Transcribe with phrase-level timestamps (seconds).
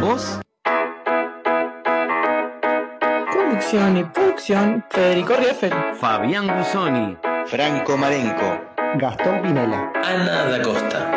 [0.00, 0.40] vos?
[3.32, 5.72] Conducción y producción, Federico Rieffel.
[5.94, 7.16] Fabián Gusoni.
[7.46, 8.60] Franco Marenco.
[8.96, 9.92] Gastón Pinela.
[10.04, 11.15] Ana da Costa.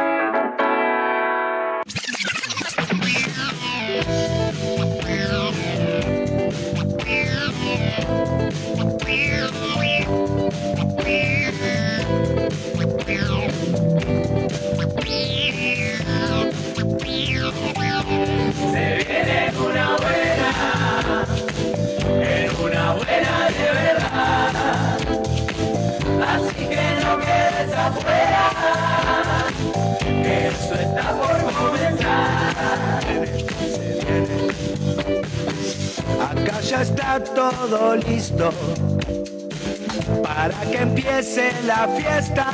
[41.69, 42.47] La fiesta.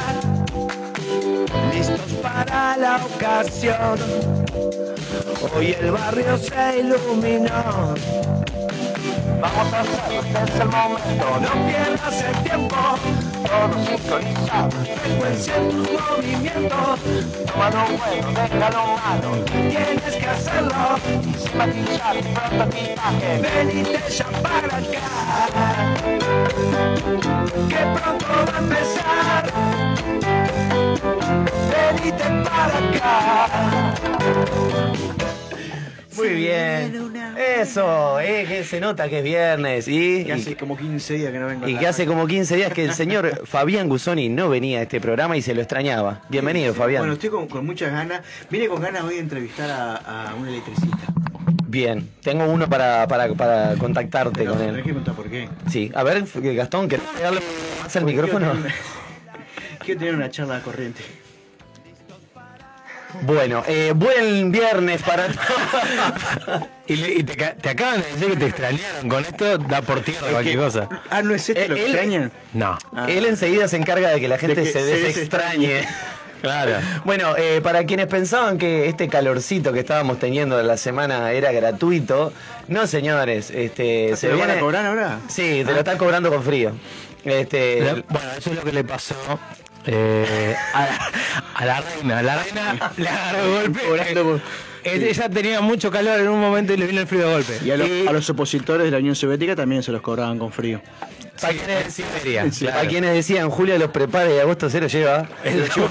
[1.73, 3.97] Listos para la ocasión.
[5.55, 7.95] Hoy el barrio se iluminó.
[9.41, 11.25] Vamos a hacerlo, es el momento.
[11.45, 12.75] No pierdas el tiempo.
[13.47, 14.71] Todo sincronizado,
[15.01, 16.77] frecuencia en tu movimiento.
[17.47, 19.29] Toma lo bueno, deja lo malo.
[20.55, 20.97] Hacerlo.
[21.75, 22.87] Y.
[23.41, 25.07] Venite ya para acá.
[27.69, 29.43] Que pronto va a empezar.
[31.71, 33.13] Venite para acá.
[36.15, 37.04] Muy bien.
[37.45, 39.87] Eso, eh, que se nota que es viernes.
[39.87, 41.67] Y, Que hace como 15 días que no vengo.
[41.67, 44.99] y que hace como 15 días que el señor Fabián Gusoni no venía a este
[44.99, 46.21] programa y se lo extrañaba.
[46.29, 47.01] Bienvenido, Sí, Fabián.
[47.01, 48.21] Bueno, estoy con, con muchas ganas.
[48.49, 50.97] Vine con ganas hoy de entrevistar a, a un electricista.
[51.67, 54.75] Bien, tengo uno para, para, para contactarte Pero con él.
[54.77, 55.49] que preguntar por qué.
[55.69, 57.41] Sí, a ver, Gastón, ¿querés pegarle
[57.83, 58.51] más al micrófono?
[58.51, 58.73] Quiero tener,
[59.85, 61.03] quiero tener una charla corriente.
[63.23, 66.63] Bueno, eh, buen viernes para todos.
[66.87, 69.09] Y, le- y te, te acaban de decir que te extrañaron.
[69.09, 70.87] Con esto da por tierra cualquier cosa.
[71.09, 72.31] Ah, ¿no es esto Eh, lo que extrañan?
[72.53, 72.77] No.
[72.95, 73.07] Ah.
[73.09, 75.81] Él enseguida se encarga de que la gente De que se se desextrañe.
[76.41, 76.73] Claro.
[77.05, 81.51] Bueno, eh, para quienes pensaban que este calorcito que estábamos teniendo de la semana era
[81.51, 82.33] gratuito,
[82.67, 85.19] no señores, este ¿Se lo van a cobrar ahora?
[85.27, 86.73] Sí, te lo están cobrando con frío.
[87.23, 89.15] Este, La- bueno, eso es lo que le pasó
[89.87, 90.87] eh, a,
[91.55, 92.21] a la reina.
[92.21, 94.41] La reina le agarró golpe.
[94.85, 97.53] Eh, Ella tenía mucho calor en un momento y le vino el frío de golpe.
[97.65, 100.37] Y a, los- Y- a los opositores de la Unión Soviética también se los cobraban
[100.37, 100.79] con frío.
[101.41, 102.87] para, quienes, claro.
[102.89, 105.27] quienes decían Julio los prepara y agosto se lo lleva,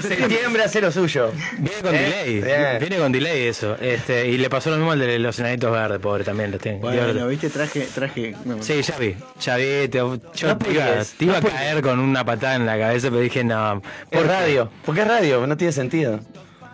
[0.01, 1.31] septiembre hace lo suyo.
[1.59, 1.99] Viene con ¿Eh?
[1.99, 2.79] delay, Bien.
[2.79, 3.77] viene con delay eso.
[3.79, 6.79] Este, y le pasó lo mismo al de los enanitos verdes, pobre, también lo tengo.
[6.79, 8.35] Bueno, viste, traje, traje.
[8.45, 11.47] no, Sí, ya vi, ya vi, te, yo No te iba, pegues, te iba no
[11.47, 13.81] a caer con una patada en la cabeza, pero dije, no.
[14.09, 14.27] Por qué?
[14.27, 16.19] radio, porque es radio, no tiene sentido.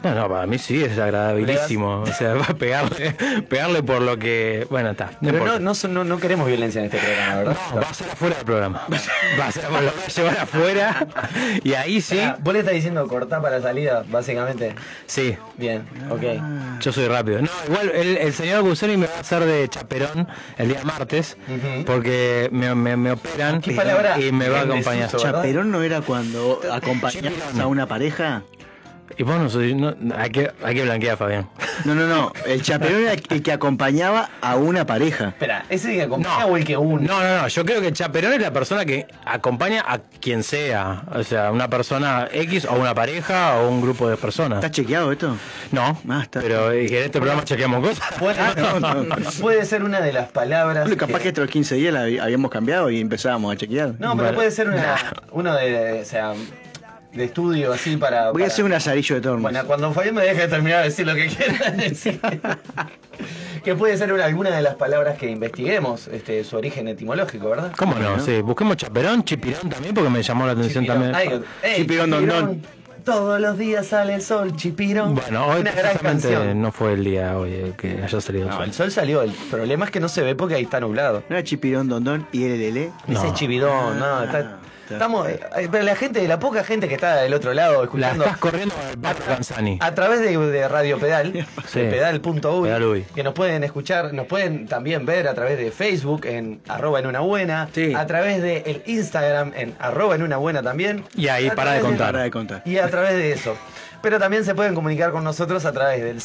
[0.03, 2.01] No, no, para mí sí es agradabilísimo.
[2.01, 3.11] O sea, va a pegarle,
[3.49, 4.65] pegarle por lo que.
[4.69, 5.11] Bueno, está.
[5.21, 7.57] No, Pero no, no, son- no, no queremos violencia en este programa, ¿verdad?
[7.69, 8.81] No, va a ser afuera del programa.
[9.39, 11.07] Va a ser, lo voy a llevar afuera.
[11.63, 12.19] Y ahí sí.
[12.19, 14.73] Ah, Vos le estás diciendo cortar para la salida, básicamente.
[15.05, 15.37] Sí.
[15.57, 16.81] Bien, ok.
[16.81, 17.41] Yo soy rápido.
[17.41, 21.37] No, igual el, el señor Gusoni me va a hacer de chaperón el día martes.
[21.85, 25.05] Porque me, me, me operan ¿Qué palabra y me va a acompañar.
[25.05, 25.23] desuso.
[25.23, 28.43] ¿Chaperón no era cuando acompañabas a una pareja?
[29.17, 29.75] Y vos no sois.
[29.75, 31.47] No, hay, que, hay que blanquear, Fabián.
[31.85, 32.31] No, no, no.
[32.45, 35.29] El chaperón era el que acompañaba a una pareja.
[35.29, 37.07] Espera, ¿ese que acompaña o el que une?
[37.07, 37.47] No, no, no.
[37.47, 41.03] Yo creo que el chaperón es la persona que acompaña a quien sea.
[41.13, 44.57] O sea, una persona X o una pareja o un grupo de personas.
[44.59, 45.35] ¿Está chequeado esto?
[45.71, 46.41] No, Ah, está.
[46.41, 48.05] pero en este programa chequeamos cosas.
[48.19, 49.15] Puede, Ah, no, no, no.
[49.39, 50.83] puede ser una de las palabras.
[50.85, 53.89] Bueno, capaz que estos 15 días la hab- habíamos cambiado y empezábamos a chequear.
[53.99, 54.33] No, pero Bueno.
[54.35, 54.95] puede ser una,
[55.31, 56.33] uno de, o sea,
[57.13, 58.31] de estudio así para.
[58.31, 59.41] Voy a hacer un asarillo de tornos.
[59.41, 62.19] Bueno, cuando Fabián me deje de terminar de decir lo que quiera decir.
[63.63, 67.71] que puede ser una- alguna de las palabras que investiguemos, este, su origen etimológico, ¿verdad?
[67.77, 68.19] ¿Cómo no?
[68.19, 71.11] Sí, busquemos chaperón, chipirón también, porque me llamó la atención Chipirón.
[71.11, 71.15] también.
[71.63, 72.61] Ay, ey, Chipirón, don, don.
[73.03, 75.15] Todos los días sale el sol, chipirón.
[75.15, 78.65] Bueno, hoy una precisamente no fue el día hoy que haya salido el No, sol.
[78.65, 79.21] el sol salió.
[79.23, 81.23] El problema es que no se ve porque ahí está nublado.
[81.27, 82.91] ¿No era Chipirón Dondón y LLL?
[83.07, 83.17] No.
[83.17, 84.57] Ese es chipirón, no, Ah, está,
[84.93, 85.39] Estamos, eh,
[85.71, 88.75] pero la gente, la poca gente que está del otro lado La escuchando estás corriendo
[89.27, 89.77] Canzani.
[89.81, 91.79] a través de, de Radio Pedal, Sí.
[91.81, 96.25] de pedal.uy, Pedal que nos pueden escuchar, nos pueden también ver a través de Facebook
[96.25, 97.93] en arroba en una buena, Sí.
[97.95, 101.03] a través de el Instagram en arroba en una buena también.
[101.15, 102.11] Y ahí, A para de través contar.
[102.13, 102.61] Para de contar.
[102.65, 103.55] Y a través de eso.
[104.01, 106.19] Pero también se pueden comunicar con nosotros a través del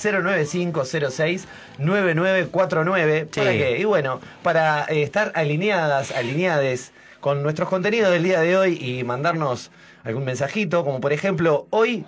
[1.79, 3.29] 09506-9949.
[3.31, 3.41] Sí.
[3.41, 3.79] ¿Para qué?
[3.79, 6.93] Y bueno, para eh, estar alineadas, alineades
[7.27, 9.73] con nuestros contenidos del día de hoy y mandarnos
[10.05, 12.05] algún mensajito, como por ejemplo, hoy,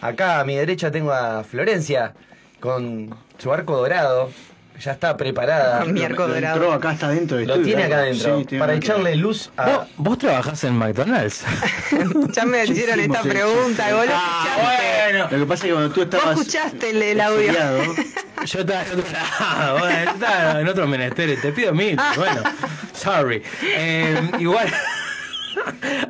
[0.00, 2.14] acá a mi derecha tengo a Florencia
[2.60, 4.30] con su arco dorado.
[4.80, 5.80] Ya está preparada.
[5.80, 6.56] Con mi arco Lo dorado.
[6.56, 8.44] entró acá está dentro del Lo estudio, tiene acá adentro.
[8.48, 9.66] Sí, para echarle luz a.
[9.68, 11.44] ¿Vos, vos trabajás en McDonald's?
[12.32, 15.10] Ya me hicieron esta el pregunta, vos lo Ah, escuchaste.
[15.12, 15.28] bueno.
[15.30, 16.38] Lo que pasa es que cuando tú Vos estabas.
[16.40, 17.52] escuchaste el, el audio.
[18.46, 21.42] Yo estaba en otro lado, bueno, yo estaba en otros menesteres.
[21.42, 21.94] Te pido mil.
[22.16, 22.42] Bueno,
[22.94, 23.42] sorry.
[23.62, 24.66] Eh, igual,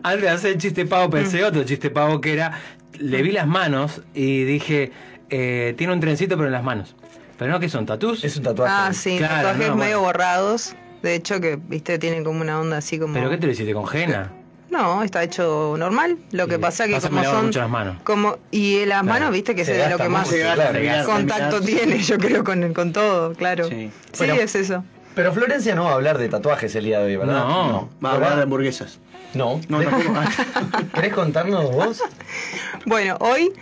[0.04, 2.52] antes de hacer el chiste pavo, pensé otro chiste pavo que era.
[2.98, 4.92] Le vi las manos y dije,
[5.28, 6.94] eh, tiene un trencito, pero en las manos.
[7.40, 8.22] Pero no, que son tatús.
[8.22, 8.72] Es un tatuaje.
[8.76, 10.00] Ah, sí, Claro, tatuajes no, medio bueno.
[10.12, 10.74] borrados.
[11.02, 13.14] De hecho, que, viste, tienen como una onda así como.
[13.14, 14.30] ¿Pero qué te lo hiciste con henna?
[14.68, 16.18] No, está hecho normal.
[16.30, 17.46] Lo que Y pasa que como son.
[17.46, 17.96] mucho las manos.
[18.04, 21.04] Como, y las manos, viste, que Se es lo que más mucho, claro.
[21.06, 23.66] contacto tiene, yo creo, con, con todo, claro.
[23.68, 23.90] Sí.
[24.12, 24.34] Sí, Bueno.
[24.34, 24.84] es eso.
[25.16, 27.44] Pero Florencia no va a hablar de tatuajes el día de hoy, ¿verdad?
[27.48, 27.88] No.
[28.04, 29.00] Va a hablar de hamburguesas.
[29.34, 29.60] No.
[29.68, 30.14] No, ¿De- tampoco.
[30.16, 32.02] Ah, ¿Querés contarnos vos?
[32.86, 33.52] Bueno, hoy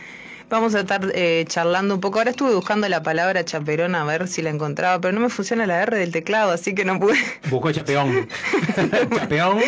[0.49, 2.19] vamos a estar eh, charlando un poco.
[2.19, 5.67] Ahora estuve buscando la palabra chaperón a ver si la encontraba, pero no me funciona
[5.67, 7.19] la R del teclado, así que no pude.
[7.51, 8.29] Buscó chapeón.
[9.15, 9.59] chapeón.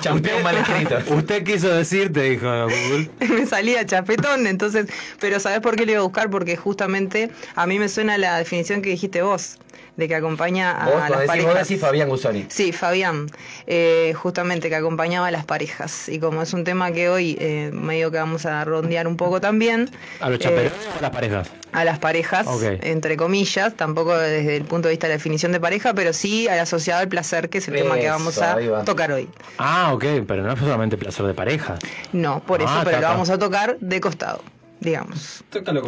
[0.00, 0.98] Champeón mal escrito.
[1.14, 3.10] Usted quiso decir, te dijo Google.
[3.28, 4.86] me salía chapetón, entonces,
[5.20, 6.30] pero ¿sabes por qué le iba a buscar?
[6.30, 9.58] Porque justamente a mí me suena la definición que dijiste vos,
[9.96, 11.68] de que acompaña a, Vos, a cuando las decís, vos parejas.
[11.68, 12.46] decís Fabián Gusoni.
[12.48, 13.26] Sí, Fabián,
[13.66, 16.08] eh, justamente que acompañaba a las parejas.
[16.08, 19.40] Y como es un tema que hoy eh, medio que vamos a rondear un poco
[19.40, 19.90] también,
[20.20, 21.48] ¿A los eh, chaperones o a las parejas?
[21.72, 25.60] a las parejas, entre comillas, tampoco desde el punto de vista de la definición de
[25.60, 28.54] pareja, pero sí al asociado al placer, que es el tema que Eso, vamos a
[28.56, 28.84] va.
[28.84, 29.28] tocar hoy.
[29.58, 31.74] Ah, ok, pero no es solamente placer de pareja.
[32.14, 34.40] No, por eso, Ah, pero ta, lo vamos a tocar de costado,
[34.80, 35.44] digamos.
[35.50, 35.82] Tócalo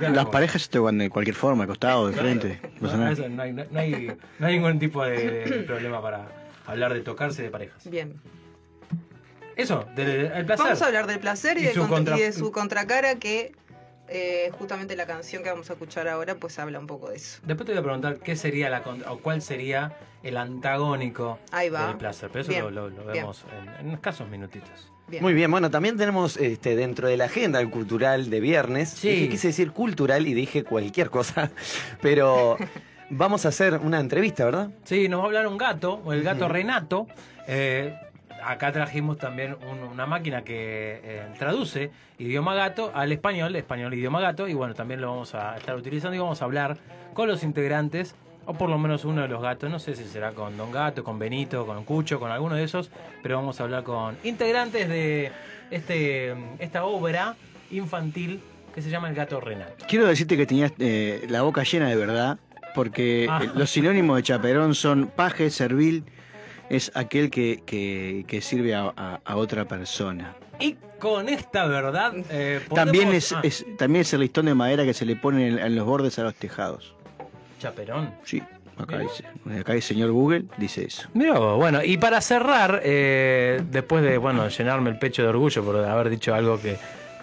[0.00, 0.14] con.
[0.14, 2.60] Las parejas se tocan de cualquier forma, de costado, de frente.
[2.76, 3.12] no pasa No, nada.
[3.12, 6.28] eso no, hay, no, hay, no hay ningún tipo de, de problema para
[6.66, 7.88] hablar de tocarse de parejas.
[7.90, 8.14] Bien.
[9.56, 10.64] Eso, del el placer.
[10.66, 13.14] Vamos a hablar del placer y, Y de, su contra- contra- y de su contracara,
[13.16, 13.52] que
[14.08, 17.38] eh, justamente la canción que vamos a escuchar ahora, pues habla un poco de eso.
[17.44, 21.68] Después te voy a preguntar qué sería la contra- o cuál sería el antagónico Ahí
[21.70, 21.86] va.
[21.86, 22.30] del placer.
[22.32, 23.12] Pero eso Bien, lo, lo- lo bien.
[23.12, 23.44] vemos
[23.80, 24.90] en, en escasos minutitos.
[25.08, 25.22] Bien.
[25.22, 29.08] Muy bien, bueno, también tenemos este, dentro de la agenda cultural de viernes, Sí.
[29.10, 31.50] dije- quise decir cultural y dije cualquier cosa,
[32.00, 32.56] pero
[33.10, 34.70] vamos a hacer una entrevista, ¿verdad?
[34.84, 37.06] Sí, nos va a hablar un gato, o el gato Renato.
[37.46, 37.94] Eh,
[38.42, 44.20] acá trajimos también un- una máquina que eh, traduce idioma gato al español, español idioma
[44.22, 46.78] gato, y bueno, también lo vamos a estar utilizando y vamos a hablar
[47.12, 48.14] con los integrantes,
[48.46, 51.02] o por lo menos uno de los gatos, no sé si será con Don Gato,
[51.04, 52.90] con Benito, con Cucho, con alguno de esos,
[53.22, 55.30] pero vamos a hablar con integrantes de
[55.70, 57.36] este, esta obra
[57.70, 58.40] infantil
[58.74, 59.84] que se llama El Gato Renato.
[59.88, 62.38] Quiero decirte que tenías eh, la boca llena de verdad,
[62.74, 63.40] porque Ah.
[63.44, 66.04] eh, los sinónimos de chaperón son paje, servil,
[66.70, 70.34] es aquel que, que- que sirve a, a- a otra persona.
[70.58, 72.14] Y con esta verdad...
[72.30, 75.48] eh, También es, ah, es- también es el listón de madera que se le pone
[75.48, 76.93] en, en los bordes a los tejados.
[77.64, 78.10] Chaperón.
[78.24, 78.42] Sí,
[78.78, 79.24] acá dice.
[79.60, 81.08] Acá el señor Google dice eso.
[81.14, 85.76] Mira, bueno, y para cerrar, eh, después de bueno llenarme el pecho de orgullo por
[85.84, 86.76] haber dicho algo que,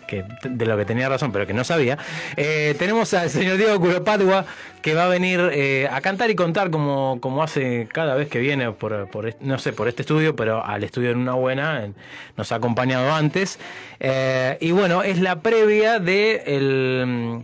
[0.08, 1.98] que de lo que tenía razón, pero que no sabía,
[2.38, 4.46] eh, tenemos al señor Diego Curopatua
[4.82, 8.39] que va a venir eh, a cantar y contar como, como hace cada vez que
[8.39, 9.08] viene por,
[9.42, 11.94] no sé, por este estudio, pero al estudio en una buena, en-
[12.36, 13.60] nos ha acompañado antes.
[14.60, 17.44] Y bueno, es la previa de el,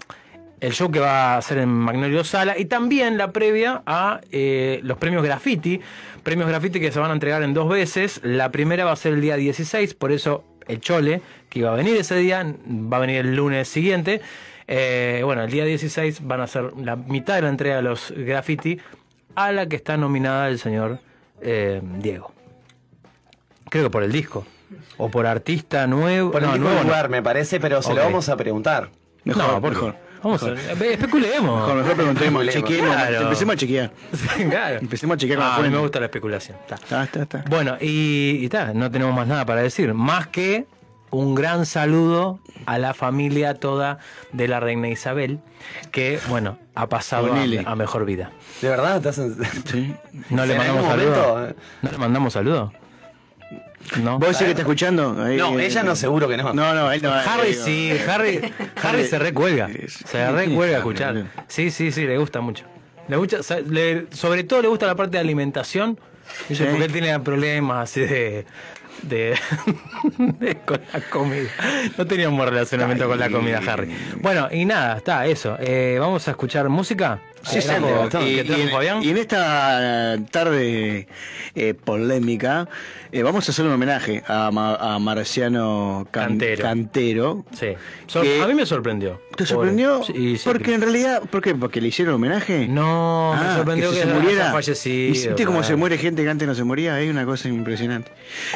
[0.60, 4.80] el show que va a hacer en Magnolio Sala y también la previa a eh,
[4.84, 5.82] los premios Graffiti.
[6.24, 8.20] Premios Graffiti que se van a entregar en dos veces.
[8.24, 11.76] La primera va a ser el día 16, por eso el Chole, que iba a
[11.76, 14.22] venir ese día, va a venir el lunes siguiente.
[14.68, 18.12] Eh, bueno, el día 16 van a ser la mitad de la entrega de los
[18.16, 18.80] Graffiti
[19.36, 21.00] a la que está nominada el señor
[21.42, 22.34] eh, Diego.
[23.70, 24.46] Creo que por el disco.
[24.98, 26.32] O por artista nuevo.
[26.32, 26.90] Por el no, mismo nuevo no.
[26.90, 28.90] lugar, me parece, pero se lo vamos a preguntar.
[29.24, 30.07] Mejor, no, por mejor.
[30.24, 31.60] Vamos a eh, especulemos.
[31.62, 33.22] Mejor, mejor preguntemos, chequeemos, Claro.
[33.22, 33.92] empecemos a chequear.
[34.50, 34.80] claro.
[34.80, 36.58] Empecemos a chequear con Ah, la a mí me gusta la especulación.
[36.70, 37.44] Está, está, está.
[37.50, 39.94] Bueno, y, ta, no tenemos más nada para decir.
[39.94, 40.66] Más que
[41.10, 44.00] un gran saludo a la familia toda
[44.34, 45.40] de la reina Isabel,
[45.92, 48.32] que, bueno, ha pasado a, a mejor vida.
[48.62, 48.98] ¿De verdad?
[48.98, 49.96] ¿Estás en- Sí.
[50.30, 51.34] ¿No le ¿En mandamos algún saludo?
[51.36, 51.56] momento?
[51.82, 52.74] ¿No le mandamos saludo?
[54.04, 54.20] No.
[54.20, 55.16] ¿Vos decís que está escuchando?
[55.24, 56.54] Ahí, No, eh, ella no, seguro que no.
[56.54, 57.12] No, no, él no.
[57.14, 57.64] Harry digo.
[57.66, 58.54] sí, Harry,
[58.84, 59.70] Harry se recuelga.
[60.06, 61.26] Se recuelga a escuchar.
[61.48, 62.66] Sí, sí, sí, le gusta mucho.
[63.08, 63.38] Le gusta,
[63.70, 65.98] le- sobre todo le gusta la parte de alimentación.
[66.50, 66.70] Dice, Sí.
[66.70, 68.46] porque él tiene problemas así de,
[69.04, 69.38] de,
[70.18, 71.50] de- con la comida.
[71.98, 73.96] No tenía un buen relacionamiento con la comida, Harry.
[74.20, 75.56] Bueno, y nada, está, eso.
[75.60, 77.22] Eh, Vamos a escuchar música.
[77.50, 78.22] Sí, sí, Trajo- Gastón.
[78.26, 79.04] ¿qué y, en, Fabián?
[79.04, 81.08] y en esta tarde
[81.56, 82.68] eh, polémica
[83.12, 86.62] eh, vamos a hacer un homenaje a, Ma- a Marciano Can- Cantero.
[86.64, 87.46] Cantero.
[87.58, 87.68] Sí.
[88.08, 89.22] Sor- que- a mí me sorprendió.
[89.36, 90.04] ¿Te sorprendió?
[90.04, 91.54] Sí, sí, Porque en realidad, ¿por qué?
[91.56, 92.68] ¿Porque le hicieron homenaje?
[92.68, 94.52] No, me Ah, sorprendió que, se muriera.
[94.52, 95.12] fallecido.
[95.14, 97.00] ¿Viste cómo se muere gente que antes no se moría?
[97.00, 98.12] Es una cosa impresionante.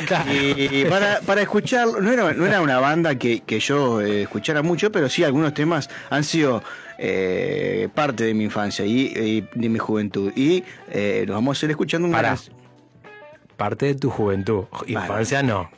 [0.07, 0.25] Claro.
[0.33, 4.62] Y para, para escuchar, no era, no era una banda que, que yo eh, escuchara
[4.63, 6.63] mucho, pero sí algunos temas han sido
[7.03, 10.31] eh, parte de mi infancia y, y de mi juventud.
[10.36, 12.55] Y eh, los vamos a ir escuchando canción-
[13.58, 14.65] Parte de tu juventud.
[14.88, 15.70] Infancia no.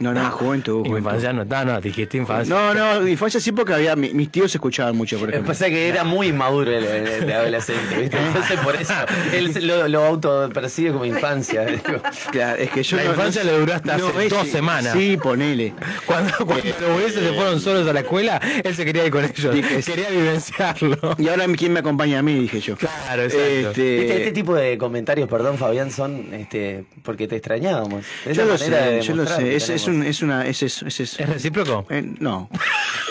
[0.00, 0.98] No, no, juventud, juventud.
[0.98, 1.44] Infancia no.
[1.44, 2.54] No, no, dijiste infancia.
[2.54, 5.52] No, no, infancia sí porque había mi- mis tíos escuchaban mucho, por Lo que ejemplo.
[5.52, 8.16] pasa es que era muy inmaduro el, el- el adolescente, ¿viste?
[8.26, 8.94] Entonces por eso
[9.32, 11.64] él se lo, lo autopercibe como infancia.
[11.66, 12.00] digo.
[12.32, 14.92] Claro, es que yo La no- infancia le duró hasta hace dos semanas.
[14.94, 15.74] Sí, ponele.
[16.06, 19.54] Cuando, cuando los se fueron solos a la escuela, él se quería ir con ellos.
[19.54, 21.16] Dije, Quería vivenciarlo.
[21.18, 22.76] Y ahora quién me acompaña a mí, dije yo.
[22.76, 23.46] Claro, exacto.
[23.70, 28.04] Este, Viste, Este tipo de comentarios, perdón Fabián, son este porque te extrañábamos.
[28.24, 29.56] Es yo lo sé, yo lo sé.
[29.56, 29.89] Es, es.
[29.90, 31.22] Un, es una, es es eso.
[31.22, 31.86] ¿Es recíproco?
[31.90, 32.48] Eh, no.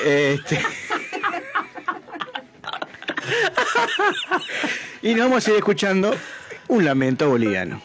[0.04, 0.60] Este.
[5.02, 6.16] y nos vamos a ir escuchando
[6.68, 7.82] un lamento boliviano.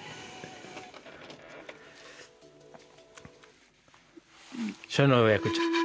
[4.88, 5.83] Yo no lo voy a escuchar.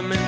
[0.00, 0.27] Lamento,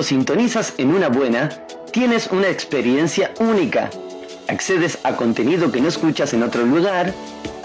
[0.00, 1.50] Cuando sintonizas en una buena,
[1.92, 3.90] tienes una experiencia única.
[4.48, 7.12] Accedes a contenido que no escuchas en otro lugar,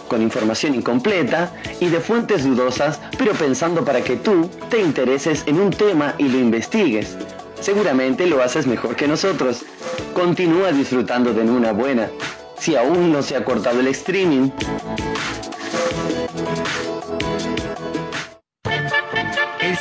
[0.10, 5.62] con información incompleta y de fuentes dudosas, pero pensando para que tú te intereses en
[5.62, 7.16] un tema y lo investigues.
[7.62, 9.64] Seguramente lo haces mejor que nosotros.
[10.14, 12.10] Continúa disfrutando de una buena.
[12.60, 14.50] Si aún no se ha cortado el streaming,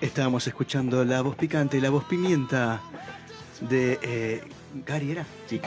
[0.00, 2.80] Estábamos escuchando la voz picante, la voz pimienta
[3.60, 4.42] de eh,
[4.86, 5.24] Gary era.
[5.48, 5.60] Sí.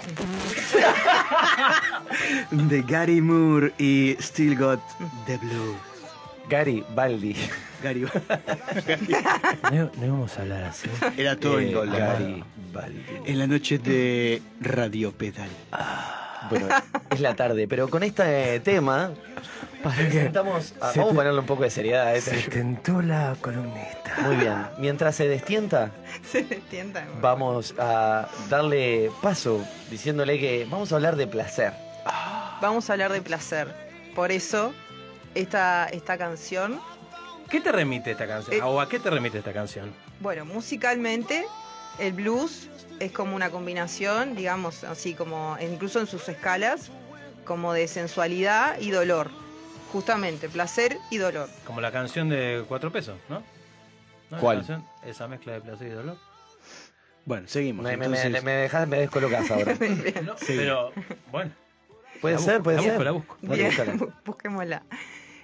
[2.51, 4.79] de Gary Moore y Still Got
[5.25, 5.75] the Blue.
[6.47, 7.35] Gary Baldi.
[7.83, 8.01] Gary
[9.71, 10.89] No, no íbamos a hablar así.
[11.17, 11.99] Era todo en Eh, dólar.
[12.19, 13.03] Gary Baldi.
[13.25, 15.49] En la noche de Radio Pedal.
[16.49, 16.67] Bueno,
[17.09, 19.11] es la tarde, pero con este tema
[19.83, 22.41] presentamos a- se vamos a te- ponerle un poco de seriedad a este.
[22.41, 24.15] Se tentó la columnista.
[24.21, 24.55] Muy bien.
[24.77, 25.91] Mientras se destienta,
[26.31, 27.05] Se destienta.
[27.21, 31.73] vamos a darle paso diciéndole que vamos a hablar de placer.
[32.61, 33.73] Vamos a hablar de placer.
[34.15, 34.73] Por eso,
[35.35, 36.79] esta, esta canción,
[37.49, 38.55] ¿Qué te remite esta canción?
[38.55, 39.91] Eh, ¿O a qué te remite esta canción?
[40.19, 41.45] bueno, musicalmente,
[41.99, 46.91] el blues es como una combinación, digamos, así como, incluso en sus escalas,
[47.45, 49.29] como de sensualidad y dolor.
[49.91, 51.49] Justamente, placer y dolor.
[51.65, 53.41] Como la canción de cuatro pesos, ¿no?
[54.39, 54.57] ¿Cuál?
[54.57, 56.17] canción, esa mezcla de placer y dolor.
[57.25, 57.83] Bueno, seguimos.
[57.83, 58.31] Me, entonces.
[58.31, 59.75] me, me dejas, me descolocas ahora.
[60.23, 60.91] No, Pero,
[61.31, 61.51] bueno.
[62.21, 62.91] Puede La ser, busco, puede la ser.
[62.91, 63.37] busco, la busco.
[63.41, 63.95] Bien, búscala.
[64.25, 64.83] busquémosla.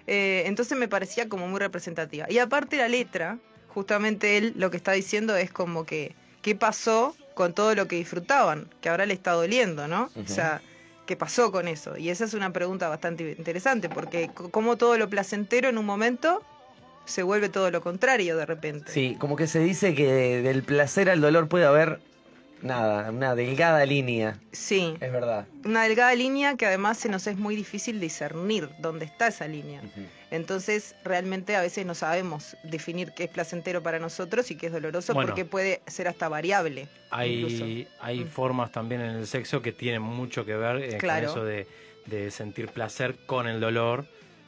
[0.07, 2.25] Eh, entonces me parecía como muy representativa.
[2.29, 3.39] Y aparte la letra,
[3.69, 7.95] justamente él lo que está diciendo es como que, ¿qué pasó con todo lo que
[7.95, 8.67] disfrutaban?
[8.79, 10.11] Que ahora le está doliendo, ¿no?
[10.15, 10.61] O sea,
[11.07, 11.97] ¿qué pasó con eso?
[11.97, 16.43] Y esa es una pregunta bastante interesante, porque como todo lo placentero en un momento
[17.05, 18.91] se vuelve todo lo contrario de repente.
[18.91, 21.99] Sí, como que se dice que del placer al dolor puede haber
[22.65, 24.39] nada, una delgada línea.
[24.51, 25.45] Sí, Es verdad.
[25.63, 29.81] una delgada línea que además se nos es muy difícil discernir dónde está esa línea.
[30.31, 34.73] Entonces, realmente a veces no sabemos definir qué es placentero para nosotros y qué es
[34.73, 35.27] doloroso Bueno.
[35.29, 36.87] porque puede ser hasta variable.
[37.11, 38.27] Hay, hay Mm.
[38.27, 41.27] formas también en el sexo que tienen mucho que ver eh, Claro.
[41.27, 41.67] con eso de,
[42.07, 44.05] de sentir placer con el dolor.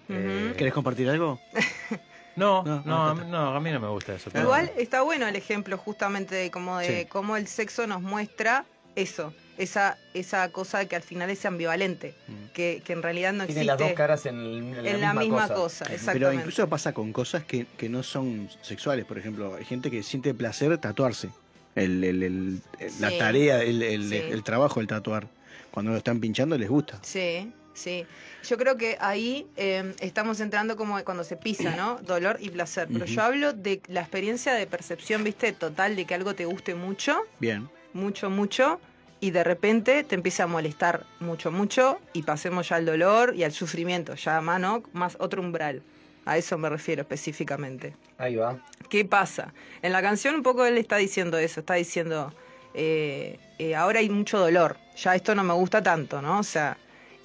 [0.09, 1.39] Eh, ¿Querés compartir algo?
[2.37, 4.29] no, No, no, no, a mí, no, a mí no me gusta eso.
[4.31, 7.05] pero- Igual está bueno el ejemplo justamente de cómo, de Sí.
[7.09, 8.63] cómo el sexo nos muestra
[8.95, 12.13] eso, esa, esa cosa que al final es ambivalente,
[12.53, 15.01] que, que en realidad no Tiene existe las dos caras en, el- en la, en
[15.01, 15.85] la misma cosa.
[15.85, 19.05] cosa, Pero incluso pasa con cosas que, que no son sexuales.
[19.05, 21.29] Por ejemplo, hay gente que siente placer tatuarse.
[21.75, 22.61] El, el- el-
[22.99, 23.17] la Sí.
[23.19, 24.15] tarea, el, el- Sí.
[24.17, 25.27] el trabajo del tatuar.
[25.69, 26.97] Cuando lo están pinchando les gusta.
[27.03, 28.05] Sí, sí.
[28.43, 31.97] Yo creo que ahí eh, estamos entrando como cuando se pisa, ¿no?
[32.01, 32.87] Dolor y placer.
[32.91, 35.51] Pero yo hablo de la experiencia de percepción, ¿viste?
[35.53, 37.69] Total, de que algo te guste mucho, Bien.
[37.93, 38.79] mucho, mucho,
[39.19, 43.43] y de repente te empieza a molestar mucho, mucho, y pasemos ya al dolor y
[43.43, 45.81] al sufrimiento, ya mano, más otro umbral.
[46.25, 47.95] A eso me refiero específicamente.
[48.17, 48.59] Ahí va.
[48.89, 49.53] ¿Qué pasa?
[49.81, 52.33] En la canción un poco él está diciendo eso, está diciendo,
[52.73, 56.39] eh, eh, ahora hay mucho dolor, ya esto no me gusta tanto, ¿no?
[56.39, 56.77] O sea,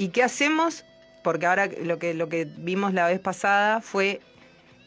[0.03, 0.85] ¿y qué hacemos?
[1.23, 4.21] Porque ahora lo que, lo que vimos la vez pasada fue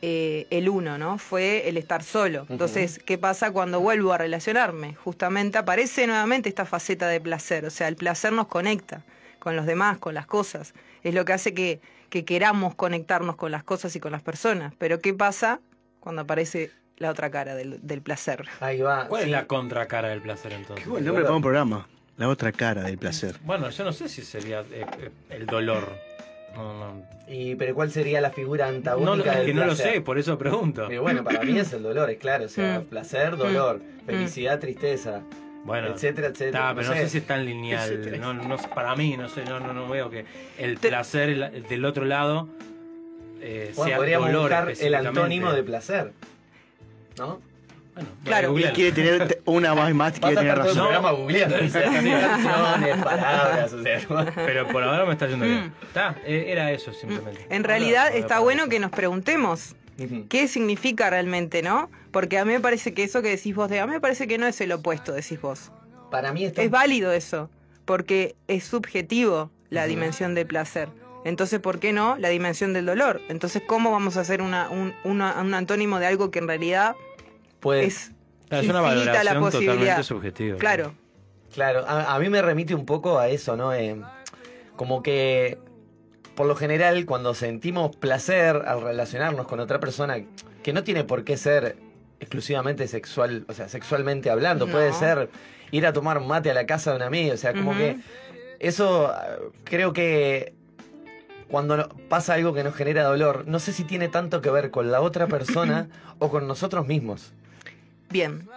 [0.01, 1.17] eh, el uno, ¿no?
[1.17, 2.45] Fue el estar solo.
[2.49, 4.93] Entonces, ¿qué pasa cuando vuelvo a relacionarme?
[4.95, 9.03] Justamente aparece nuevamente esta faceta de placer, o sea, el placer nos conecta
[9.39, 10.73] con los demás, con las cosas.
[11.03, 14.73] Es lo que hace que, que queramos conectarnos con las cosas y con las personas.
[14.77, 15.61] Pero ¿qué pasa
[16.01, 18.45] cuando aparece la otra cara del, del placer.
[18.61, 19.07] Ahí va.
[19.07, 20.85] ¿Cuál es la contracara del placer entonces?
[20.85, 21.87] Qué buen nombre para un programa.
[22.17, 23.35] La otra cara del placer.
[23.43, 25.89] Bueno, yo no sé si sería eh, eh, el dolor.
[26.55, 27.03] No, no.
[27.27, 29.93] Y, pero ¿cuál sería la figura No, antagónica es del que no lo placer?
[29.95, 30.89] sé, por eso pregunto.
[30.91, 32.45] Y bueno, para mí es el dolor, es claro.
[32.45, 32.85] O sea, Mm.
[32.85, 35.21] placer, dolor, felicidad, tristeza,
[35.65, 36.59] Bueno, etcétera, etcétera.
[36.69, 38.19] Está, pero no sé si es tan lineal.
[38.21, 40.23] No, no, para mí, no sé, no, no, no veo que
[40.57, 42.47] el placer el- el del otro lado
[43.41, 46.13] eh, Bueno, sea podríamos dolor buscar el antónimo de placer.
[47.17, 47.41] ¿No?
[48.23, 48.57] Claro.
[48.59, 50.75] Y quiere tener una más más, quiere tener razón.
[50.77, 51.55] programa googleando
[53.03, 53.99] palabras, o sea.
[54.35, 55.49] Pero por ahora me está yendo Mm.
[55.49, 55.73] bien.
[55.87, 57.45] Está, eh, era eso simplemente.
[57.49, 59.75] En realidad está bueno que nos preguntemos
[60.29, 61.89] qué significa realmente, ¿no?
[62.11, 64.27] Porque a mí me parece que eso que decís vos, de, a mí me parece
[64.27, 65.71] que no es el opuesto, decís vos.
[66.11, 66.61] Para mí está...
[66.61, 67.49] Es válido eso,
[67.85, 70.89] porque es subjetivo la dimensión del placer.
[71.25, 73.19] Entonces, ¿por qué no la dimensión del dolor?
[73.29, 76.95] Entonces, ¿cómo vamos a hacer una, un, una- un antónimo de algo que en realidad
[77.65, 78.11] Pues, es
[78.47, 79.73] Claro, es una la valoración posibilidad?
[79.73, 80.57] totalmente subjetiva.
[80.57, 80.93] Claro.
[81.53, 83.73] Claro, a, a mí me remite un poco a eso, ¿no?
[83.73, 83.99] Eh,
[84.75, 85.57] como que,
[86.35, 90.17] por lo general, cuando sentimos placer al relacionarnos con otra persona,
[90.61, 91.77] que no tiene por qué ser
[92.19, 94.71] exclusivamente sexual, o sea, sexualmente hablando, No.
[94.71, 95.29] puede ser
[95.71, 97.97] ir a tomar mate a la casa de un amigo, o sea, como que
[98.59, 99.11] eso
[99.63, 100.53] creo que
[101.49, 104.91] cuando pasa algo que nos genera dolor, no sé si tiene tanto que ver con
[104.91, 105.87] la otra persona
[106.19, 107.33] o con nosotros mismos.
[108.15, 108.47] Bien.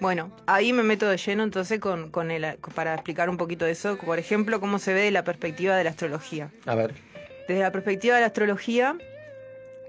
[0.00, 3.70] Bueno, ahí me meto de lleno entonces con, con el, para explicar un poquito de
[3.70, 3.96] eso.
[3.96, 6.50] Por ejemplo, cómo se ve de la perspectiva de la astrología.
[6.66, 6.94] A ver.
[7.46, 8.96] Desde la perspectiva de la astrología,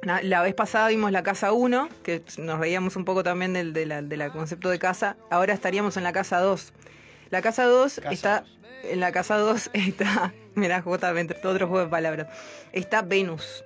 [0.04, 4.18] la vez pasada vimos la casa 1, que nos reíamos un poco también del, de
[4.18, 5.18] la- concepto de casa.
[5.32, 6.72] Ahora estaríamos en la casa 2.
[7.32, 8.44] La casa 2 está.
[8.84, 10.34] En la casa 2 está.
[10.54, 12.28] Mirá, justamente, otro juego de palabras.
[12.74, 13.64] Está Venus.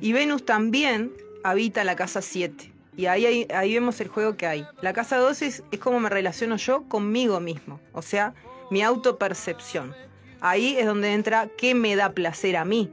[0.00, 1.12] Y Venus también
[1.44, 2.72] habita la casa 7.
[3.00, 4.66] Y ahí, ahí, ahí vemos el juego que hay.
[4.82, 7.80] La casa 2 es, es como me relaciono yo conmigo mismo.
[7.94, 8.34] O sea,
[8.70, 9.94] mi autopercepción.
[10.42, 12.92] Ahí es donde entra qué me da placer a mí.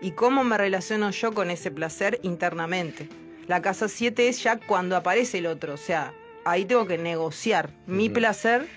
[0.00, 3.08] Y cómo me relaciono yo con ese placer internamente.
[3.48, 5.74] La casa 7 es ya cuando aparece el otro.
[5.74, 8.68] O sea, ahí tengo que negociar mi placer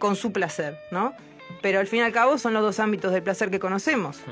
[0.00, 1.14] con su placer, ¿no?
[1.62, 4.24] Pero al fin y al cabo son los dos ámbitos del placer que conocemos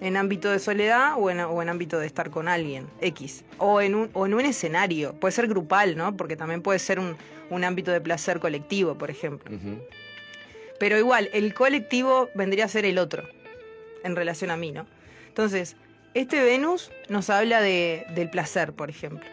[0.00, 3.44] en ámbito de soledad o en, o en ámbito de estar con alguien, X.
[3.58, 6.16] O en, un, o en un escenario, puede ser grupal, ¿no?
[6.16, 7.16] Porque también puede ser un,
[7.50, 9.50] un ámbito de placer colectivo, por ejemplo.
[10.78, 13.24] Pero igual, el colectivo vendría a ser el otro,
[14.04, 14.86] en relación a mí, ¿no?
[15.26, 15.76] Entonces,
[16.14, 19.28] este Venus nos habla de, del placer, por ejemplo.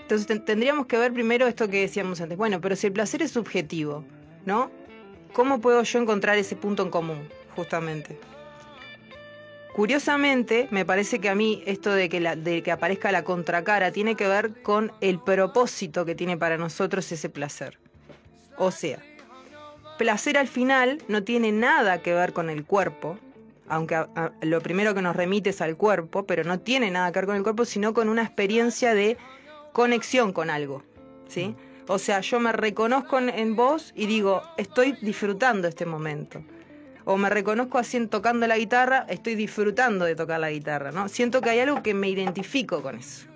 [0.00, 2.36] Entonces ten- tendríamos que ver primero esto que decíamos antes.
[2.36, 4.04] Bueno, pero si el placer es subjetivo,
[4.44, 4.70] ¿no?
[5.32, 8.18] ¿Cómo puedo yo encontrar ese punto en común, justamente?
[9.80, 13.92] Curiosamente, me parece que a mí esto de que, la, de que aparezca la contracara
[13.92, 17.78] tiene que ver con el propósito que tiene para nosotros ese placer.
[18.58, 18.98] O sea,
[19.96, 23.18] placer al final no tiene nada que ver con el cuerpo,
[23.70, 27.10] aunque a- a- lo primero que nos remite es al cuerpo, pero no tiene nada
[27.10, 29.16] que ver con el cuerpo, sino con una experiencia de
[29.72, 30.82] conexión con algo.
[31.26, 31.56] ¿sí?
[31.88, 36.42] O sea, yo me reconozco en, en vos y digo, estoy disfrutando este momento.
[37.10, 41.08] O me reconozco así tocando la guitarra, estoy disfrutando de tocar la guitarra, ¿no?
[41.08, 43.26] Siento que hay algo que me identifico con eso.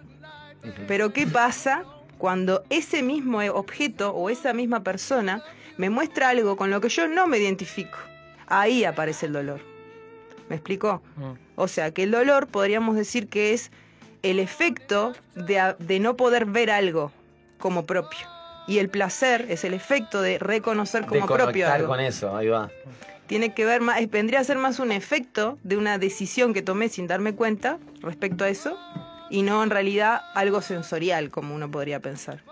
[0.86, 1.82] Pero ¿qué pasa
[2.16, 5.42] cuando ese mismo objeto o esa misma persona
[5.76, 7.98] me muestra algo con lo que yo no me identifico?
[8.46, 9.58] Ahí aparece el dolor.
[10.48, 11.02] ¿Me explicó?
[11.56, 13.72] O sea, que el dolor podríamos decir que es
[14.22, 17.10] el efecto de, no poder ver algo
[17.58, 18.24] como propio.
[18.68, 21.88] Y el placer es el efecto de reconocer De como propio algo.
[21.88, 22.70] con eso, ahí va.
[23.26, 26.62] Tiene que ver más, eh, vendría a ser más un efecto de una decisión que
[26.62, 28.76] tomé sin darme cuenta respecto a eso
[29.30, 32.42] y no en realidad algo sensorial como uno podría pensar.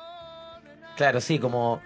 [0.97, 1.81] Claro, sí, como.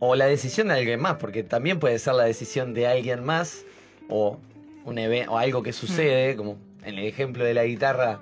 [0.00, 3.64] O la decisión de alguien más, porque también puede ser la decisión de alguien más
[4.08, 4.38] o,
[4.84, 8.20] un eve- o algo que sucede, como en el ejemplo de la guitarra.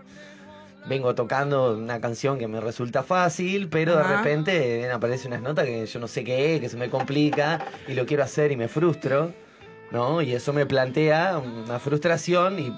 [0.88, 5.66] Vengo tocando una canción que me resulta fácil, pero de repente eh, aparece unas notas
[5.66, 7.58] que yo no sé qué es, que se me complica
[7.88, 9.32] y lo quiero hacer y me frustro,
[9.90, 10.22] ¿no?
[10.22, 12.72] Y eso me plantea una frustración y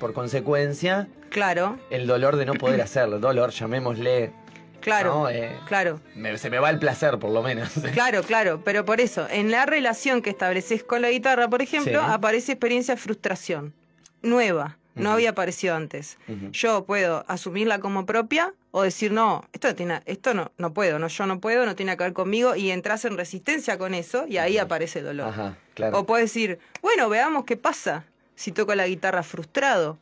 [0.00, 3.18] por consecuencia Claro, el dolor de no poder hacerlo.
[3.18, 4.32] Dolor, llamémosle.
[4.80, 5.28] claro, ¿no?
[5.30, 6.00] Eh, claro.
[6.14, 7.68] me- se me va el placer, por lo menos.
[7.92, 12.00] Claro, claro, pero por eso, en la relación que estableces con la guitarra, por ejemplo,
[12.00, 12.06] Sí.
[12.08, 13.74] aparece experiencia de frustración,
[14.22, 16.18] nueva, no había aparecido antes.
[16.50, 20.98] Yo puedo asumirla como propia o decir, no, esto, no tiene, esto no, no puedo,
[20.98, 24.26] no, yo no puedo, no tiene que ver conmigo, y entras en resistencia con eso
[24.26, 25.28] y ahí aparece el dolor.
[25.28, 25.98] Ajá, claro.
[25.98, 29.96] O puedes decir, bueno, veamos qué pasa si toco la guitarra frustrado.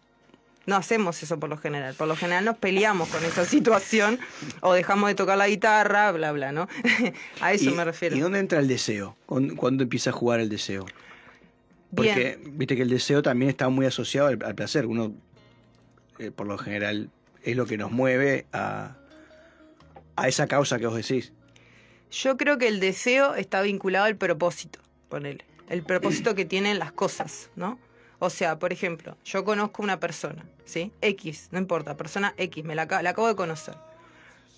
[0.66, 1.94] No hacemos eso por lo general.
[1.94, 4.18] Por lo general nos peleamos con esa situación
[4.62, 6.66] o dejamos de tocar la guitarra, bla, bla, ¿no?
[7.40, 8.16] a eso ¿Y- me refiero.
[8.16, 9.16] ¿Y dónde entra el deseo?
[9.26, 10.86] ¿Cuándo, empieza a jugar el deseo?
[11.94, 14.86] Porque viste que el deseo también está muy asociado al, al placer.
[14.86, 15.12] Uno,
[16.18, 17.10] eh, por lo general,
[17.42, 18.96] es lo que nos mueve a,
[20.16, 21.32] a esa causa que vos decís.
[22.10, 25.44] Yo creo que el deseo está vinculado al propósito, ponele.
[25.68, 27.78] El propósito que tienen las cosas, ¿no?
[28.18, 30.92] O sea, por ejemplo, yo conozco una persona, ¿sí?
[31.02, 33.74] X, no importa, persona X, me la, aca- la acabo de conocer.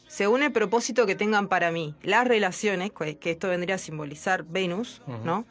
[0.07, 5.03] Según el propósito que tengan para mí, las relaciones, que esto vendría a simbolizar Venus.
[5.25, 5.44] ¿no?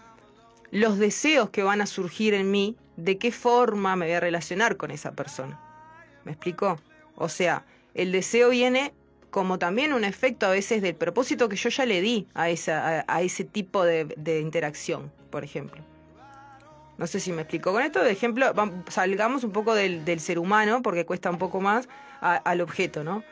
[0.72, 4.78] Los deseos que van a surgir en mí, de qué forma me voy a relacionar
[4.78, 5.60] con esa persona.
[6.24, 6.80] ¿Me explico?
[7.16, 8.94] O sea, el deseo viene
[9.30, 13.06] como también un efecto a veces del propósito que yo ya le di a, esa,
[13.08, 15.84] a, ese tipo de, interacción, por ejemplo.
[16.98, 17.72] No sé si me explico.
[17.72, 18.52] Con esto de ejemplo,
[18.90, 21.88] salgamos un poco del, del ser humano, porque cuesta un poco más,
[22.22, 23.24] al objeto, ¿no?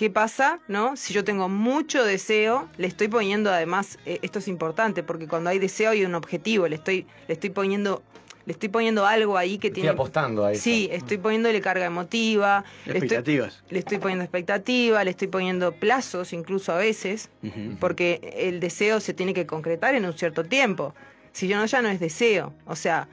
[0.00, 0.96] ¿Qué pasa, no?
[0.96, 5.50] Si yo tengo mucho deseo, le estoy poniendo además, eh, esto es importante, porque cuando
[5.50, 8.02] hay deseo hay un objetivo, le estoy, le estoy poniendo,
[8.50, 9.90] le estoy poniendo algo ahí que Estoy tiene.
[9.90, 10.60] apostando a eso.
[10.64, 12.64] Sí, estoy poniéndole carga emotiva.
[12.84, 13.62] le estoy- Expectativas.
[13.70, 17.30] le estoy poniendo expectativa, le estoy poniendo plazos incluso a veces,
[17.78, 20.96] porque el deseo se tiene que concretar en un cierto tiempo.
[21.30, 22.52] Si yo no, ya no es deseo.
[22.66, 23.06] O sea,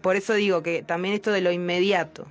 [0.00, 2.26] por eso digo que también esto de lo inmediato.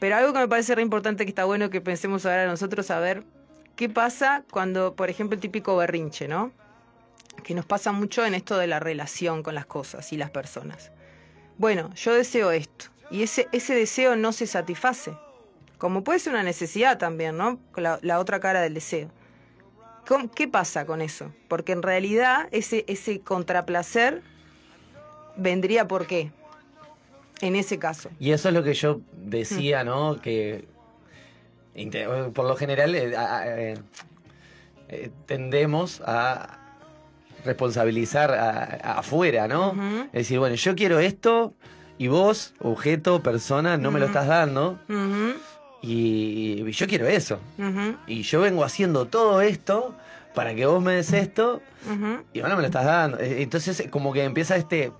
[0.00, 3.00] Pero algo que me parece re importante que está bueno que pensemos ahora nosotros a
[3.00, 3.22] ver
[3.74, 6.52] qué pasa cuando, por ejemplo, el típico berrinche, ¿no?
[7.44, 10.90] Que nos pasa mucho en esto de la relación con las cosas y las personas.
[11.58, 15.12] Bueno, yo deseo esto y ese, ese deseo no se satisface.
[15.78, 17.60] Como puede ser una necesidad también, ¿no?
[17.76, 19.10] La, la otra cara del deseo.
[20.08, 21.32] ¿Cómo- ¿Qué pasa con eso?
[21.48, 24.22] Porque en realidad ese, ese contraplacer
[25.36, 26.32] vendría por qué.
[27.40, 28.08] En ese caso.
[28.18, 30.20] Y eso es lo que yo decía, ¿no?
[30.20, 30.66] Que
[32.32, 33.78] por lo general eh, eh,
[34.88, 36.60] eh, tendemos a
[37.44, 39.72] responsabilizar a- a- afuera, ¿no?
[40.06, 41.54] Es decir, bueno, yo quiero esto
[41.98, 44.78] y vos, objeto, persona, no me lo estás dando
[45.82, 47.38] y, y yo quiero eso.
[48.06, 49.94] Y yo vengo haciendo todo esto
[50.34, 51.60] para que vos me des esto
[52.32, 53.18] y ahora me lo estás dando.
[53.20, 54.92] Eh, Entonces, como que empieza este.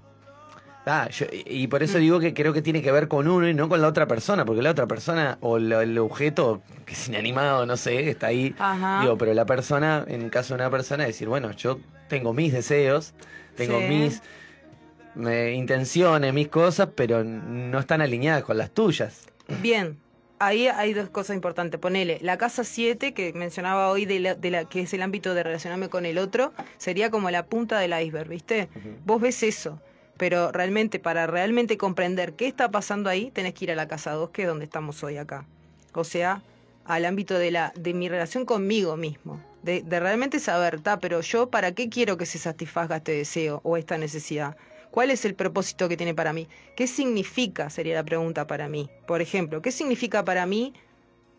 [0.86, 3.54] Ah, yo- y por eso digo que creo que tiene que ver con uno y
[3.54, 7.08] no con la otra persona, porque la otra persona o lo- el objeto que es
[7.08, 8.54] inanimado, no sé, está ahí.
[8.58, 9.00] Ajá.
[9.00, 13.14] Digo, pero la persona, en caso de una persona, decir, bueno, yo tengo mis deseos,
[13.56, 13.86] tengo Sí.
[13.86, 14.22] mis
[15.54, 19.26] intenciones, mis cosas, pero no están alineadas con las tuyas.
[19.62, 19.96] Bien,
[20.38, 21.78] ahí hay dos cosas importantes.
[21.80, 25.34] Ponele, la casa 7 que mencionaba hoy, de la, de la- que es el ámbito
[25.34, 28.68] de relacionarme con el otro, sería como la punta del iceberg, ¿viste?
[29.04, 29.80] Vos ves eso,
[30.16, 34.12] pero realmente, para realmente comprender qué está pasando ahí, tenés que ir a la casa
[34.12, 35.44] 2, que es donde estamos hoy acá.
[35.92, 36.42] O sea,
[36.84, 39.40] al ámbito de, la, de mi relación conmigo mismo.
[39.62, 43.76] De, realmente saber, ta, pero yo, ¿para qué quiero que se satisfaga este deseo o
[43.76, 44.56] esta necesidad?
[44.90, 46.46] ¿Cuál es el propósito que tiene para mí?
[46.76, 47.70] ¿Qué significa?
[47.70, 48.90] Sería la pregunta para mí.
[49.06, 50.74] Por ejemplo, ¿qué significa para mí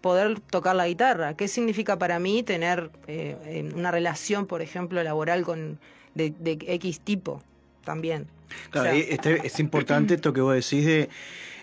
[0.02, 1.38] poder tocar la guitarra?
[1.38, 5.80] ¿Qué significa para mí tener eh, una relación, por ejemplo, laboral con
[6.16, 7.42] de X tipo
[7.84, 8.28] también?
[8.70, 11.10] Claro, O sea, y este- es importante esto que vos decís de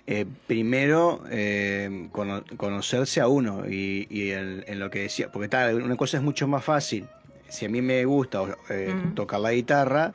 [0.06, 5.48] eh, primero eh, cono- conocerse a uno y, y en, en lo que decía, porque
[5.48, 7.06] tal, una cosa es mucho más fácil.
[7.48, 10.12] Si a mí me gusta eh, tocar la guitarra,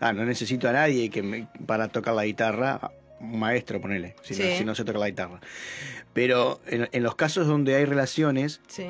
[0.00, 4.34] ah, no necesito a nadie que me- para tocar la guitarra, un maestro, ponele, si,
[4.34, 4.56] no, Sí.
[4.58, 5.40] si no sé tocar la guitarra.
[6.12, 8.86] Pero en, en los casos donde hay relaciones, sí.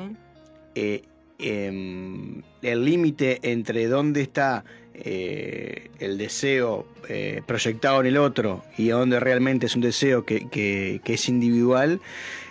[0.75, 1.03] eh,
[1.39, 4.63] em, el límite entre dónde está
[5.03, 10.47] eh, el deseo eh, proyectado en el otro y dónde realmente es un deseo que,
[10.49, 11.99] que- que es individual,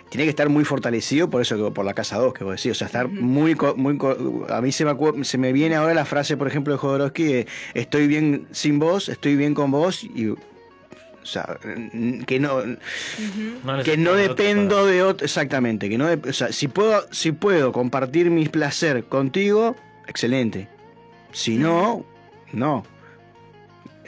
[0.09, 2.71] tiene que estar muy fortalecido por eso que por la casa 2 que vos decís,
[2.71, 3.97] o sea, estar muy co- muy
[4.49, 7.47] a mí se me se me viene ahora la frase, por ejemplo, de Jodorowsky de,
[7.73, 10.37] estoy bien sin vos, estoy bien con vos y o
[11.27, 11.57] sea,
[12.27, 12.61] que no
[13.83, 17.31] que no otro dependo de otro exactamente que no de- o sea, si puedo si
[17.31, 19.75] puedo compartir mis placer contigo
[20.07, 20.67] excelente.
[21.31, 22.05] Si no
[22.53, 22.83] no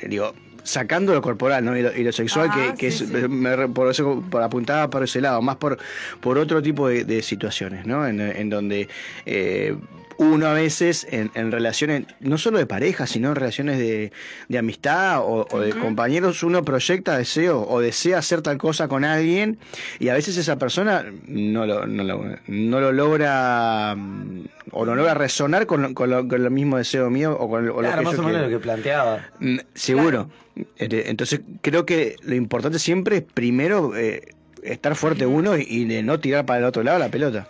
[0.08, 1.78] digo sacando lo corporal ¿no?
[1.78, 3.28] y, lo, y lo sexual que, que sí, es, sí.
[3.28, 5.78] me por eso por apuntaba por ese lado más por
[6.20, 8.90] por otro tipo de, de situaciones no en, en donde
[9.26, 9.76] eh,
[10.20, 14.12] uno a veces en, en relaciones, no solo de pareja, sino en relaciones de,
[14.50, 19.06] de amistad o, o de compañeros, uno proyecta deseo o desea hacer tal cosa con
[19.06, 19.60] alguien
[20.00, 24.96] y a veces esa persona no lo, no lo, no lo logra mm, o no
[24.96, 27.82] logra resonar con, lo- con, lo, con el mismo deseo mío o con lo, o
[27.82, 28.50] lo que más yo o menos quiero.
[28.50, 29.28] lo que planteaba.
[29.40, 30.30] Mm, Seguro.
[30.78, 35.86] Eh, Entonces creo que lo importante siempre es primero eh, estar fuerte uno y, y
[35.86, 37.48] de no tirar para el otro lado la pelota.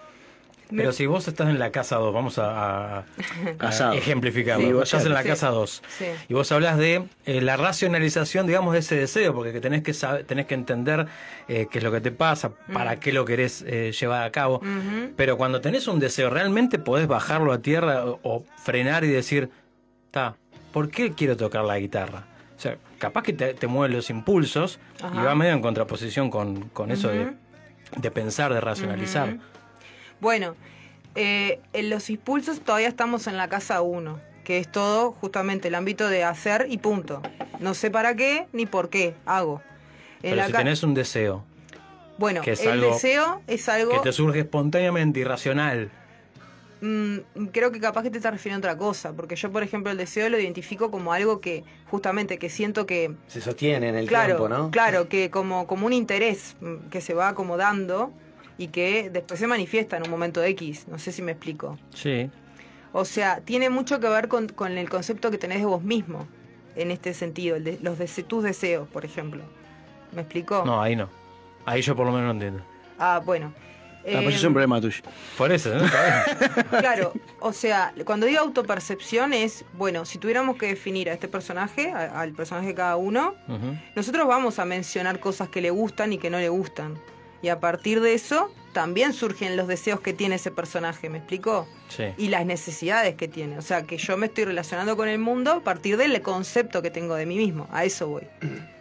[0.76, 3.06] Pero si vos estás en la casa 2, vamos a, a-
[3.96, 4.66] ejemplificarlo.
[4.68, 5.28] Sí, vos estás en la Sí.
[5.30, 6.06] casa 2 Sí.
[6.28, 9.94] y vos hablas de eh, la racionalización, digamos, de ese deseo, porque que tenés que
[9.94, 11.08] saber, tenés que entender
[11.48, 14.62] eh, qué es lo que te pasa, para qué lo querés eh, llevar a cabo.
[15.16, 19.50] Pero cuando tenés un deseo, realmente podés bajarlo a tierra o, o frenar y decir,
[20.12, 20.36] ta,
[20.74, 22.26] ¿por qué quiero tocar la guitarra?
[22.58, 24.80] O sea, capaz que te, te mueven los impulsos
[25.14, 27.32] y va medio en contraposición con, con eso de,
[27.96, 29.38] de pensar, de racionalizar.
[30.20, 30.56] Bueno,
[31.16, 35.76] eh, en los impulsos todavía estamos en la casa 1, que es todo justamente el
[35.76, 37.22] ámbito de hacer y punto.
[37.60, 39.62] No sé para qué ni por qué hago.
[40.24, 41.44] En Pero la si tenés un deseo
[42.18, 43.92] bueno, que es el algo deseo es algo...
[43.92, 45.92] que te surge espontáneamente, irracional,
[46.80, 49.92] Mm, creo que capaz que te estás refiriendo a otra cosa, porque yo, por ejemplo,
[49.92, 54.08] el deseo lo identifico como algo que, justamente, que siento que, Se sostiene en el
[54.08, 54.72] claro, tiempo, ¿no?
[54.72, 58.12] claro, que como, como un interés mm, que se va acomodando
[58.58, 61.78] y que después se manifiesta en un momento X, no sé si me explico.
[61.94, 62.30] sí.
[62.94, 66.26] O sea, tiene mucho que ver con, con el concepto que tenés de vos mismo,
[66.76, 69.44] en este sentido, el de, los de, tus deseos, por ejemplo.
[70.14, 70.64] ¿Me explico?
[70.66, 71.10] No, ahí no.
[71.66, 72.64] Ahí yo por lo menos no entiendo.
[72.98, 73.54] Ah, bueno.
[73.58, 75.02] Ah, pues Em, es un problema tuyo.
[75.38, 75.84] Por eso, ¿no?
[76.80, 81.92] Claro, o sea, cuando digo autopercepción es, bueno, si tuviéramos que definir a este personaje,
[81.92, 83.36] a- al personaje de cada uno,
[83.96, 86.96] nosotros vamos a mencionar cosas que le gustan y que no le gustan.
[87.42, 91.68] Y a partir de eso, también surgen los deseos que tiene ese personaje, ¿me explico?
[91.90, 92.06] Sí.
[92.18, 93.58] Y las necesidades que tiene.
[93.58, 96.92] O sea, que yo me estoy relacionando con el mundo a partir del concepto que
[96.92, 97.68] tengo de mí mismo.
[97.72, 98.24] A eso voy.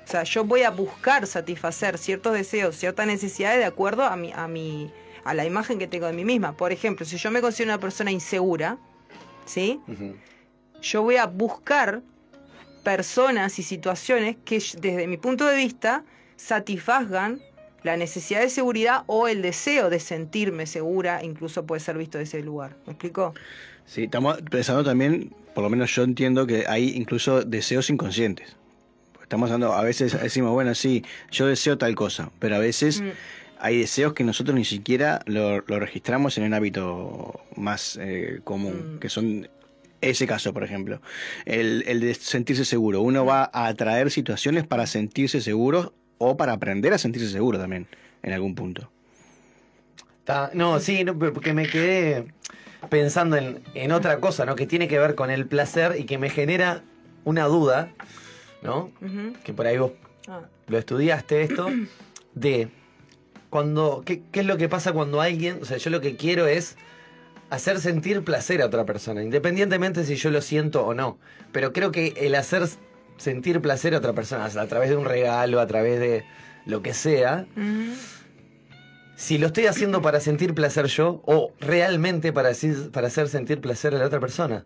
[0.06, 4.32] O sea, yo voy a buscar satisfacer ciertos deseos, ciertas necesidades de acuerdo a mi,
[4.32, 4.90] a mi,
[5.24, 6.56] a la imagen que tengo de mí misma.
[6.56, 8.78] Por ejemplo, si yo me considero una persona insegura,
[9.46, 9.80] ¿sí?
[10.80, 12.02] Yo voy a buscar
[12.84, 16.04] personas y situaciones que desde mi punto de vista
[16.36, 17.40] satisfagan
[17.82, 22.38] la necesidad de seguridad o el deseo de sentirme segura, incluso puede ser visto desde
[22.38, 22.76] ese lugar.
[22.86, 23.34] ¿Me explico?
[23.84, 28.56] Sí, estamos pensando también, por lo menos yo entiendo que hay incluso deseos inconscientes.
[29.22, 33.10] Estamos hablando, a veces decimos, bueno, sí, yo deseo tal cosa, pero a veces Mm.
[33.60, 38.94] hay deseos que nosotros ni siquiera lo, lo registramos en un hábito más eh, común,
[38.96, 38.98] Mm.
[38.98, 39.48] que son
[40.00, 41.00] ese caso, por ejemplo,
[41.44, 43.00] el, el de sentirse seguro.
[43.00, 47.86] Uno va a atraer situaciones para sentirse seguro o para aprender a sentirse seguro también,
[48.22, 48.90] en algún punto.
[50.54, 52.26] No, sí, no, porque me quedé
[52.90, 54.56] pensando en, en otra cosa, ¿no?
[54.56, 56.82] Que tiene que ver con el placer y que me genera
[57.24, 57.90] una duda,
[58.62, 58.90] ¿no?
[59.44, 59.92] Que por ahí vos
[60.28, 60.40] Ah.
[60.66, 61.68] lo estudiaste esto,
[62.34, 62.68] de
[63.48, 66.48] cuando, ¿qué, qué es lo que pasa cuando alguien, o sea, yo lo que quiero
[66.48, 66.76] es
[67.48, 71.18] hacer sentir placer a otra persona, independientemente si yo lo siento o no,
[71.52, 72.66] pero creo que el hacer
[73.18, 76.24] sentir placer a otra persona, a través de un regalo, a través de
[76.64, 77.46] lo que sea,
[79.16, 82.50] si lo estoy haciendo para sentir placer yo o realmente para,
[82.92, 84.64] para hacer sentir placer a la otra persona.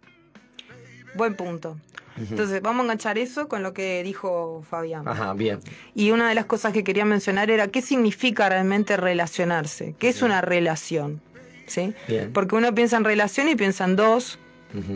[1.14, 1.78] Buen punto.
[2.18, 5.06] Entonces, vamos a enganchar eso con lo que dijo Fabián.
[5.08, 5.60] Ajá, bien.
[5.94, 10.20] Y una de las cosas que quería mencionar era qué significa realmente relacionarse, qué es
[10.20, 11.20] una relación,
[11.66, 11.94] ¿sí?
[12.08, 12.32] Bien.
[12.32, 14.38] Porque uno piensa en relación y piensa en dos,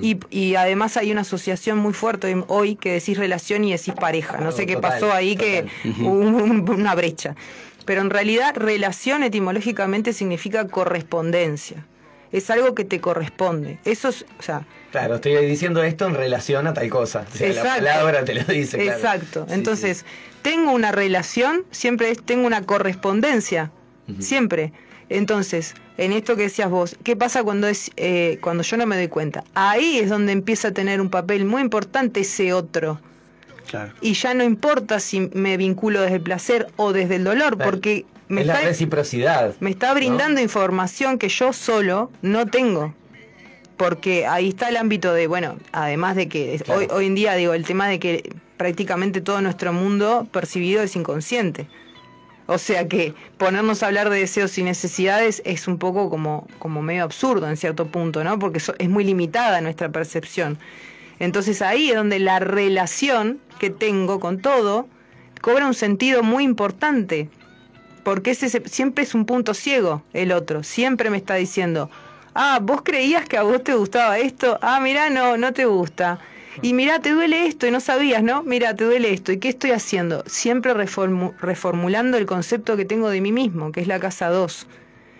[0.03, 4.39] y, y además hay una asociación muy fuerte hoy que decís relación y decís pareja.
[4.39, 5.67] No sé qué Total, pasó ahí, que
[6.01, 7.35] hubo un- una brecha.
[7.85, 11.85] Pero en realidad relación etimológicamente significa correspondencia.
[12.33, 13.79] Es algo que te corresponde.
[13.85, 17.27] Eso es, o sea, Claro, estoy diciendo esto en relación a tal cosa.
[17.33, 18.79] O sea, la palabra te lo dice.
[18.79, 18.93] claro.
[18.99, 19.45] Exacto.
[19.49, 20.05] Sí, Entonces,
[20.43, 23.71] tengo una relación, siempre es, tengo una correspondencia.
[24.21, 24.73] Siempre.
[25.09, 28.97] Entonces, en esto que decías vos, ¿qué pasa cuando es eh, cuando yo no me
[28.97, 29.45] doy cuenta?
[29.55, 33.01] Ahí es donde empieza a tener un papel muy importante ese otro.
[33.69, 33.93] Claro.
[34.01, 37.71] Y ya no importa si me vinculo desde el placer o desde el dolor, Claro.
[37.71, 39.55] porque me es la está, reciprocidad.
[39.61, 42.95] me está brindando información que yo solo no tengo.
[43.77, 46.81] Porque ahí está el ámbito de, bueno, además de que Claro.
[46.81, 50.95] hoy, hoy en día digo, el tema de que prácticamente todo nuestro mundo percibido es
[50.95, 51.67] inconsciente.
[52.47, 56.83] O sea que ponernos a hablar de deseos y necesidades es un poco como, como
[56.83, 58.39] medio absurdo en cierto punto, ¿no?
[58.39, 60.59] Porque so- es muy limitada nuestra percepción.
[61.19, 64.87] Entonces ahí es donde la relación que tengo con todo
[65.41, 67.29] cobra un sentido muy importante
[68.03, 71.91] porque ese se- siempre es un punto ciego el otro, siempre me está diciendo,
[72.37, 74.59] Ah, vos creías que a vos te gustaba esto.
[74.61, 76.19] Ah, mira, no, no te gusta.
[76.63, 78.43] Y mira, te duele esto y no sabías, ¿no?
[78.43, 79.33] Mira, te duele esto.
[79.33, 80.23] ¿Y qué estoy haciendo?
[80.27, 84.67] Siempre reformu- reformulando el concepto que tengo de mí mismo, que es la casa 2.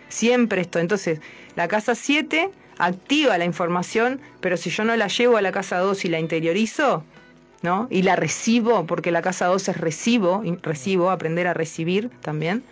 [0.09, 0.79] Siempre esto.
[0.79, 1.21] Entonces,
[1.57, 5.79] la casa 7 activa la información, pero si yo no la llevo a la casa
[5.79, 7.05] 2 y la interiorizo,
[7.63, 7.89] ¿no?
[7.91, 12.63] Y la recibo, porque la casa 2 es recibo, recibo, aprender a recibir también,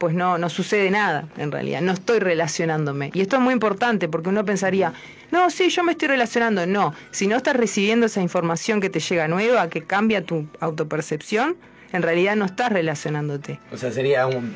[0.00, 3.10] pues no, no sucede nada en realidad, no estoy relacionándome.
[3.12, 4.94] Y esto es muy importante porque uno pensaría,
[5.30, 6.66] no, sí, yo me estoy relacionando.
[6.66, 11.54] No, si no estás recibiendo esa información que te llega nueva, que cambia tu autopercepción,
[11.92, 13.60] en realidad no estás relacionándote.
[13.72, 14.54] O sea, sería un-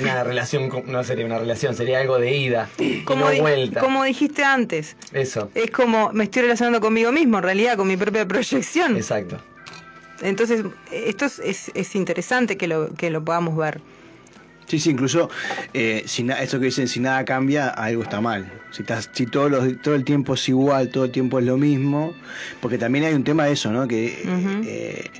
[0.00, 2.68] una relación, no sería una relación, sería algo de ida,
[3.04, 3.78] Como, no vuelta.
[3.80, 7.96] como dijiste antes, Eso, es como me estoy relacionando conmigo mismo, en realidad, con mi
[7.96, 8.96] propia proyección.
[8.96, 9.38] exacto.
[10.20, 13.80] Entonces, esto es, es- es interesante que lo, que lo podamos ver.
[14.66, 15.28] Sí, sí, incluso
[15.74, 18.50] eh, si na- eso que dicen, si nada cambia, algo está mal.
[18.70, 21.56] Si, estás, si todos los, todo el tiempo es igual, todo el tiempo es lo
[21.56, 22.14] mismo,
[22.60, 23.86] porque también hay un tema de eso, ¿no?
[23.86, 24.22] Que
[24.64, 25.10] eh,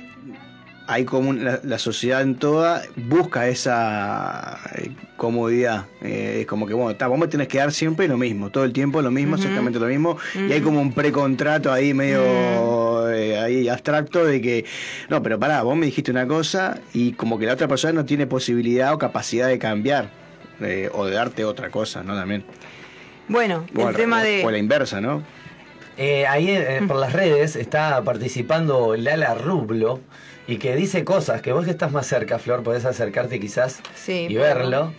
[0.87, 5.85] hay como un- la, la sociedad en toda busca esa eh, comodidad.
[6.01, 8.63] Eh, es como que, bueno, está, vos me tenés que dar siempre lo mismo, todo
[8.65, 12.21] el tiempo lo mismo, exactamente lo mismo, y hay como un precontrato ahí medio
[13.15, 14.65] eh, ahí abstracto de que,
[15.09, 18.05] no, pero pará, vos me dijiste una cosa y como que la otra persona no
[18.05, 20.09] tiene posibilidad o capacidad de cambiar
[20.61, 22.15] eh, o de darte otra cosa, ¿no?
[22.15, 22.43] También.
[23.27, 24.43] Bueno, O el al- tema o- de...
[24.45, 25.23] O la inversa, ¿no?
[25.97, 30.01] Eh, ahí eh, por las redes está participando Lala Rublo
[30.45, 34.27] y que dice cosas que vos que estás más cerca, Flor, podés acercarte quizás Sí,
[34.29, 34.93] y verlo.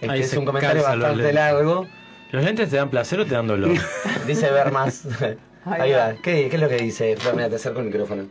[0.00, 1.86] Es un comentario los bastante largo.
[2.32, 3.72] ¿Los lentes te dan placer o te dan dolor?
[4.26, 5.02] Dice ver más.
[5.64, 6.08] Ahí Ahí va.
[6.08, 6.14] va.
[6.14, 7.16] ¿Qué, qué es lo que dice?
[7.16, 8.26] Te acerco el micrófono.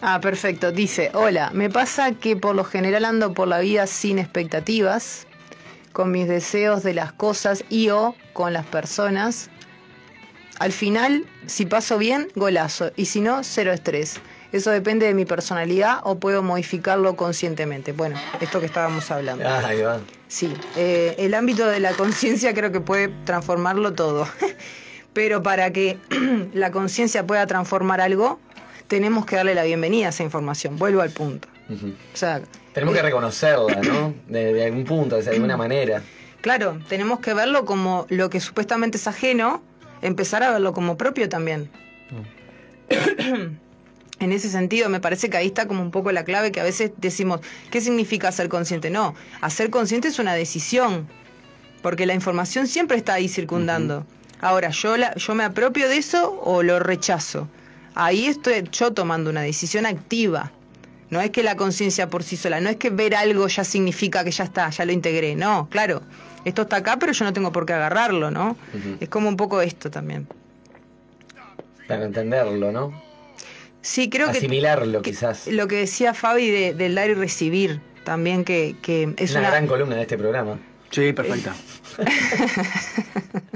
[0.00, 0.72] Ah, perfecto.
[0.72, 5.26] Dice, hola, me pasa que por lo general ando por la vida sin expectativas,
[5.92, 9.50] con mis deseos de las cosas y o con las personas.
[10.58, 14.20] Al final, si paso bien, golazo, y si no, cero estrés.
[14.52, 17.92] Eso depende de mi personalidad o puedo modificarlo conscientemente.
[17.92, 19.48] Bueno, esto que estábamos hablando.
[19.48, 20.00] Ah, ahí va.
[20.28, 24.26] Sí, eh, el ámbito de la conciencia creo que puede transformarlo todo.
[25.20, 25.98] Pero para que
[26.54, 28.40] la conciencia pueda transformar algo,
[28.88, 30.78] tenemos que darle la bienvenida a esa información.
[30.78, 31.46] Vuelvo al punto.
[31.68, 31.88] Ujú.
[31.88, 32.40] O sea,
[32.72, 34.14] Tenemos que reconocerla, ¿no?
[34.28, 36.02] De, de algún punto, de alguna manera.
[36.40, 39.62] claro, tenemos que verlo como lo que supuestamente es ajeno,
[40.00, 41.68] empezar a verlo como propio también.
[44.20, 46.64] En ese sentido, me parece que ahí está como un poco la clave que a
[46.64, 47.40] veces decimos,
[47.70, 48.88] ¿qué significa ser consciente?
[48.90, 51.08] No, hacer consciente es una decisión,
[51.82, 54.06] porque la información siempre está ahí circundando.
[54.40, 57.48] Ahora, yo, la, yo me apropio de eso o lo rechazo.
[57.94, 60.50] Ahí estoy yo tomando una decisión activa.
[61.10, 64.22] No es que la conciencia por sí sola, no es que ver algo ya significa
[64.24, 65.34] que ya está, ya lo integré.
[65.34, 66.02] No, claro,
[66.44, 68.56] esto está acá, pero yo no tengo por qué agarrarlo, ¿no?
[69.00, 70.28] Es como un poco esto también.
[71.88, 73.02] Para entenderlo, ¿no?
[73.82, 75.46] Sí, creo que Asimilarlo, quizás.
[75.48, 79.50] lo que decía Fabi de- del dar y recibir, también que, que es una, una,
[79.50, 80.58] gran columna de este programa.
[80.90, 81.54] Sí, perfecta.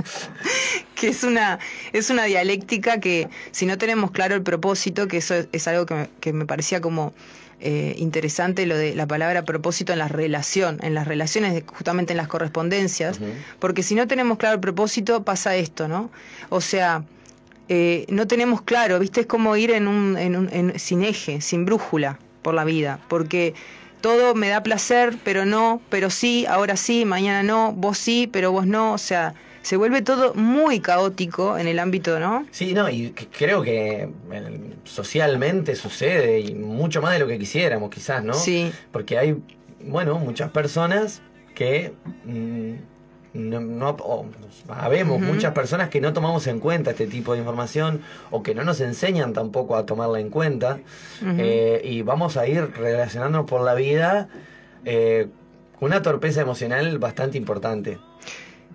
[0.95, 1.59] que es una
[1.93, 5.87] es una dialéctica que si no tenemos claro el propósito, que eso es, es algo
[5.87, 7.13] que me, que me parecía como
[7.61, 12.17] eh, interesante lo de la palabra propósito en la relación, en las relaciones, justamente en
[12.19, 13.19] las correspondencias,
[13.59, 16.11] porque si no tenemos claro el propósito pasa esto, ¿no?
[16.51, 17.05] O sea,
[17.69, 19.21] eh, no tenemos claro, ¿viste?
[19.23, 22.99] Es como ir en un, en un- en- sin eje, sin brújula por la vida,
[23.09, 23.55] porque
[24.05, 28.53] todo me da placer, pero no, pero sí, ahora sí, mañana no, vos sí, pero
[28.53, 29.33] vos no, o sea,
[29.63, 32.47] se vuelve todo muy caótico en el ámbito, ¿no?
[32.51, 34.51] Sí, no, y creo que eh,
[34.85, 38.35] socialmente sucede y mucho más de lo que quisiéramos, quizás, ¿no?
[38.35, 38.71] Sí.
[38.93, 39.39] Porque hay,
[39.81, 41.23] bueno, muchas personas
[41.55, 41.95] que
[42.27, 42.73] mm,
[43.35, 44.27] no, no- o
[44.69, 48.65] habemos muchas personas que no tomamos en cuenta este tipo de información o que no
[48.65, 50.79] nos enseñan tampoco a tomarla en cuenta.
[51.23, 54.29] Eh, y vamos a ir relacionándonos por la vida
[54.85, 55.29] eh,
[55.79, 57.99] con una torpeza emocional bastante importante.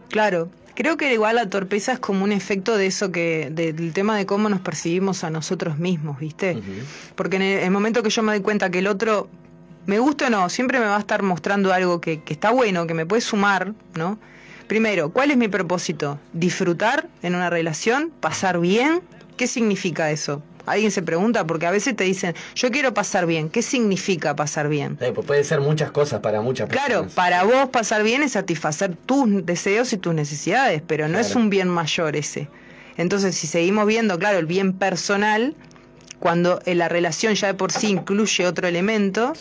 [0.09, 3.93] Claro, creo que igual la torpeza es como un efecto de eso que, de- del
[3.93, 6.57] tema de cómo nos percibimos a nosotros mismos, ¿viste?
[7.15, 9.27] Porque en el, el momento que yo me doy cuenta que el otro,
[9.85, 12.87] me gusta o no, siempre me va a estar mostrando algo que, que está bueno,
[12.87, 14.17] que me puede sumar, ¿no?
[14.69, 16.19] Primero, ¿cuál es mi propósito?
[16.31, 18.11] ¿Disfrutar en una relación?
[18.19, 19.01] ¿Pasar bien?
[19.35, 20.43] ¿Qué significa eso?
[20.67, 23.49] Alguien se pregunta porque a veces te dicen, yo quiero pasar bien.
[23.49, 24.95] ¿Qué significa pasar bien?
[25.01, 26.87] Eh, pues puede ser muchas cosas para muchas personas.
[26.87, 31.33] Claro, para vos pasar bien es satisfacer tus deseos y tus necesidades, pero no es
[31.33, 32.47] un bien mayor ese.
[32.95, 35.55] Entonces, si seguimos viendo, claro, el bien personal,
[36.19, 39.33] cuando en la relación ya de por sí incluye otro elemento,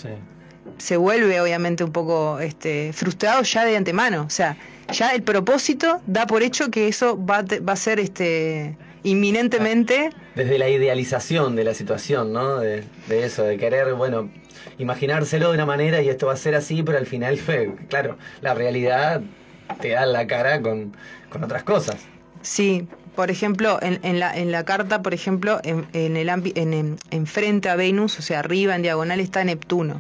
[0.79, 4.23] se vuelve obviamente un poco este, frustrado ya de antemano.
[4.23, 4.57] O sea,
[4.93, 10.11] ya el propósito da por hecho que eso va, va a ser este, inminentemente.
[10.35, 12.59] Desde la idealización de la situación, ¿no?
[12.59, 14.31] De, de eso, de querer, bueno,
[14.79, 18.17] imaginárselo de una manera y esto va a ser así, pero al final fue, claro,
[18.41, 19.21] la realidad
[19.81, 20.95] te da la cara con,
[21.31, 21.97] con otras cosas.
[22.43, 22.87] Sí,
[23.17, 26.73] por ejemplo, en, en la, en la carta, por ejemplo, en, en el ambi- en,
[26.73, 29.99] en, en frente a Venus, o sea, arriba en diagonal está Neptuno.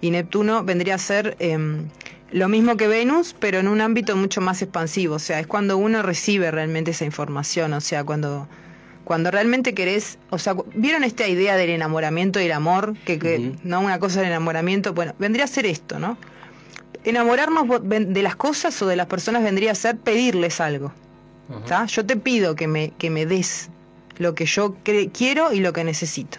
[0.00, 1.88] Y Neptuno vendría a ser em,
[2.34, 5.14] lo mismo que Venus, pero en un ámbito mucho más expansivo.
[5.14, 7.72] O sea, es cuando uno recibe realmente esa información.
[7.74, 8.48] O sea, cuando,
[9.04, 10.18] cuando realmente querés.
[10.30, 12.96] O sea, ¿vieron esta idea del enamoramiento y el amor?
[13.04, 14.94] Que, que no una cosa del enamoramiento.
[14.94, 16.18] Bueno, vendría a ser esto, ¿no?
[17.04, 20.92] Enamorarnos de las cosas o de las personas vendría a ser pedirles algo.
[21.68, 21.86] ¿tá?
[21.86, 23.68] Yo te pido que me, que me des
[24.18, 24.74] lo que yo
[25.12, 26.38] quiero y lo que necesito.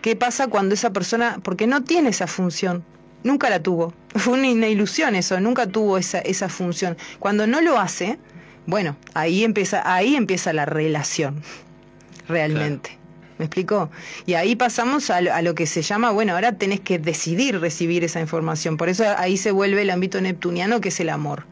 [0.00, 2.82] ¿Qué pasa cuando esa persona, porque no tiene esa función,
[3.24, 6.96] nunca la tuvo, fue una, ilusión eso, nunca tuvo esa, esa función.
[7.18, 8.18] Cuando no lo hace,
[8.66, 11.42] bueno, ahí empieza, ahí empieza la relación,
[12.28, 12.98] realmente.
[13.38, 13.90] ¿Me explicó?
[14.26, 17.58] Y ahí pasamos a lo, a lo que se llama, bueno, ahora tenés que decidir
[17.58, 18.76] recibir esa información.
[18.76, 21.44] Por eso ahí se vuelve el ámbito neptuniano, que es el amor.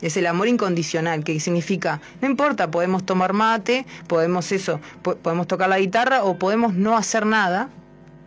[0.00, 5.48] Es el amor incondicional, que significa, no importa, podemos tomar mate, podemos eso, po- podemos
[5.48, 7.68] tocar la guitarra o podemos no hacer nada,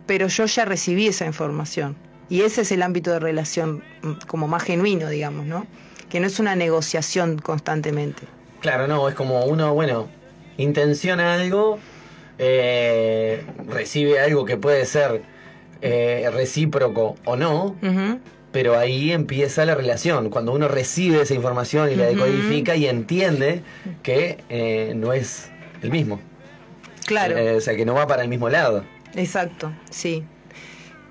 [0.06, 1.96] pero yo ya recibí esa información.
[2.28, 5.66] Y ese es el ámbito de relación mm, como más genuino, digamos, ¿no?
[6.08, 8.22] Que no es una negociación constantemente.
[8.60, 10.08] Claro, no, es como uno, bueno,
[10.56, 11.78] intenciona algo,
[12.38, 15.22] eh, recibe algo que puede ser
[15.80, 17.74] eh, recíproco o no,
[18.52, 23.62] pero ahí empieza la relación, cuando uno recibe esa información y la decodifica y entiende
[24.02, 25.50] que eh, no es
[25.82, 26.20] el mismo.
[27.06, 27.36] Claro.
[27.36, 28.84] Eh, o sea, que no va para el mismo lado.
[29.14, 30.22] Exacto, sí.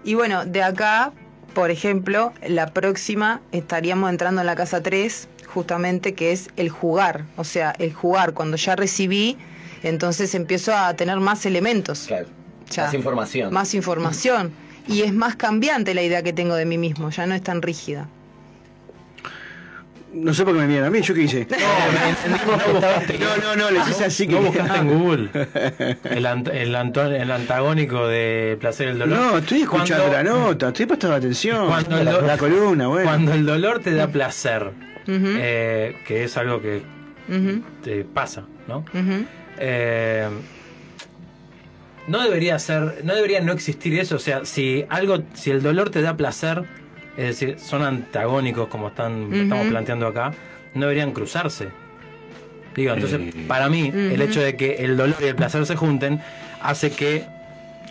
[0.03, 1.11] Y bueno, de acá,
[1.53, 7.25] por ejemplo, la próxima estaríamos entrando en la casa 3, justamente que es el jugar.
[7.37, 9.37] O sea, el jugar, cuando ya recibí,
[9.83, 12.05] entonces empiezo a tener más elementos.
[12.07, 12.27] Claro.
[12.69, 12.85] Ya.
[12.85, 13.53] Más información.
[13.53, 14.51] Más información.
[14.87, 17.61] Y es más cambiante la idea que tengo de mí mismo, ya no es tan
[17.61, 18.07] rígida.
[20.13, 21.47] No sé por qué me miran a mí, ¿yo qué hice?
[23.19, 24.33] No, no, no, les hice así que.
[24.33, 25.29] No buscaste en Google
[26.03, 26.75] el, ant- el,
[27.15, 29.17] el antagónico de placer y el dolor.
[29.17, 31.67] No, estoy escuchando Cuando- la nota, estoy prestando atención.
[31.67, 33.05] Cuando el la, columna, bueno.
[33.07, 34.71] Cuando el dolor te da placer,
[35.07, 36.81] eh, que es algo que
[37.83, 38.83] te pasa, ¿no?
[39.57, 40.27] Eh,
[42.07, 44.15] no debería ser, no debería no existir eso.
[44.15, 46.63] O sea, si algo, si el dolor te da placer,
[47.17, 50.33] es decir, son antagónicos como están, estamos planteando acá,
[50.73, 51.67] no deberían cruzarse.
[52.75, 53.45] Digo, entonces, Eh.
[53.47, 56.21] para mí, el hecho de que el dolor y el placer se junten
[56.61, 57.23] hace que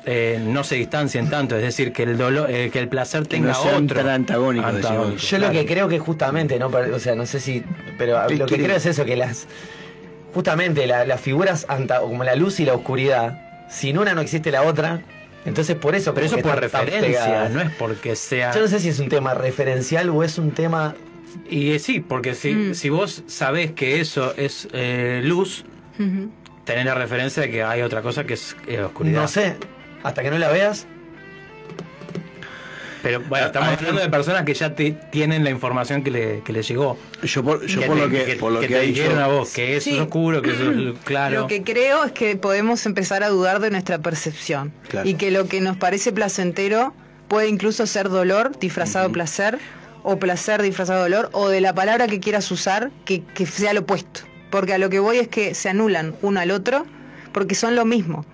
[0.06, 3.28] eh, no se distancien tanto, es decir, que el dolor, eh, que el placer Que
[3.36, 5.16] tenga no sean otro tan antagónicos, antagónico.
[5.18, 6.68] Yo lo que creo que justamente, ¿no?
[6.68, 7.62] O sea, no sé si.
[7.98, 9.46] Pero ¿Qué lo que creo es eso, que las.
[10.32, 14.50] Justamente la- las figuras anta- como la luz y la oscuridad, sin una no existe
[14.50, 15.02] la otra.
[15.44, 16.12] Entonces por eso.
[16.14, 18.52] Pero eso por referencia, no es porque sea.
[18.54, 20.94] Yo no sé si es un tema referencial o es un tema.
[21.48, 22.74] Y eh, sí, porque si, Mm.
[22.74, 25.64] si vos sabés que eso es eh, luz,
[25.98, 26.30] Ujú.
[26.64, 29.22] tenés la referencia de que hay otra cosa que es eh, oscuridad.
[29.22, 29.56] No sé.
[30.02, 30.86] Hasta que no la veas.
[33.02, 36.42] Pero bueno, estamos Ah, hablando de personas que ya te, tienen la información que le,
[36.44, 36.98] que le llegó.
[37.22, 39.02] Yo por, yo que por te, lo que, por lo que, te ha dicho.
[39.02, 39.96] dijeron a vos, que eso Sí.
[39.96, 41.40] es oscuro, que eso es claro.
[41.40, 45.08] Lo que creo es que podemos empezar a dudar de nuestra percepción Claro.
[45.08, 46.92] y que lo que nos parece placentero
[47.28, 49.58] puede incluso ser dolor disfrazado de placer
[50.02, 53.72] o placer disfrazado de dolor o de la palabra que quieras usar que, que sea
[53.72, 54.20] lo opuesto.
[54.50, 56.84] Porque a lo que voy es que se anulan uno al otro
[57.32, 58.24] porque son lo mismo.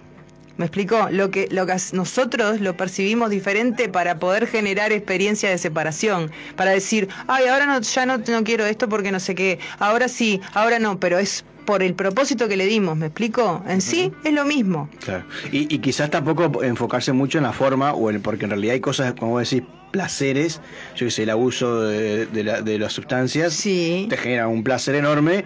[0.57, 1.09] ¿Me explico?
[1.11, 6.31] Lo que, lo que nosotros lo percibimos diferente para poder generar experiencia de separación.
[6.57, 9.59] Para decir, ay, ahora no, ya no, no quiero esto porque no sé qué.
[9.79, 12.97] Ahora sí, ahora no, pero es por el propósito que le dimos.
[12.97, 13.63] ¿Me explico?
[13.69, 14.89] En sí es lo mismo.
[15.05, 15.25] Claro.
[15.53, 18.81] Y, y quizás tampoco enfocarse mucho en la forma, o en, porque en realidad hay
[18.81, 20.61] cosas, como vos decís, placeres,
[20.95, 24.07] yo que sé, el abuso de, de la- de las sustancias Sí.
[24.11, 25.45] te genera un placer enorme,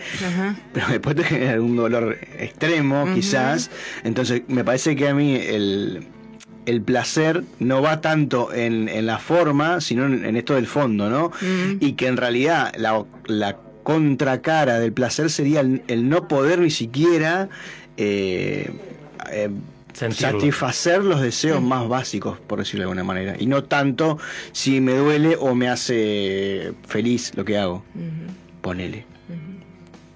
[0.72, 3.70] pero después te genera un dolor extremo, quizás.
[4.02, 6.04] Entonces, me parece que a mí el,
[6.66, 11.08] el placer no va tanto en, en la forma, sino en, en esto del fondo,
[11.10, 11.28] ¿no?
[11.40, 11.76] Mm.
[11.80, 13.56] Y que en realidad la, la
[13.91, 17.49] contracara del placer sería el, el no poder ni siquiera
[17.97, 18.70] eh,
[19.32, 19.51] eh,
[19.93, 23.34] satisfacer los deseos más básicos, por decirlo de alguna manera.
[23.38, 24.18] Y no tanto
[24.53, 27.82] si me duele o me hace feliz lo que hago.
[28.61, 29.05] Ponele.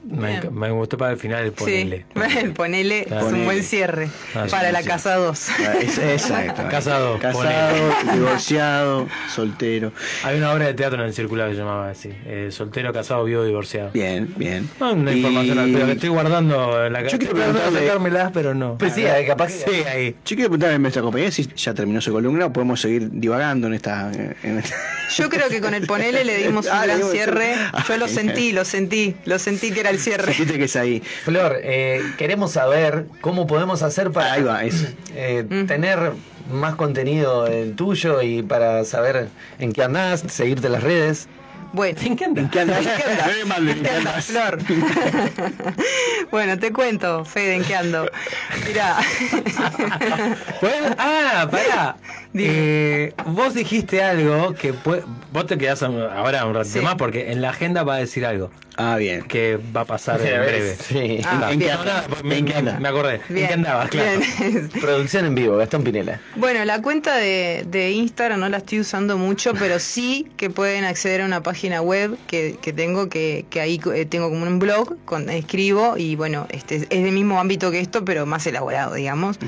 [0.06, 2.04] Me, gustó para el final el ponele.
[2.14, 4.88] Sí, el ponele es un buen cierre Ah, para sí, la sí.
[4.88, 5.48] casa 2.
[5.48, 6.62] Ah, Exacto.
[6.70, 7.76] Casado, Casado,
[8.12, 9.92] divorciado, soltero.
[10.24, 12.10] Hay una obra de teatro en el circular que se llamaba así.
[12.26, 13.90] eh, soltero, casado, viudo, divorciado.
[13.92, 14.68] Bien, bien.
[14.80, 18.30] No, una Y- información al pedo que estoy guardando en la Yo quiero preguntarle- sacármelas,
[18.32, 18.78] pero no.
[18.78, 20.10] Pues sí, eh, capaz que- Sí, ahí.
[20.24, 23.66] Yo quiero preguntarle a nuestra compañera si ya terminó su columna o podemos seguir divagando
[23.68, 24.10] en esta.
[24.42, 24.74] En esta...
[25.16, 27.54] Yo creo que con el ponele le dimos un Ah, gran cierre.
[27.88, 30.32] Yo lo Ah, sentí, lo sentí, lo sentí que era el cierre.
[30.34, 31.00] Sentiste que es ahí.
[31.00, 34.86] Flor, eh, queremos saber cómo podemos hacer para Ahí va, eso.
[35.14, 36.12] eh, tener
[36.52, 39.28] más contenido el tuyo y para saber
[39.58, 41.28] en qué andás, seguirte en las redes.
[41.74, 42.50] Bueno, ¿En qué andas?
[42.52, 42.78] ¿Qué andas?
[42.78, 44.30] ¿En qué andas?
[44.30, 44.58] ¿en Flor?
[46.30, 48.08] bueno, te cuento, Fede, ¿en qué ando?
[48.66, 48.96] Mirá.
[50.60, 51.96] Bueno, ah, pará.
[52.34, 54.72] Eh, vos dijiste algo que
[55.32, 56.84] vos te quedás ahora un ratito Sí.
[56.84, 59.22] más porque en la agenda va a decir algo Ah, bien.
[59.28, 60.74] que va a pasar en breve.
[60.76, 61.20] sí.
[61.24, 62.06] Ah, ¿En qué andas?
[62.24, 62.80] me, ¿En qué andas?
[62.80, 63.20] me acordé.
[63.28, 63.88] ¿En Bien, qué andabas?
[63.90, 64.20] Claro.
[64.40, 64.68] bien.
[64.80, 66.18] Producción en vivo, Gastón Pinela.
[66.36, 70.84] Bueno, la cuenta de, de Instagram no la estoy usando mucho, pero sí que pueden
[70.84, 74.58] acceder a una página web que, que tengo, que, que ahí eh, tengo como un
[74.58, 78.94] blog, con, escribo y bueno, este es del mismo ámbito que esto, pero más elaborado,
[78.94, 79.38] digamos.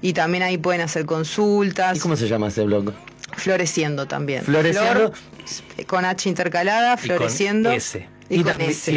[0.00, 2.92] Y también ahí pueden hacer consultas, ¿Y cómo se llama ese blog?
[3.36, 4.42] floreciendo también.
[4.42, 5.12] Floreciendo.
[5.12, 7.70] Flor, con H intercalada, Y con floreciendo.
[7.70, 8.06] S.
[8.30, 8.44] Y,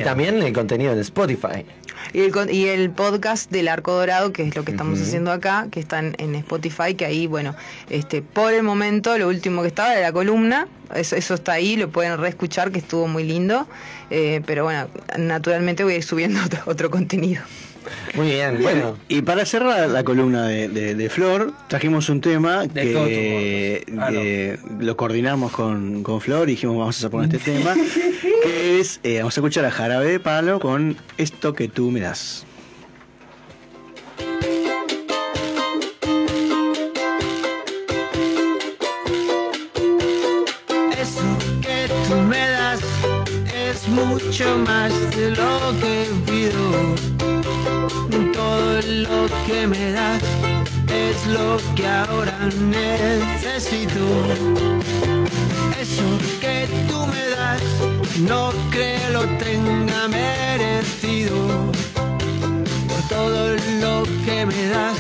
[0.02, 1.66] también el contenido en Spotify.
[2.14, 5.68] Y el, y el podcast del Arco Dorado, que es lo que estamos haciendo acá,
[5.72, 7.56] que está en, en Spotify, que ahí, bueno,
[7.90, 11.78] este, por el momento, lo último que estaba era la columna, eso, eso está ahí,
[11.78, 13.68] lo pueden reescuchar, que estuvo muy lindo,
[14.10, 17.42] eh, pero bueno, naturalmente voy a ir subiendo otro, otro contenido.
[18.16, 18.98] Muy bien, bueno.
[19.08, 23.86] Y para cerrar la columna de, de- de Flor, trajimos un tema De que.
[24.00, 24.20] Ah, no.
[24.22, 27.74] eh, lo coordinamos con, con Flor y dijimos vamos a poner este tema,
[28.44, 32.00] que es, eh, vamos a escuchar a Jarabe de Palo con esto que tú me
[32.02, 32.46] das.
[41.00, 41.22] Eso
[41.62, 42.80] que tú me das
[43.54, 47.11] es mucho más de lo que pido.
[48.34, 50.22] Todo lo que me das
[50.88, 52.38] es lo que ahora
[52.70, 54.06] necesito.
[55.80, 56.08] Eso
[56.40, 57.62] que tú me das
[58.20, 61.36] no creo lo tenga merecido.
[62.88, 64.98] Por todo lo que me das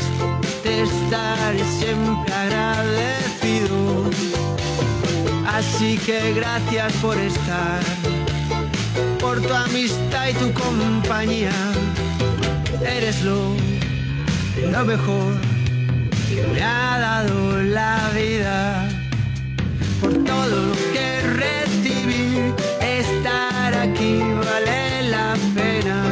[0.63, 4.09] te estaré siempre agradecido.
[5.45, 7.81] Así que gracias por estar,
[9.19, 11.53] por tu amistad y tu compañía.
[12.85, 13.55] Eres lo,
[14.85, 15.33] mejor
[16.27, 18.89] que me ha dado la vida.
[19.99, 26.03] Por todo lo que recibí, estar aquí vale la pena.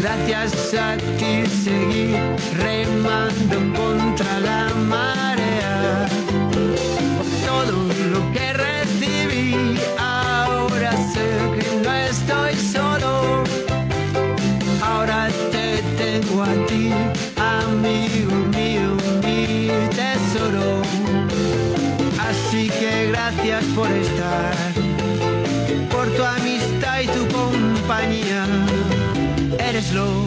[0.00, 2.14] Gracias a ti seguí
[2.58, 5.31] remando contra la marea
[23.36, 24.54] gracias por estar,
[25.90, 28.46] por tu amistad y tu compañía.
[29.58, 30.26] Eres lo,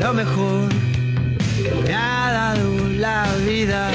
[0.00, 0.68] lo mejor
[1.62, 3.90] que me ha dado la vida.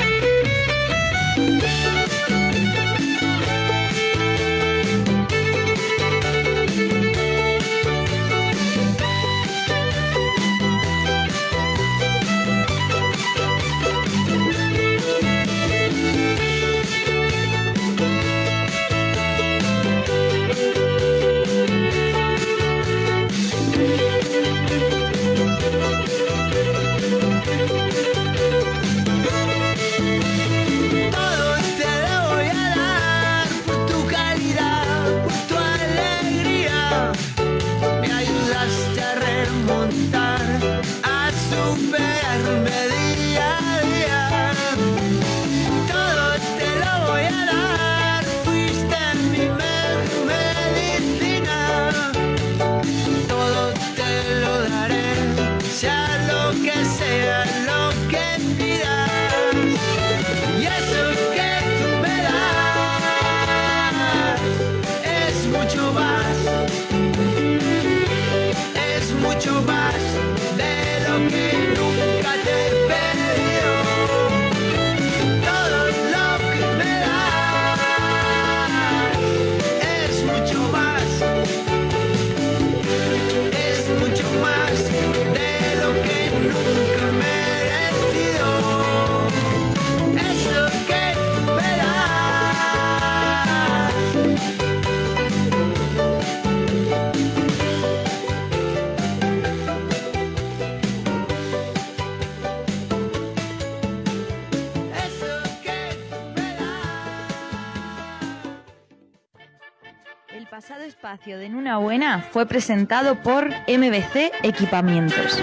[111.14, 115.40] Espacio de En Una Buena fue presentado por MBC Equipamientos.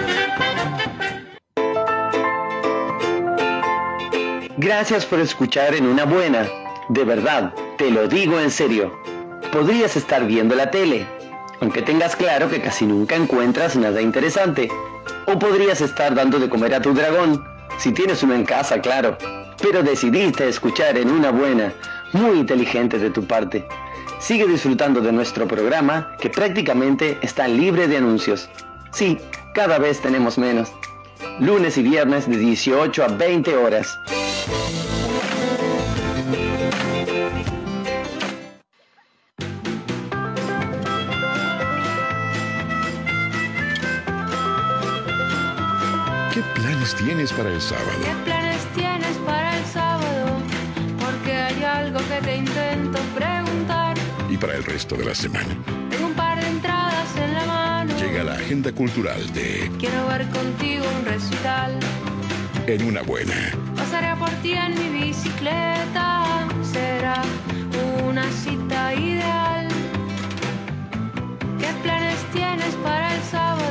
[4.57, 6.45] Gracias por escuchar en una buena.
[6.89, 8.99] De verdad, te lo digo en serio.
[9.53, 11.07] Podrías estar viendo la tele,
[11.61, 14.69] aunque tengas claro que casi nunca encuentras nada interesante.
[15.25, 17.45] O podrías estar dando de comer a tu dragón,
[17.77, 19.17] si tienes uno en casa, claro.
[19.61, 21.71] Pero decidiste escuchar en una buena,
[22.11, 23.65] muy inteligente de tu parte.
[24.21, 28.51] Sigue disfrutando de nuestro programa, que prácticamente está libre de anuncios.
[28.91, 29.17] Sí,
[29.55, 30.71] cada vez tenemos menos.
[31.39, 33.97] Lunes y viernes de 18 a 20 horas.
[46.31, 47.89] ¿Qué planes tienes para el sábado?
[48.05, 49.50] ¿Qué planes tienes para
[54.41, 55.55] para el resto de la semana.
[55.91, 57.93] Tengo un par de entradas en la mano.
[57.99, 61.77] Llega la agenda cultural de Quiero ver contigo un recital.
[62.65, 63.35] En una buena.
[63.75, 66.47] Pasaré por ti en mi bicicleta.
[66.63, 67.21] Será
[68.03, 69.67] una cita ideal.
[71.59, 73.61] ¿Qué planes tienes para el sábado?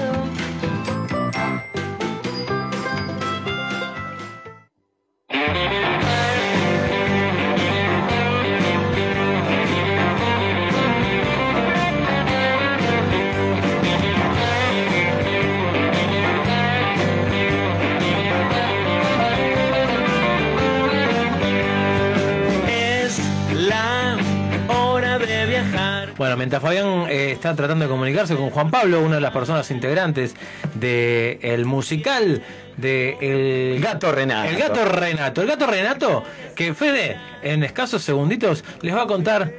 [26.21, 29.71] Bueno, mientras Fabián eh, está tratando de comunicarse con Juan Pablo, una de las personas
[29.71, 30.35] integrantes
[30.75, 32.43] del musical
[32.77, 34.51] de El Gato Renato.
[34.51, 35.41] El Gato Renato.
[35.41, 39.51] El Gato Renato, que Fede, en escasos segunditos, les va a contar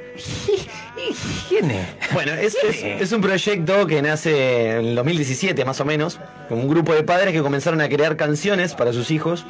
[1.48, 1.86] quién es.
[2.12, 6.60] Bueno, es, es- es un proyecto que nace en el 2017 más o menos, con
[6.60, 9.44] un grupo de padres que comenzaron a crear canciones para sus hijos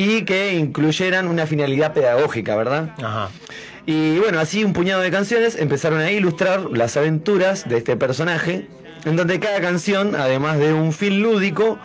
[0.00, 2.94] y que incluyeran una finalidad pedagógica, ¿verdad?
[3.02, 3.28] Ajá.
[3.84, 8.66] Y bueno, así un puñado de canciones empezaron a ilustrar las aventuras de este personaje,
[9.04, 11.78] en donde cada canción, además de un fin lúdico,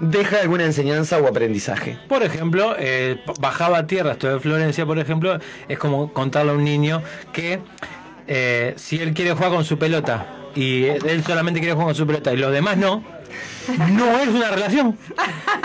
[0.00, 1.96] deja alguna enseñanza o aprendizaje.
[2.08, 5.38] Por ejemplo, eh, bajaba a tierra, esto de Florencia, por ejemplo,
[5.68, 7.00] es como contarle a un niño
[7.32, 7.60] que
[8.26, 12.08] eh, si él quiere jugar con su pelota y él solamente quiere jugar con su
[12.08, 13.04] pelota y los demás no,
[13.90, 14.98] no es una relación.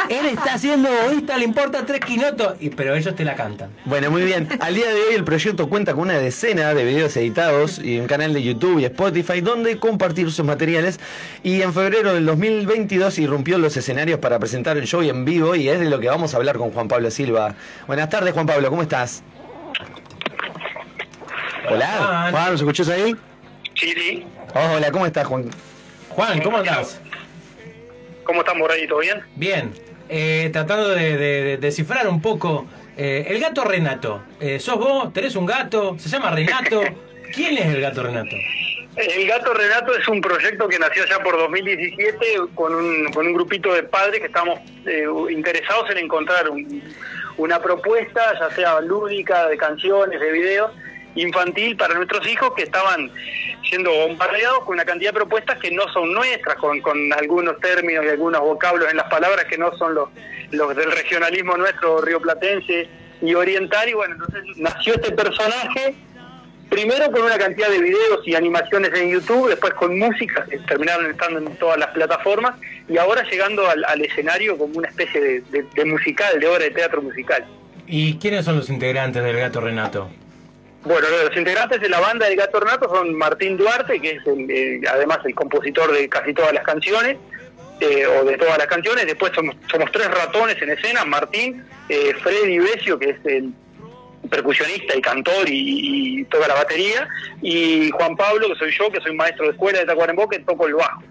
[0.10, 3.70] Él está haciendo egoísta, le importa tres quinotos, y, pero ellos te la cantan.
[3.86, 4.48] Bueno, muy bien.
[4.60, 8.08] Al día de hoy el proyecto cuenta con una decena de videos editados y un
[8.08, 11.00] canal de YouTube y Spotify donde compartir sus materiales.
[11.44, 15.56] Y en febrero del 2022 irrumpió en los escenarios para presentar el show en vivo
[15.56, 17.56] y es de lo que vamos a hablar con Juan Pablo Silva.
[17.88, 19.24] Buenas tardes, Juan Pablo, ¿cómo estás?
[21.70, 23.16] Hola, Juan, ¿nos escuchás ahí?
[23.76, 24.24] Sí, sí.
[24.54, 25.50] hola, ¿cómo estás, Juan?
[26.10, 27.00] Juan, ¿cómo andás?
[28.28, 28.86] ¿Cómo están ahí?
[28.88, 29.22] ¿Todo bien?
[29.36, 29.72] Bien,
[30.10, 32.68] eh, tratando de, de- de descifrar un poco.
[32.98, 35.14] eh, el gato Renato, eh, ¿sos vos?
[35.14, 35.96] ¿Tenés un gato?
[35.98, 36.82] ¿Se llama Renato?
[37.34, 38.36] ¿Quién es el gato Renato?
[38.96, 42.16] El Gato Renato es un proyecto que nació ya por 2017
[42.56, 46.82] con un, con un grupito de padres que estábamos eh, interesados en encontrar un-
[47.38, 50.72] una propuesta, ya sea lúdica, de canciones, de videos,
[51.18, 53.12] infantil para nuestros hijos que estaban
[53.70, 58.06] siendo bombardeados con una cantidad de propuestas que no son nuestras, con, con algunos términos
[58.06, 60.10] y algunos vocablos en las palabras que no son los,
[60.52, 62.88] los del regionalismo nuestro rioplatense
[63.22, 63.90] y oriental.
[63.90, 65.96] Y bueno, entonces nació este personaje
[66.70, 71.10] primero con una cantidad de videos y animaciones en YouTube, después con música, que terminaron
[71.10, 72.56] estando en todas las plataformas,
[72.90, 77.46] y ahora llegando al, escenario como una especie de musical, de obra de teatro musical.
[77.88, 80.10] ¿Y quiénes son los integrantes del gato Renato?
[80.88, 84.50] Bueno, los integrantes de la banda del Gato Renato son Martín Duarte, que es el,
[84.50, 87.18] eh, además el compositor de casi todas las canciones,
[87.82, 89.06] eh, o de todas las canciones.
[89.06, 93.52] Después somos, somos tres ratones en escena, Martín, eh, Freddy Besio, que es el
[94.30, 97.06] percusionista y cantor y, y toda la batería,
[97.42, 100.68] y Juan Pablo, que soy yo, que soy maestro de escuela de Tacuarembó, que toco
[100.68, 101.04] el bajo.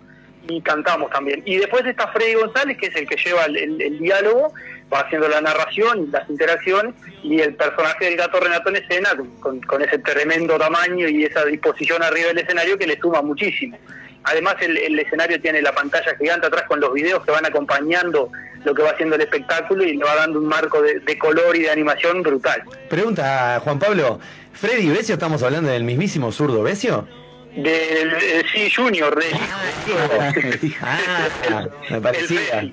[0.49, 1.43] Y cantamos también.
[1.45, 4.53] Y después está Freddy González, que es el que lleva el, diálogo,
[4.93, 9.83] va haciendo la narración, las interacciones, y el personaje del gato Renato en escena, con,
[9.83, 13.79] ese tremendo tamaño y esa disposición arriba del escenario que le suma muchísimo.
[14.25, 18.31] Además, el, escenario tiene la pantalla gigante atrás con los videos que van acompañando
[18.65, 21.55] lo que va haciendo el espectáculo y le va dando un marco de, de color
[21.55, 22.65] y de animación brutal.
[22.89, 24.19] Pregunta, Juan Pablo,
[24.53, 27.07] ¿Freddy Besio estamos hablando del mismísimo zurdo Besio?
[27.57, 29.27] Del eh, sí, Junior, de
[30.83, 32.71] Ah, me parecía.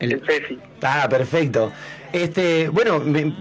[0.00, 0.58] El Fefi.
[0.82, 1.72] Ah, perfecto.
[2.12, 3.32] Este, bueno, me-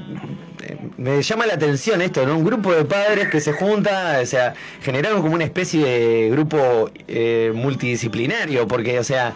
[0.97, 2.37] me llama la atención esto, ¿no?
[2.37, 6.89] Un grupo de padres que se junta, o sea, generaron como una especie de grupo
[7.07, 9.33] eh, multidisciplinario, porque, o sea,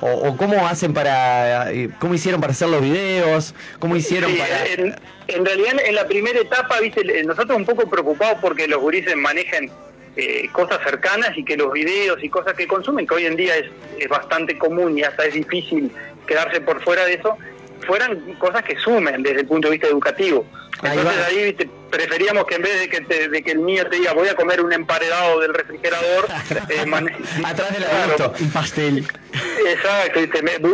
[0.00, 4.38] o, o cómo hacen para, eh, cómo hicieron para hacer los videos, cómo hicieron Sí,
[4.38, 4.66] para...
[4.66, 4.94] en,
[5.28, 9.70] en realidad en la primera etapa, viste, nosotros un poco preocupados porque los gurises manejen
[10.16, 13.56] eh, cosas cercanas y que los videos y cosas que consumen, que hoy en día
[13.56, 13.66] es,
[13.98, 15.90] es bastante común y hasta es difícil
[16.26, 17.36] quedarse por fuera de eso,
[17.86, 20.46] fueran cosas que sumen desde el punto de vista educativo.
[20.82, 23.96] Entonces ahí viste, preferíamos que en vez de que, te- de que el niño te
[23.96, 26.26] diga voy a comer un emparedado del refrigerador,
[26.68, 26.84] eh,
[27.44, 28.34] Atrás del Claro.
[28.40, 29.06] Un pastel.
[29.66, 30.20] Exacto,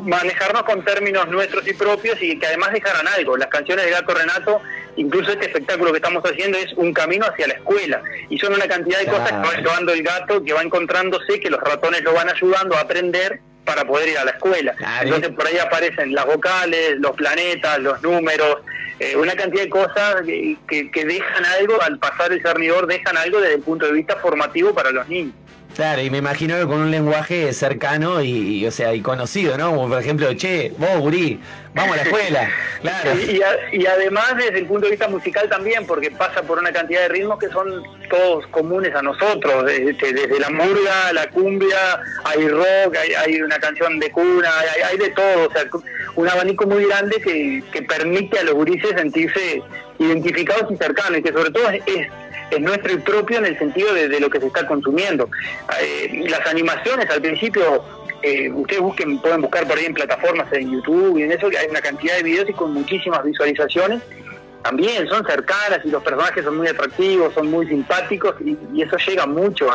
[0.05, 3.37] manejarnos con términos nuestros y propios y que además dejaran algo.
[3.37, 4.63] Las canciones de Gato Renato,
[4.97, 8.67] incluso este espectáculo que estamos haciendo es un camino hacia la escuela y son una
[8.69, 12.13] cantidad de cosas que va llevando el gato, que va encontrándose, que los ratones lo
[12.15, 14.75] van ayudando a aprender para poder ir a la escuela.
[15.03, 18.59] Entonces por ahí aparecen las vocales, los planetas, los números,
[18.99, 23.17] eh, una cantidad de cosas que, que- que dejan algo, al pasar el cernidor, dejan
[23.17, 25.35] algo desde el punto de vista formativo para los niños.
[25.75, 29.57] Claro, y me imagino que con un lenguaje cercano y, y, o sea, y conocido,
[29.57, 29.71] ¿no?
[29.71, 31.41] Como por ejemplo, che, vos, gurí,
[31.75, 32.51] vamos a la escuela.
[32.81, 33.11] Claro.
[33.15, 36.59] Y, y a- y además desde el punto de vista musical también, porque pasa por
[36.59, 41.29] una cantidad de ritmos que son todos comunes a nosotros, desde, desde la murga, la
[41.29, 45.65] cumbia, hay rock, hay, hay una canción de cuna, hay, hay de todo, o sea,
[46.17, 49.63] un abanico muy grande que, que permite a los gurises sentirse
[49.99, 52.09] identificados y cercanos, y que sobre todo es, es,
[52.51, 55.29] es nuestro y propio en el sentido de, lo que se está consumiendo.
[55.81, 57.85] Eh, las animaciones al principio
[58.23, 61.69] eh, ustedes busquen, pueden buscar por ahí en plataformas en YouTube y en eso hay
[61.71, 64.03] una cantidad de videos y con muchísimas visualizaciones.
[64.63, 69.27] También son cercanas y los personajes son muy atractivos, son muy simpáticos y, eso llega
[69.27, 69.69] mucho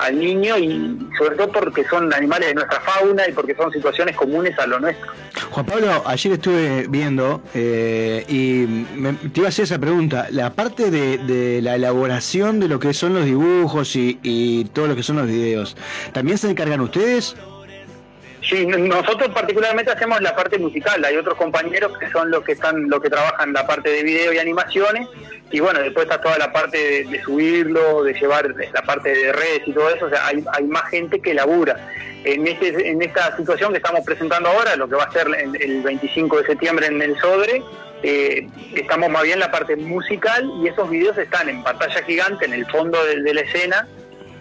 [0.00, 4.16] al niño y sobre todo porque son animales de nuestra fauna y porque son situaciones
[4.16, 5.12] comunes a lo nuestro.
[5.50, 8.66] Juan Pablo, ayer estuve viendo eh, y
[8.98, 10.28] me- te iba a hacer esa pregunta.
[10.30, 14.86] La parte de, de la elaboración de lo que son los dibujos y, y todo
[14.88, 15.76] lo que son los videos,
[16.12, 17.34] ¿también se encargan ustedes?
[18.48, 22.88] Sí, nosotros particularmente hacemos la parte musical, hay otros compañeros que son los que están,
[22.88, 25.06] los que trabajan la parte de video y animaciones,
[25.50, 29.62] y bueno, después está toda la parte de, subirlo, de llevar la parte de redes
[29.66, 31.76] y todo eso, o sea, hay, hay más gente que labura.
[32.24, 35.54] En, este, en esta situación que estamos presentando ahora, lo que va a ser el,
[35.62, 37.62] el 25 de septiembre en el Sodre,
[38.02, 42.44] eh, estamos más bien en la parte musical y esos videos están en pantalla gigante
[42.46, 43.88] en el fondo de la escena,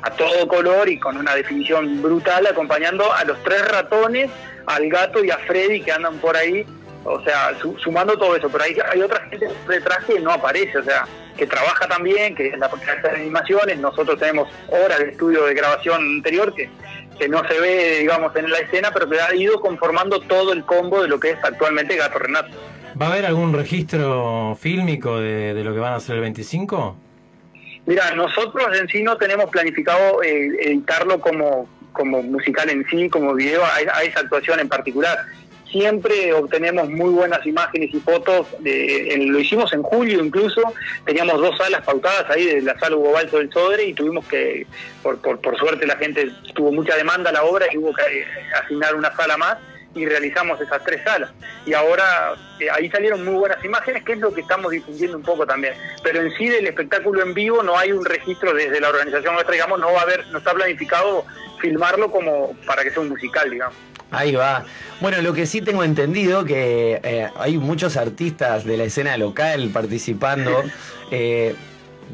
[0.02, 4.30] a todo color y con una definición brutal, acompañando a los tres ratones,
[4.66, 6.66] al gato y a Freddy que andan por ahí,
[7.04, 8.50] o sea, su- sumando todo eso.
[8.50, 12.48] Pero hay, hay otra gente detrás que no aparece, o sea, que trabaja también, que
[12.48, 13.80] es la hace animaciones.
[13.80, 16.70] Nosotros tenemos horas de estudio de grabación anterior que,
[17.18, 20.64] que no se ve, digamos, en la escena, pero que ha ido conformando todo el
[20.66, 22.50] combo de lo que es actualmente Gato Renato.
[23.00, 26.98] ¿Va a haber algún registro fílmico de, de lo que van a hacer el 25?
[27.88, 33.34] Mira, nosotros en sí no tenemos planificado eh, editarlo como, como musical en sí, como
[33.34, 35.18] video, a, esa actuación en particular.
[35.72, 40.62] Siempre obtenemos muy buenas imágenes y fotos, de- en- lo hicimos en julio incluso,
[41.06, 44.66] teníamos dos salas pautadas ahí de la sala Hugo Balso del Sodre y tuvimos que,
[45.04, 48.20] por, por, por suerte la gente tuvo mucha demanda a la obra y hubo que
[48.20, 48.26] eh,
[48.64, 49.58] asignar una sala más
[49.98, 51.32] y realizamos esas tres salas.
[51.66, 55.24] Y ahora eh, ahí salieron muy buenas imágenes, que es lo que estamos difundiendo un
[55.24, 55.74] poco también.
[56.04, 59.54] Pero en sí del espectáculo en vivo no hay un registro desde la organización nuestra,
[59.54, 61.26] digamos, no va a haber, no está planificado
[61.60, 63.76] filmarlo como para que sea un musical, digamos.
[64.12, 64.64] Ahí va.
[65.02, 69.70] Bueno, lo que sí tengo entendido que eh, hay muchos artistas de la escena local
[69.74, 70.64] participando.
[71.12, 71.56] eh,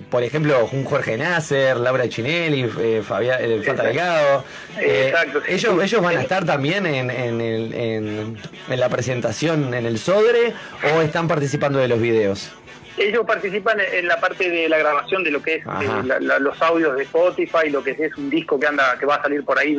[0.10, 4.44] por ejemplo, un Jorge Nasser, Laura Chinelli, eh, Fabián, eh, Fata Delgado.
[4.80, 5.54] Eh, Exacto, sí.
[5.54, 8.38] ellos, ellos van a estar también en, en, el- en-
[8.70, 10.54] en la presentación en el Sodre
[10.96, 12.52] o están participando de los videos.
[12.96, 16.38] Ellos participan en la parte de la grabación de lo que es eh, la- la-
[16.39, 19.44] los audios de Spotify, lo que es un disco que anda, que va a salir
[19.44, 19.76] por ahí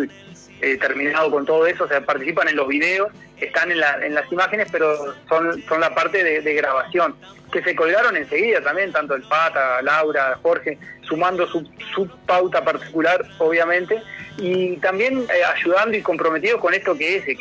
[0.61, 4.15] eh, terminado con todo eso, o sea, participan en los videos, están en, la- en
[4.15, 7.15] las imágenes, pero son, son la parte de, de grabación,
[7.53, 13.25] que se colgaron enseguida también, tanto el Pata, Laura, Jorge, sumando su, su pauta particular,
[13.39, 14.03] obviamente,
[14.39, 17.37] y también eh, ayudando y comprometidos con esto que es eh,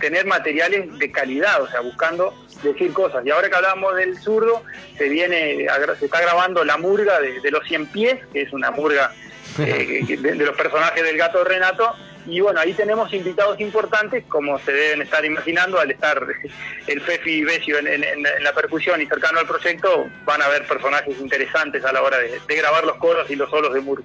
[0.00, 3.26] tener materiales de calidad, o sea, buscando decir cosas.
[3.26, 4.62] Y ahora que hablábamos del zurdo,
[4.96, 5.66] se viene,
[5.98, 9.12] se está grabando la murga de, de los 100 pies, que es una murga
[9.58, 11.94] eh, de, de los personajes del gato Renato.
[12.26, 16.20] Y bueno, ahí tenemos invitados importantes, como se deben estar imaginando, al estar
[16.86, 21.18] el Fefi Besio en, en- la percusión y cercano al proyecto, van a haber personajes
[21.20, 24.04] interesantes a la hora de, grabar los coros y los solos de murga.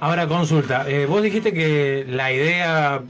[0.00, 3.02] Ahora consulta, eh, vos dijiste que la idea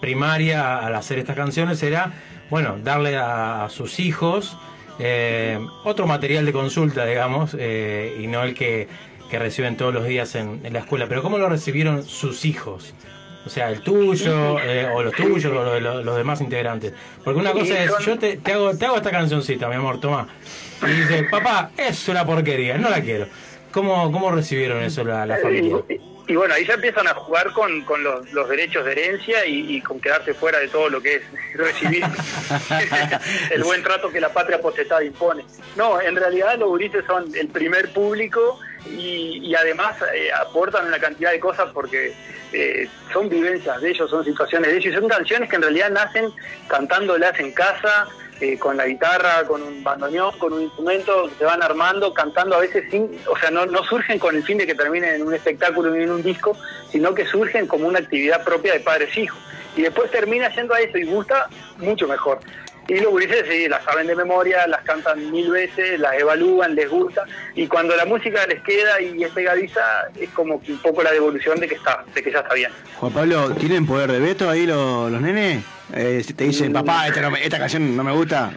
[0.00, 2.12] primaria al hacer estas canciones era,
[2.50, 4.56] bueno, darle a, a sus hijos
[4.98, 8.88] eh, otro material de consulta, digamos, eh, y no el que,
[9.30, 11.06] que reciben todos los días en, en la escuela.
[11.08, 12.94] Pero ¿cómo lo recibieron sus hijos?
[13.46, 16.92] O sea, el tuyo, eh, o los tuyos, o los, los- los demás integrantes.
[17.24, 20.28] Porque una cosa es, yo te, te hago, te hago esta cancioncita, mi amor, toma.
[20.82, 23.26] Y dice, papá, es una porquería, no la quiero.
[23.72, 25.76] ¿Cómo, cómo recibieron eso la, la familia?
[25.88, 26.00] Y,
[26.32, 29.76] y bueno, ahí ya empiezan a jugar con, con los, los derechos de herencia y,
[29.76, 31.22] y con quedarse fuera de todo lo que es
[31.54, 32.04] recibir
[33.50, 35.44] el buen trato que la patria potestad impone.
[35.76, 40.98] No, en realidad los gurises son el primer público y, y además eh, aportan una
[40.98, 42.14] cantidad de cosas porque
[42.52, 45.90] eh, son vivencias de ellos, son situaciones de ellos, y son canciones que en realidad
[45.90, 46.32] nacen
[46.66, 48.08] cantándolas en casa,
[48.40, 52.60] eh, con la guitarra, con un bandoneón, con un instrumento, se van armando, cantando a
[52.60, 55.34] veces sin, o sea, no, no surgen con el fin de que terminen en un
[55.34, 56.56] espectáculo ni en un disco,
[56.90, 59.40] sino que surgen como una actividad propia de padres e hijos.
[59.76, 61.48] Y después termina yendo a eso y gusta
[61.78, 62.38] mucho mejor.
[62.88, 66.88] Y los gurises sí, las saben de memoria, las cantan mil veces, las evalúan, les
[66.88, 67.22] gusta,
[67.54, 69.80] y cuando la música les queda y es pegadiza,
[70.18, 72.70] es como que un poco la devolución de que está, de que ya está bien.
[72.96, 75.62] Juan Pablo, ¿tienen poder de veto ahí los, los nenes?
[75.94, 78.52] Eh, si te dicen, papá, esta, no me- esta canción no me gusta,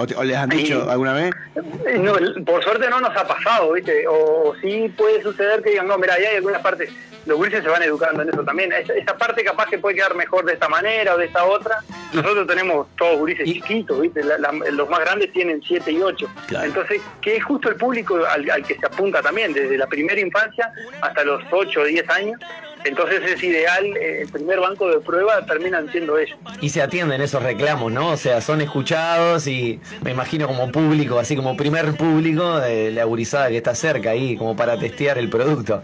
[0.00, 0.88] o, te- o les han dicho Sí.
[0.90, 1.32] alguna vez.
[1.86, 4.06] Eh, No, por suerte no nos ha pasado, ¿viste?
[4.08, 6.90] O, o sí puede suceder que digan, no, mira, ahí hay algunas partes,
[7.26, 8.72] los gurises se van educando en eso también.
[8.72, 11.78] Esa, esa parte capaz que puede quedar mejor de esta manera o de esta otra.
[12.12, 14.24] Nosotros tenemos todos gurises chiquitos, ¿viste?
[14.24, 16.26] La- la- los más grandes tienen 7 y 8.
[16.62, 20.18] Entonces, que es justo el público al, al que se apunta también, desde la primera
[20.20, 20.72] infancia
[21.02, 22.40] hasta los 8 o 10 años.
[22.82, 26.38] Entonces es ideal, eh, el primer banco de prueba terminan siendo ellos.
[26.62, 28.08] Y se atienden esos reclamos, ¿no?
[28.08, 33.04] O sea, son escuchados y me imagino como público, así como primer público de la
[33.04, 35.82] gurizada que está cerca ahí, como para testear el producto.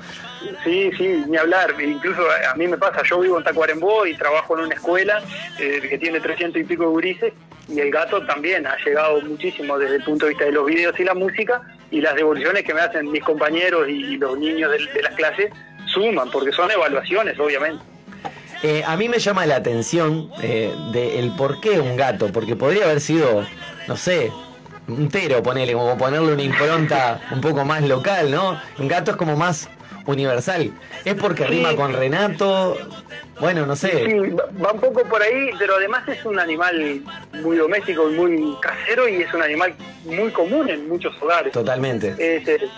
[0.64, 1.74] Sí, sí, ni hablar.
[1.80, 5.22] Incluso a mí me pasa, yo vivo en Tacuarembó y trabajo en una escuela
[5.58, 7.32] eh, que tiene 300 y pico de gurises
[7.68, 10.98] y el gato también ha llegado muchísimo desde el punto de vista de los videos
[11.00, 14.78] y la música y las devoluciones que me hacen mis compañeros y los niños de,
[14.92, 15.50] de las clases
[15.86, 17.82] suman, porque son evaluaciones, obviamente.
[18.62, 22.56] Eh, a mí me llama la atención eh, de el por qué un gato, porque
[22.56, 23.46] podría haber sido,
[23.86, 24.32] no sé,
[24.88, 28.60] un tero, ponele, como ponerle una impronta un poco más local, ¿no?
[28.78, 29.68] Un gato es como más
[30.06, 30.70] universal.
[31.04, 32.76] Es porque rima con Renato,
[33.40, 34.06] bueno, no sé.
[34.06, 37.02] Sí, va- un poco por ahí, pero además es un animal
[37.42, 39.74] muy doméstico y muy casero y es un animal
[40.04, 41.52] muy común en muchos hogares.
[41.52, 42.10] Totalmente.
[42.18, 42.68] Es, eh,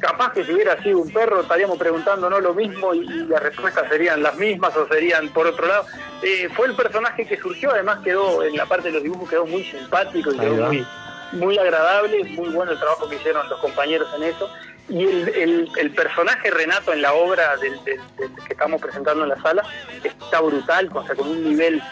[0.00, 3.88] capaz que si hubiera sido un perro estaríamos preguntándonos lo mismo y, y las respuestas
[3.88, 5.86] serían las mismas o serían por otro lado.
[6.22, 9.46] Eh, fue el personaje que surgió, además quedó en la parte de los dibujos quedó
[9.46, 10.86] muy simpático y quedó muy,
[11.32, 14.50] muy agradable, muy bueno el trabajo que hicieron los compañeros en eso.
[14.88, 19.24] Y el, el- el personaje Renato en la obra del, del- del que estamos presentando
[19.24, 19.62] en la sala
[20.04, 21.82] está brutal, o sea, con un nivel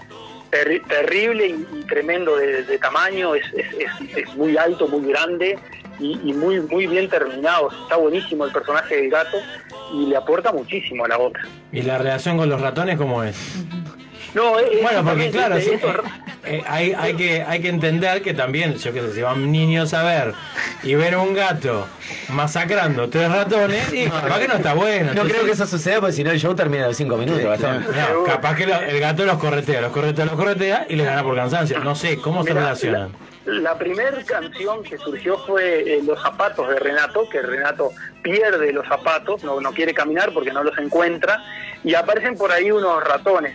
[0.54, 5.06] terri- terrible y, y tremendo de, de tamaño, es, es- es- es muy alto, muy
[5.08, 5.58] grande
[5.98, 7.70] y, y muy, muy bien terminado.
[7.82, 9.36] Está buenísimo el personaje del gato
[9.92, 11.42] y le aporta muchísimo a la obra.
[11.72, 13.36] ¿Y la relación con los ratones cómo es?
[14.34, 15.80] No, es- Bueno, porque es- claro, es- eh,
[16.46, 19.94] eh, hay, hay, que, hay que entender que también, yo qué sé, si van niños
[19.94, 20.34] a ver
[20.82, 21.86] y ven un gato
[22.30, 25.04] masacrando tres ratones, y capaz que no está bueno.
[25.06, 27.42] No Entonces- creo que eso suceda porque si no el show termina los 5 minutos.
[27.60, 31.22] No, capaz que lo- el gato los corretea, los corretea, los corretea y les gana
[31.22, 31.78] por cansancio.
[31.80, 33.10] No sé, ¿cómo se relacionan?
[33.10, 33.33] La
[33.78, 37.90] primera canción que surgió fue eh, Los zapatos de Renato, que Renato
[38.22, 41.42] pierde los zapatos, no, no quiere caminar porque no los encuentra,
[41.82, 43.54] y aparecen por ahí unos ratones.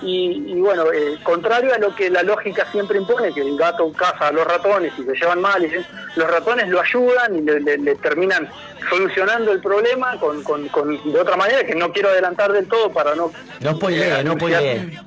[0.00, 3.92] Y, y bueno, eh, contrario a lo que la lógica siempre impone, que el gato
[3.92, 5.70] caza a los ratones y se llevan mal, y
[6.16, 8.48] los ratones lo ayudan y le, le- le terminan
[8.88, 12.90] solucionando el problema con, con- con- de otra manera, que no quiero adelantar del todo
[12.92, 14.98] para no No spoilee, no spoilee.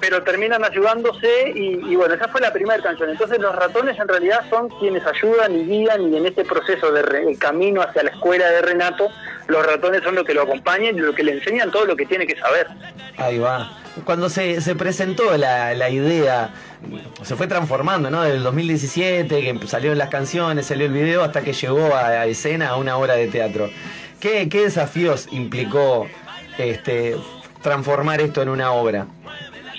[0.00, 3.10] Pero terminan ayudándose y, bueno, esa fue la primera canción.
[3.10, 7.02] Entonces los ratones en realidad son quienes ayudan y guían y en este proceso de
[7.02, 9.08] re- camino hacia la escuela de Renato,
[9.48, 12.06] los ratones son los que lo acompañan y los que le enseñan todo lo que
[12.06, 12.66] tiene que saber.
[13.16, 13.78] Ahí va.
[14.04, 16.50] Cuando se, se presentó la, la idea,
[17.22, 18.22] se fue transformando, ¿no?
[18.22, 22.68] Del 2017, que salieron las canciones, salió el video, hasta que llegó a, a escena
[22.70, 23.70] a una obra de teatro.
[24.20, 26.06] ¿Qué, qué desafíos implicó
[26.58, 27.16] este,
[27.62, 29.06] transformar esto en una obra?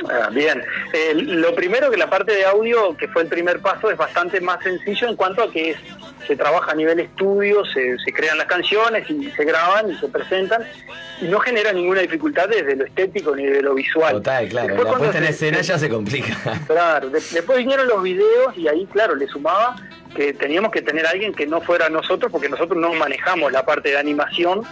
[0.09, 3.89] Ah, bien, Eh, lo primero que la parte de audio, que fue el primer paso,
[3.91, 5.77] es bastante más sencillo en cuanto a que es-
[6.27, 10.07] se trabaja a nivel estudio, se, se crean las canciones y se graban y se
[10.09, 10.63] presentan
[11.21, 14.13] y no genera ninguna dificultad desde lo estético ni de lo visual.
[14.13, 14.67] Total, claro.
[14.67, 16.35] Después la puesta en escena ya se complica.
[16.67, 19.75] Claro, de- después vinieron los videos y ahí, claro, le sumaba
[20.17, 23.63] que teníamos que tener a alguien que no fuera nosotros, porque nosotros no manejamos la
[23.63, 24.63] parte de animación.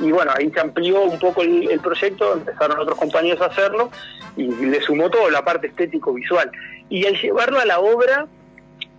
[0.00, 3.90] Y bueno, ahí se amplió un poco el, el proyecto, empezaron otros compañeros a hacerlo
[4.34, 6.50] y le sumó todo la parte estético-visual.
[6.88, 8.26] Y al llevarlo a la obra,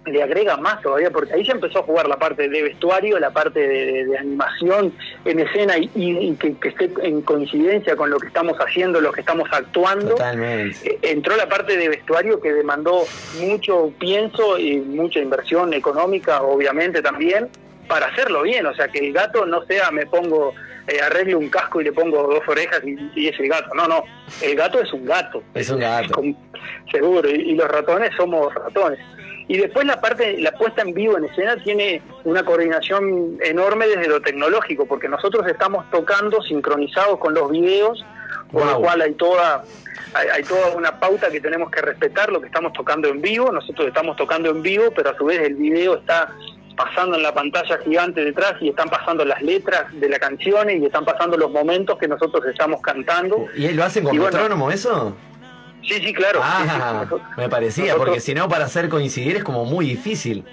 [0.06, 3.32] le agrega más todavía, porque ahí se empezó a jugar la parte de vestuario, la
[3.32, 4.93] parte de, de- de animación
[5.26, 9.01] en escena y, y- y que, que esté en coincidencia con lo que estamos haciendo,
[9.01, 10.12] lo que estamos actuando.
[10.12, 10.78] Totalmente.
[10.88, 13.03] Eh, Entró la parte de vestuario que demandó
[13.39, 17.47] mucho pienso y mucha inversión económica, obviamente también,
[17.88, 18.66] para hacerlo bien.
[18.68, 20.53] O sea, que el gato no sea, me pongo,
[20.88, 23.74] eh, arregle un casco y le pongo dos orejas y, y es el gato.
[23.74, 24.03] No, no.
[24.41, 25.41] El gato es un gato.
[25.56, 26.14] Es un gato.
[26.14, 26.36] Con-
[26.91, 27.28] seguro.
[27.30, 28.99] Y, y los ratones somos ratones.
[29.48, 34.08] Y después la parte, la puesta en vivo en escena tiene una coordinación enorme desde
[34.08, 38.04] lo tecnológico, porque nosotros estamos tocando sincronizados con los videos,
[38.52, 39.64] con lo cual hay toda,
[40.14, 43.52] hay, hay toda una pauta que tenemos que respetar, lo que estamos tocando en vivo,
[43.52, 46.34] nosotros estamos tocando en vivo, pero a su vez el video está
[46.76, 50.86] pasando en la pantalla gigante detrás y están pasando las letras de las canciones y
[50.86, 53.48] están pasando los momentos que nosotros estamos cantando.
[53.56, 55.16] ¿Y lo hacen con Y bueno, metrónomo eso?
[55.88, 56.40] Sí, sí, claro.
[56.44, 59.86] Ah, Sí, sí, me parecía, nosotros- porque si no, para hacer coincidir es como muy
[59.86, 60.44] difícil.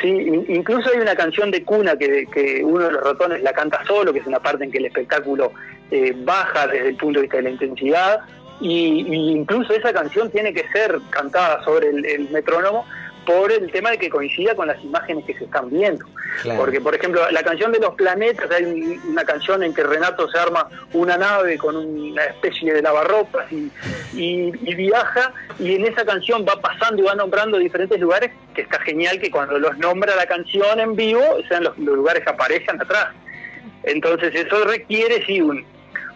[0.00, 3.52] Sí, in- incluso hay una canción de cuna que, que uno de los ratones la
[3.52, 5.52] canta solo, que es una parte en que el espectáculo
[5.90, 8.20] eh, baja desde el punto de vista de la intensidad,
[8.60, 12.86] y, y incluso esa canción tiene que ser cantada sobre el, el metrónomo
[13.26, 16.04] por el tema de que coincida con las imágenes que se están viendo.
[16.42, 16.60] Claro.
[16.60, 20.28] Porque, por ejemplo, la canción de los planetas, hay un- una canción en que Renato
[20.30, 23.70] se arma una nave con una especie de lavarropas y,
[24.14, 28.62] y- y viaja, y en esa canción va pasando y va nombrando diferentes lugares, que
[28.62, 32.30] está genial que cuando los nombra la canción en vivo, sean los, los lugares que
[32.30, 33.08] aparecen atrás.
[33.84, 35.64] Entonces, eso requiere, sí, un,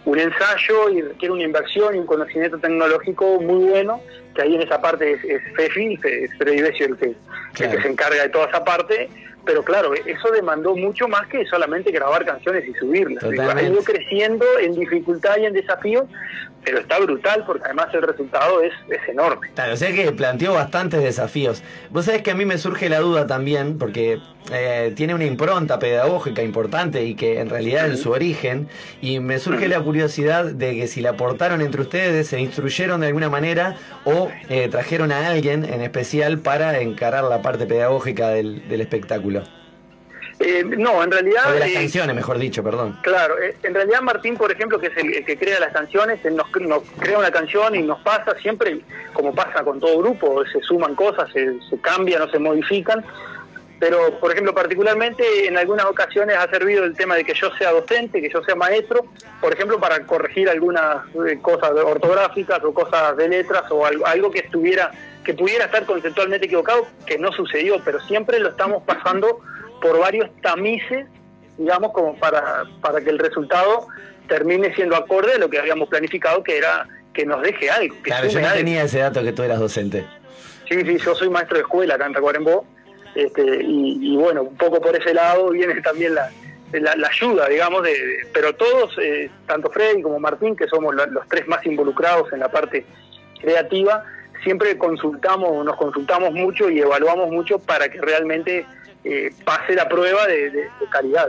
[0.05, 4.01] un ensayo y requiere una inversión y un conocimiento tecnológico muy bueno,
[4.37, 7.83] que ahí en esa parte es, es Fefi, es Freddy Besio el que, el que
[7.83, 9.09] se encarga de toda esa parte,
[9.45, 13.23] pero claro, eso demandó mucho más que solamente grabar canciones y subirlas.
[13.25, 16.07] Ha ido creciendo en dificultad y en desafío,
[16.65, 19.49] pero está brutal porque además el resultado es, es enorme.
[19.55, 21.63] Claro, o sea que planteó bastantes desafíos.
[21.91, 24.19] Vos sabés que a mí me surge la duda también, porque
[24.53, 28.69] eh, tiene una impronta pedagógica importante y que en realidad en su origen,
[29.01, 33.09] y me surge la curiosidad de que si la aportaron entre ustedes, se instruyeron de
[33.09, 38.69] alguna manera o eh, trajeron a alguien en especial para encarar la parte pedagógica del,
[38.69, 39.43] del espectáculo.
[40.39, 41.49] Eh, no, en realidad...
[41.49, 42.99] O de las eh, canciones, mejor dicho, perdón.
[43.03, 46.23] Claro, eh, en realidad Martín, por ejemplo, que es el, el que crea las canciones,
[46.25, 48.81] él nos, nos crea una canción y nos pasa siempre,
[49.15, 53.03] como pasa con todo grupo, se suman cosas, se, se cambian o se modifican,
[53.79, 57.73] pero por ejemplo, particularmente en algunas ocasiones ha servido el tema de que yo sea
[57.73, 59.05] docente, que yo sea maestro,
[59.41, 64.41] por ejemplo, para corregir algunas eh, cosas ortográficas o cosas de letras o algo, que
[64.41, 64.91] estuviera,
[65.25, 69.41] que pudiera estar conceptualmente equivocado, que no sucedió, pero siempre lo estamos pasando
[69.81, 71.07] por varios tamices
[71.59, 73.87] digamos, como para, para que el resultado
[74.29, 77.95] termine siendo acorde a lo que habíamos planificado, que era que nos deje algo.
[77.97, 78.59] Que Claro, yo no algo.
[78.59, 80.05] tenía ese dato que tú eras docente.
[80.69, 82.67] Sí, sí, yo soy maestro de escuela acá en Tacuarembó,
[83.17, 86.31] este, y, bueno, un poco por ese lado viene también la,
[86.73, 87.95] la, ayuda, digamos, de,
[88.35, 92.41] pero todos, eh, tanto Freddy como Martín, que somos lo- los tres más involucrados en
[92.41, 92.85] la parte
[93.41, 94.05] creativa,
[94.45, 98.67] siempre consultamos, nos consultamos mucho y evaluamos mucho para que realmente
[99.05, 101.29] eh, pase la prueba de, de- calidad.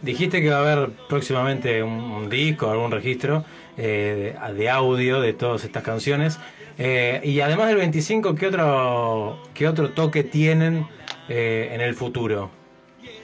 [0.00, 3.44] Dijiste que va a haber próximamente un, disco, algún registro
[3.76, 6.38] eh, de, de audio de todas estas canciones.
[6.78, 10.86] Eh, y además del 25, ¿qué otro, qué otro toque tienen
[11.28, 12.50] eh, en el futuro?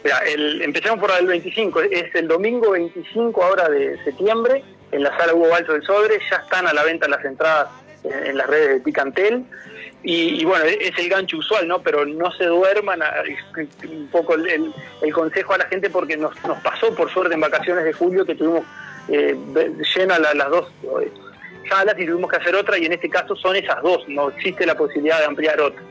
[0.04, 4.62] Mira, el, empecemos por el 25, es el domingo 25 ahora de septiembre,
[4.92, 7.68] en la sala Hugo Balso del Sodre, ya están a la venta las entradas
[8.04, 9.44] en, las redes de Picantel,
[10.02, 11.82] y, bueno, es es el gancho usual, ¿no?
[11.82, 13.00] Pero no se duerman,
[13.84, 14.72] un poco el, el-
[15.12, 18.36] consejo a la gente, porque nos, nos pasó por suerte en vacaciones de julio que
[18.36, 18.64] tuvimos
[19.08, 19.36] eh,
[20.18, 20.70] la- las dos
[21.02, 21.10] eh,
[21.68, 24.64] salas y tuvimos que hacer otra, y en este caso son esas dos, no existe
[24.66, 25.82] la posibilidad de ampliar otra.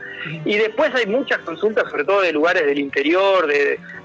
[0.44, 3.54] Y después hay muchas consultas, sobre todo de lugares del interior, de,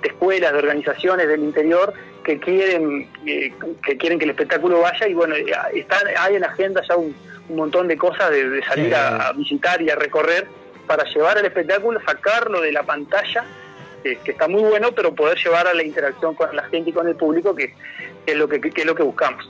[0.02, 1.94] de escuelas, de organizaciones del interior,
[2.24, 3.52] que quieren, eh,
[3.86, 7.14] que quieren que el espectáculo vaya y bueno, ya están, hay en agenda ya un,
[7.50, 8.94] un montón de cosas de, de salir Sí.
[8.94, 10.48] a, a visitar y a recorrer
[10.88, 13.44] para llevar el espectáculo, sacarlo de la pantalla,
[14.04, 16.94] eh, que está muy bueno, pero poder llevar a la interacción con la gente y
[16.94, 17.74] con el público, que,
[18.26, 19.50] que es lo que, que es lo que buscamos.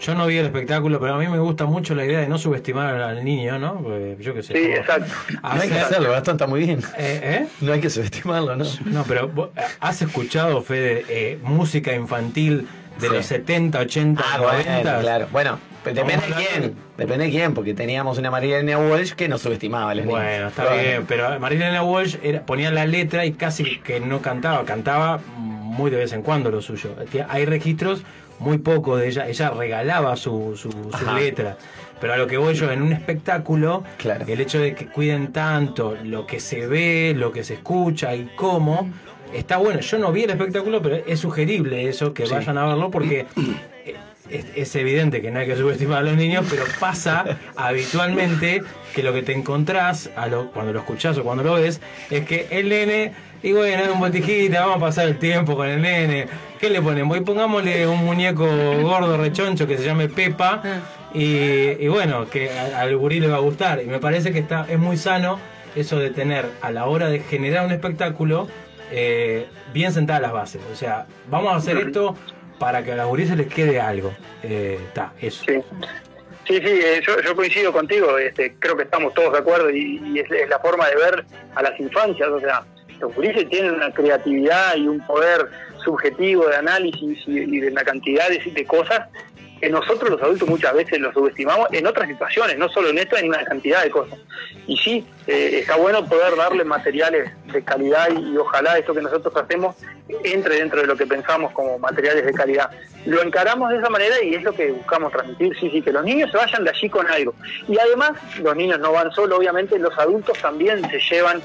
[0.00, 2.36] Yo no vi el espectáculo, pero a mí me gusta mucho la idea de no
[2.36, 3.80] subestimar al, niño, ¿no?
[3.80, 4.52] Porque yo qué sé.
[4.54, 5.12] Sí, como- exacto.
[5.42, 6.80] No hay que hacerlo, Gastón está muy bien.
[6.98, 7.46] ¿Eh?
[7.60, 8.64] No hay que subestimarlo, ¿no?
[8.84, 9.50] No, pero vos,
[9.80, 12.66] ¿has escuchado, Fede, eh, música infantil
[13.00, 13.14] de Sí.
[13.14, 14.72] los 70, 80, Ah, 90?
[14.82, 15.26] bueno, claro.
[15.32, 16.74] Bueno, depende de quién.
[16.98, 20.20] Depende de quién, porque teníamos una Marilena Walsh que nos subestimaba a los niños.
[20.20, 24.64] Bueno, está bien, pero Marilena Walsh era, ponía la letra y casi que no cantaba,
[24.64, 26.94] cantaba muy de vez en cuando lo suyo.
[27.28, 28.02] Hay registros
[28.44, 29.26] muy pocos de ella.
[29.26, 30.70] Ella regalaba su, su,
[31.14, 31.56] letra.
[32.00, 33.82] Pero a lo que voy yo, en un espectáculo,
[34.26, 38.30] el hecho de que cuiden tanto lo que se ve, lo que se escucha y
[38.36, 38.90] cómo,
[39.32, 39.80] está bueno.
[39.80, 42.32] Yo no vi el espectáculo, pero es sugerible eso, que Sí.
[42.34, 43.26] vayan a verlo, porque
[44.30, 47.24] es, es evidente que no hay que subestimar a los niños, pero pasa
[47.56, 48.62] habitualmente
[48.94, 51.80] que lo que te encontrás a lo- cuando lo escuchás o cuando lo ves
[52.10, 53.12] es que el nene,
[53.44, 56.26] y bueno, es un botijita, vamos a pasar el tiempo con el nene.
[56.58, 57.14] ¿Qué le ponemos?
[57.18, 58.46] Y pongámosle un muñeco
[58.80, 60.62] gordo rechoncho que se llame Pepa.
[61.12, 63.82] Y, y bueno, que al gurí le va a gustar.
[63.82, 65.38] Y me parece que está es muy sano
[65.76, 68.48] eso de tener a la hora de generar un espectáculo
[68.90, 70.62] eh, bien sentadas las bases.
[70.72, 72.16] O sea, vamos a hacer esto
[72.58, 74.14] para que a los gurises les quede algo.
[74.42, 75.44] Está, eso.
[75.44, 75.62] Sí,
[76.46, 80.18] sí, eh, yo, yo coincido contigo, este, creo que estamos todos de acuerdo y, y
[80.18, 82.62] es, es la forma de ver a las infancias, o sea,
[83.00, 85.48] los gurises tienen una creatividad y un poder
[85.84, 89.08] subjetivo de análisis y, de una cantidad de, cosas
[89.60, 93.16] que nosotros los adultos muchas veces los subestimamos en otras situaciones, no solo en esto,
[93.16, 94.18] en una cantidad de cosas.
[94.66, 99.02] Y sí, eh, está bueno poder darle materiales de calidad y, y ojalá esto que
[99.02, 99.76] nosotros hacemos
[100.22, 102.70] entre dentro de lo que pensamos como materiales de calidad.
[103.06, 106.04] Lo encaramos de esa manera y es lo que buscamos transmitir, sí, sí, que los
[106.04, 107.34] niños se vayan de allí con algo.
[107.68, 108.12] Y además,
[108.42, 111.42] los niños no van solo, obviamente los adultos también se llevan,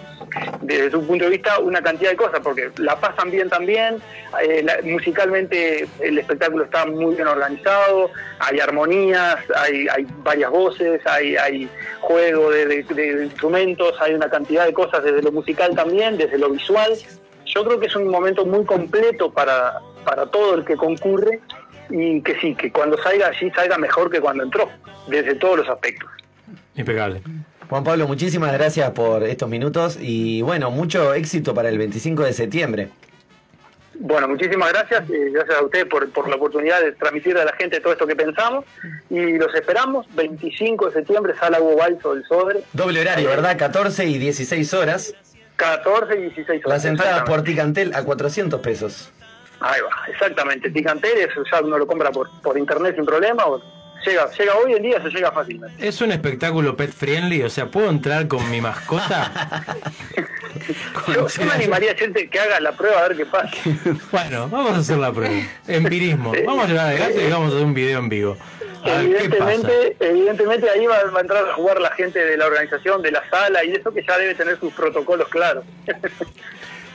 [0.61, 3.97] desde su punto de vista, una cantidad de cosas, porque la pasan bien también,
[4.41, 8.09] eh, musicalmente el espectáculo está muy bien organizado,
[8.39, 11.69] hay armonías, hay, hay varias voces, hay, hay
[12.01, 16.49] juego de- de instrumentos, hay una cantidad de cosas desde lo musical también, desde lo
[16.49, 16.93] visual.
[17.53, 21.39] Yo creo que es un momento muy completo para, para todo el que concurre
[21.89, 24.69] y que sí, que cuando salga allí salga mejor que cuando entró,
[25.07, 26.09] desde todos los aspectos.
[26.75, 27.21] Impecable.
[27.69, 32.33] Juan Pablo, muchísimas gracias por estos minutos y bueno, mucho éxito para el 25 de
[32.33, 32.89] septiembre.
[34.01, 37.53] Bueno, muchísimas gracias, eh, gracias a usted por, por la oportunidad de transmitirle a la
[37.53, 38.63] gente todo esto que pensamos
[39.09, 43.57] y los esperamos 25 de septiembre, Sala Hugo Balso del Sodre, Doble horario, ¿verdad?
[43.57, 45.13] 14 y 16 horas.
[45.59, 46.77] 14 y 16 horas.
[46.77, 47.43] Las entradas por.
[47.43, 49.11] Ticantel a 400 pesos.
[49.59, 50.69] Ahí va, exactamente.
[50.71, 53.45] Ticantel, eso ya uno lo compra por, por internet sin problema.
[53.45, 53.61] o
[54.05, 55.87] llega, llega hoy en día, se llega fácilmente.
[55.87, 59.75] Es un espectáculo pet friendly, o sea, ¿puedo entrar con mi mascota?
[61.07, 63.49] Yo, yo me animaría a gente que haga la prueba a ver qué pasa.
[64.11, 65.33] Bueno, vamos a hacer la prueba.
[65.67, 66.33] Empirismo.
[66.45, 68.37] Vamos a llevar adelante y vamos a hacer un video en vivo.
[68.83, 69.01] A.
[69.01, 73.11] Evidentemente, evidentemente ahí va, va a entrar a jugar la gente de la organización, de
[73.11, 75.63] la sala y eso que ya debe tener sus protocolos claros.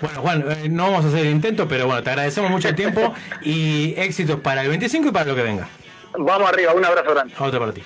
[0.01, 2.75] Bueno, Juan, eh, no vamos a hacer el intento, pero bueno, te agradecemos mucho el
[2.75, 5.69] tiempo y éxitos para el 25 y para lo que venga.
[6.17, 7.35] Vamos arriba, un abrazo grande.
[7.39, 7.83] Otro para ti.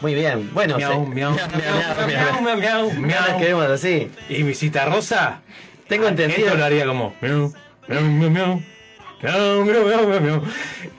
[0.00, 0.76] Muy bien, bueno.
[0.76, 3.28] Miau, miau, miau, miau, miau, miau, miau.
[3.30, 4.10] Nos queremos así.
[4.28, 5.40] ¿Y mi cita rosa?
[5.88, 6.46] Tengo Ah, entendido.
[6.46, 7.52] Esto lo haría como miau,
[7.88, 8.62] miau, miau, miau.
[9.22, 10.42] Miau, miau, miau, miau, miau.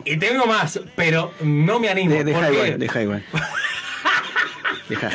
[0.05, 2.15] Y tengo más, pero no me animo.
[2.15, 3.23] De- deja igual, deja igual.
[4.89, 5.09] Deja.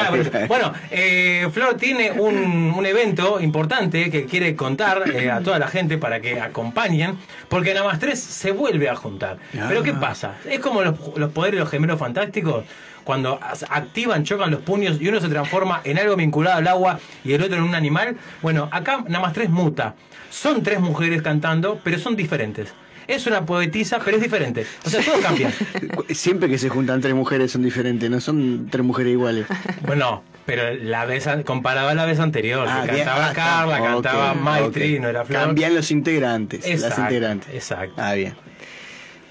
[0.00, 5.40] Ah, bueno, Bueno, eh, Flor tiene un, un evento importante que quiere contar eh, a
[5.40, 9.38] toda la gente para que acompañen, porque nada más tres se vuelve a juntar.
[9.68, 10.34] Pero ¿qué pasa?
[10.48, 12.64] Es como los, los poderes de los gemelos fantásticos,
[13.04, 13.38] cuando
[13.70, 17.42] activan, chocan los puños y uno se transforma en algo vinculado al agua y el
[17.42, 18.16] otro en un animal.
[18.42, 19.94] Bueno, acá nada más tres muta.
[20.28, 22.74] Son tres mujeres cantando, pero son diferentes.
[23.08, 24.66] Es una poetisa, pero es diferente.
[24.84, 25.52] O sea, todo cambia.
[26.10, 29.46] Siempre que se juntan tres mujeres son diferentes, no son tres mujeres iguales.
[29.86, 33.80] Bueno, pero la vez an- comparado a la vez anterior, Ah, que cantaba Ah, Carla,
[33.80, 35.40] cantaba Maitri, no era Flor.
[35.42, 37.54] Cambian los integrantes, las Exacto, integrantes.
[37.54, 37.94] Exacto.
[37.96, 38.34] Ah, bien.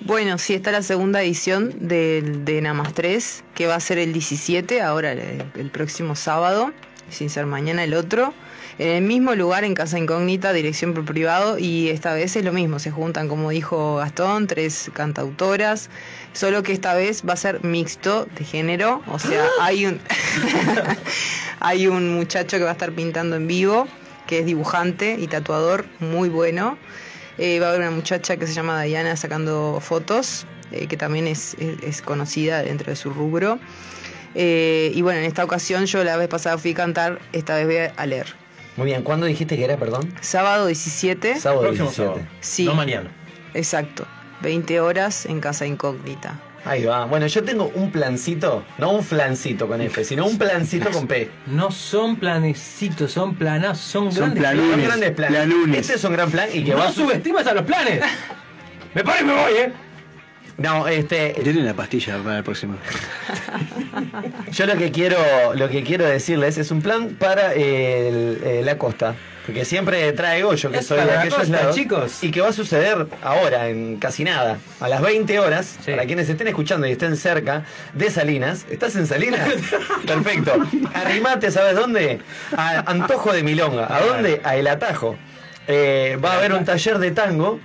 [0.01, 4.13] Bueno, sí, está la segunda edición del de Namas 3, que va a ser el
[4.13, 6.71] 17, ahora el, el próximo sábado,
[7.09, 8.33] sin ser mañana el otro.
[8.77, 12.51] En el mismo lugar, en Casa Incógnita, dirección por privado, y esta vez es lo
[12.51, 15.89] mismo, se juntan, como dijo Gastón, tres cantautoras,
[16.33, 20.01] solo que esta vez va a ser mixto de género, o sea, hay un,
[21.61, 23.87] hay un muchacho que va a estar pintando en vivo,
[24.27, 26.77] que es dibujante y tatuador, muy bueno.
[27.37, 31.27] Eh, va a haber una muchacha que se llama Diana sacando fotos, eh, que también
[31.27, 33.59] es, es- es conocida dentro de su rubro.
[34.35, 37.65] Eh, y bueno, en esta ocasión yo la vez pasada fui a cantar, esta vez
[37.67, 38.35] voy a leer.
[38.77, 40.13] Muy bien, ¿cuándo dijiste que era, perdón?
[40.21, 41.39] Sábado 17.
[41.39, 42.13] Sábado Próximo 17.
[42.13, 42.27] sábado.
[42.41, 42.65] Sí.
[42.65, 43.09] No mañana.
[43.53, 44.05] Exacto.
[44.41, 46.39] 20 horas en Casa Incógnita.
[46.65, 47.05] Ahí va.
[47.05, 51.29] Bueno, yo tengo un plancito, no un flancito con F, sino un plancito con P.
[51.45, 54.71] No son planecitos, son planazos, son, Son grandes planunes.
[54.71, 55.37] Son grandes planes.
[55.37, 55.79] planunes.
[55.79, 58.01] Este es un gran plan y que No va subestimas a los planes.
[58.95, 59.73] Me paro y me voy, ¿eh?
[60.57, 61.35] No, este.
[61.43, 62.77] Tiene una pastilla para el próximo.
[64.51, 65.17] Yo lo que quiero,
[65.53, 69.15] lo que quiero decirles es un plan para el- eh, la costa.
[69.45, 71.75] Porque siempre traigo yo que Es soy de aquellos costa, lados.
[71.75, 72.23] chicos.
[72.23, 74.57] Y que va a suceder ahora, en casi nada.
[74.79, 77.63] A las 20 horas, para quienes estén escuchando y estén cerca
[77.93, 78.65] de Salinas.
[78.71, 79.47] ¿Estás en Salinas?
[80.07, 80.53] Perfecto.
[80.95, 82.19] Arrimate, ¿sabes dónde?
[82.57, 83.93] A Antojo de Milonga.
[83.95, 84.41] ¿A dónde?
[84.43, 85.15] A El Atajo.
[85.67, 87.59] Eh, va a haber un taller de tango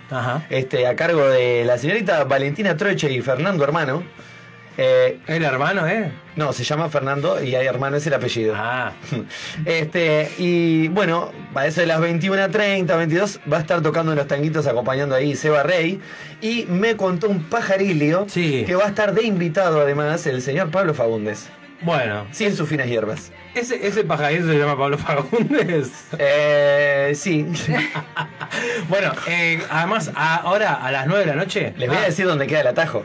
[0.48, 4.02] este, a cargo de la señorita Valentina Troche y Fernando Hermano.
[4.77, 6.10] ¿El hermano, eh?
[6.36, 8.55] No, se llama Fernando y hay hermano es el apellido.
[8.56, 8.93] Ah.
[9.66, 14.66] Este, y bueno, a eso de las 21.30, 22, va a estar tocando los tanguitos
[14.66, 16.01] acompañando ahí Seba Rey.
[16.40, 20.94] Y me contó un pajarilio que va a estar de invitado además el señor Pablo
[20.94, 21.48] Fagundes.
[21.82, 22.27] Bueno.
[22.31, 23.32] Sin sus finas hierbas.
[23.55, 25.90] ¿Ese, ese pajarito se llama Pablo Fagundes?
[26.18, 27.47] Eh, sí.
[28.89, 31.74] bueno, eh, además, ahora a las 9 de la noche.
[31.77, 33.05] Les voy a decir dónde queda el atajo.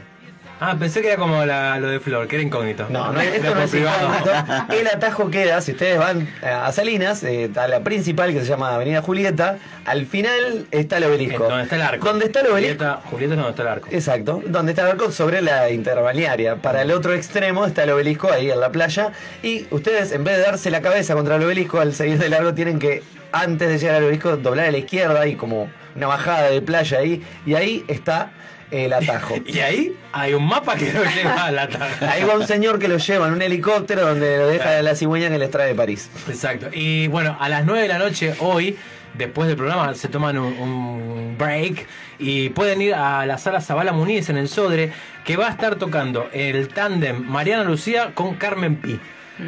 [0.59, 2.85] Ah, pensé que era como la- lo de Flor, que era incógnito.
[2.89, 4.07] No, no, esto no es privado.
[4.07, 4.73] incógnito.
[4.73, 8.73] El atajo queda, si ustedes van a Salinas, eh, a la principal que se llama
[8.73, 11.45] Avenida Julieta, al final está el obelisco.
[11.45, 12.07] Eh, Donde está el arco.
[12.07, 12.75] ¿Dónde está el obelisco?
[12.85, 13.87] Julieta, Julieta es donde está el arco.
[13.91, 16.55] Exacto, donde está el arco sobre la interbalnearia.
[16.57, 19.11] Para el otro extremo está el obelisco ahí en la playa.
[19.43, 22.53] Y ustedes, en vez de darse la cabeza contra el obelisco, al seguir de largo,
[22.53, 23.03] tienen que,
[23.33, 26.99] antes de llegar al obelisco, doblar a la izquierda y como una bajada de playa
[26.99, 27.21] ahí.
[27.45, 28.31] Y ahí está
[28.71, 29.35] el atajo.
[29.45, 32.05] Y ahí hay un mapa que lo lleva a la tarde.
[32.07, 34.95] Ahí va un señor que lo lleva en un helicóptero donde lo deja a la
[34.95, 36.09] cigüeña que les trae de París.
[36.27, 36.67] Exacto.
[36.73, 38.77] Y bueno, a las 9 de la noche hoy,
[39.13, 41.85] después del programa, se toman un, un break
[42.19, 44.91] y pueden ir a la sala Zabala Muniz en el Sodre,
[45.25, 48.99] que va a estar tocando el tándem Mariana Lucía con Carmen Pi.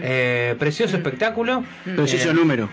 [0.02, 1.64] Eh, precioso espectáculo.
[1.96, 2.70] Preciso Eh, número.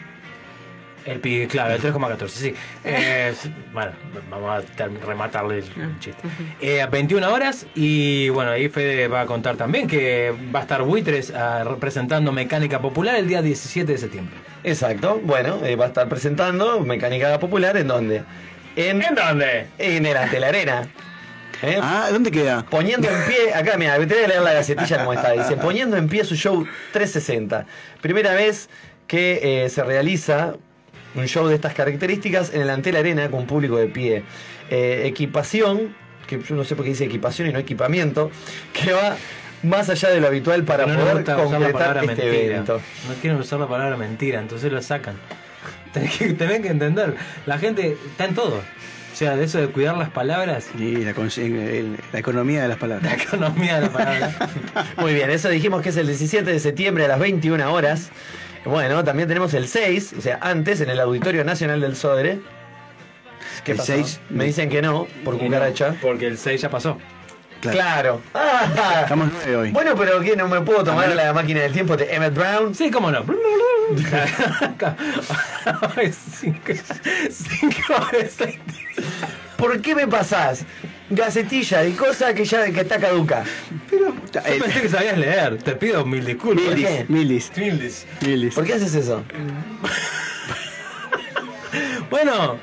[1.05, 2.55] El pi, claro, el 3,14, sí.
[2.83, 3.35] Eh,
[3.73, 3.93] bueno,
[4.31, 6.23] vamos a rematarle el chiste.
[6.61, 10.63] Eh, a 21 horas y bueno, ahí Fede va a contar también que va a
[10.63, 14.35] estar Buitres ah, representando Mecánica Popular el día 17 de septiembre.
[14.63, 18.23] Exacto, bueno, eh, va a estar presentando Mecánica Popular en dónde?
[18.77, 19.67] En, dónde?
[19.79, 20.89] En el Ante la Arena.
[21.63, 21.79] ¿Eh?
[21.81, 22.65] Ah, ¿dónde queda?
[22.65, 25.33] Poniendo en pie, acá mira, te voy a leer la gacetilla como está.
[25.33, 27.67] Dice, poniendo en pie su show 360.
[28.01, 28.69] Primera vez
[29.07, 30.55] que eh, se realiza
[31.15, 34.23] un show de estas características en el Antel Arena con público de pie.
[34.71, 35.95] Eh, equipación,
[36.27, 38.31] que yo no sé por qué dice equipación y no equipamiento,
[38.73, 39.17] que va
[39.63, 41.25] más allá de lo habitual para no poder
[41.73, 42.45] palabra este mentira.
[42.45, 42.81] evento.
[43.09, 45.15] No quieren usar la palabra mentira, entonces lo sacan.
[45.95, 47.15] Tenés que, tenés que entender,
[47.47, 48.57] la gente está en todo.
[48.57, 50.67] O sea, de eso de cuidar las palabras.
[50.77, 53.05] Y la, el- la economía de las palabras.
[53.17, 54.35] La economía de las palabras.
[54.97, 58.11] Muy bien, eso dijimos que es el 17 de septiembre a las 21 horas.
[58.65, 62.39] Bueno, también tenemos el 6, o sea, antes en el Auditorio Nacional del Sodre.
[63.65, 63.93] ¿Qué El pasó?
[63.93, 64.21] 6.
[64.31, 65.95] Me dicen que no, por no, cucaracha.
[66.01, 66.99] porque el 6 ya pasó.
[67.61, 68.21] Claro.
[68.35, 69.71] Ah, Estamos nueve hoy.
[69.71, 70.37] bueno, pero ¿qué?
[70.37, 72.75] ¿No me puedo tomar la máquina del tiempo de Emmett Brown?
[72.75, 73.25] Sí, cómo no.
[76.41, 76.73] Cinco-
[77.31, 77.95] cinco.
[79.57, 80.65] ¿Por qué me pasás
[81.11, 83.45] gacetilla y cosa que ya que está caduca?
[83.91, 84.15] Yo
[84.61, 85.59] pensé que sabías leer.
[85.63, 86.65] Te pido mil disculpas.
[86.65, 87.05] ¿Por qué?
[87.09, 87.53] Milis.
[87.57, 88.07] Milis.
[88.23, 88.55] Milis.
[88.55, 89.25] ¿Por qué haces eso?
[92.11, 92.59] Bueno,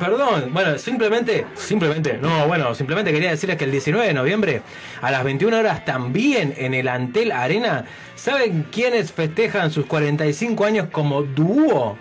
[0.00, 4.62] perdón, bueno, simplemente, simplemente, no, bueno, simplemente quería decirles que el 19 de noviembre
[5.00, 7.84] a las 21 horas también en el Antel Arena,
[8.16, 11.96] ¿saben quiénes festejan sus 45 años como dúo?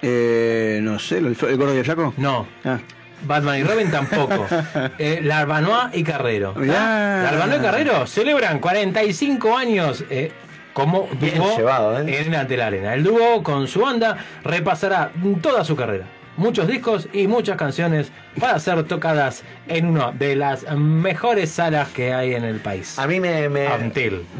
[0.00, 2.14] Eh, no sé, ¿el, el gordo y el flaco?
[2.16, 2.46] No.
[2.64, 2.78] Ah.
[3.22, 4.46] Batman y Robin tampoco.
[4.98, 6.54] Eh, Larbanois y Carrero.
[6.56, 10.32] Larbanois y Carrero celebran 45 años eh,
[10.72, 12.20] como Bien dúo llevado, ¿eh?
[12.20, 12.94] en Antel Arena.
[12.94, 15.10] El dúo con su banda repasará
[15.42, 16.04] toda su carrera.
[16.36, 22.14] Muchos discos y muchas canciones para ser tocadas en una de las mejores salas que
[22.14, 22.96] hay en el país.
[22.96, 23.68] A mí me, me,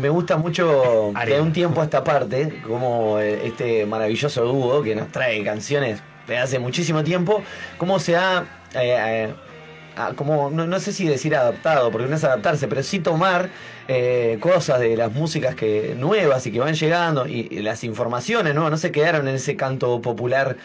[0.00, 4.94] me gusta mucho de un tiempo a esta parte, como eh, este maravilloso dúo que
[4.94, 7.42] nos trae canciones de hace muchísimo tiempo,
[7.78, 8.96] cómo se ha, eh,
[9.28, 9.34] eh,
[9.96, 13.48] ah, como, no, no sé si decir adaptado, porque no es adaptarse, pero sí tomar
[13.88, 18.54] eh, cosas de las músicas que nuevas y que van llegando y, y las informaciones,
[18.54, 18.68] ¿no?
[18.70, 20.56] No se quedaron en ese canto popular.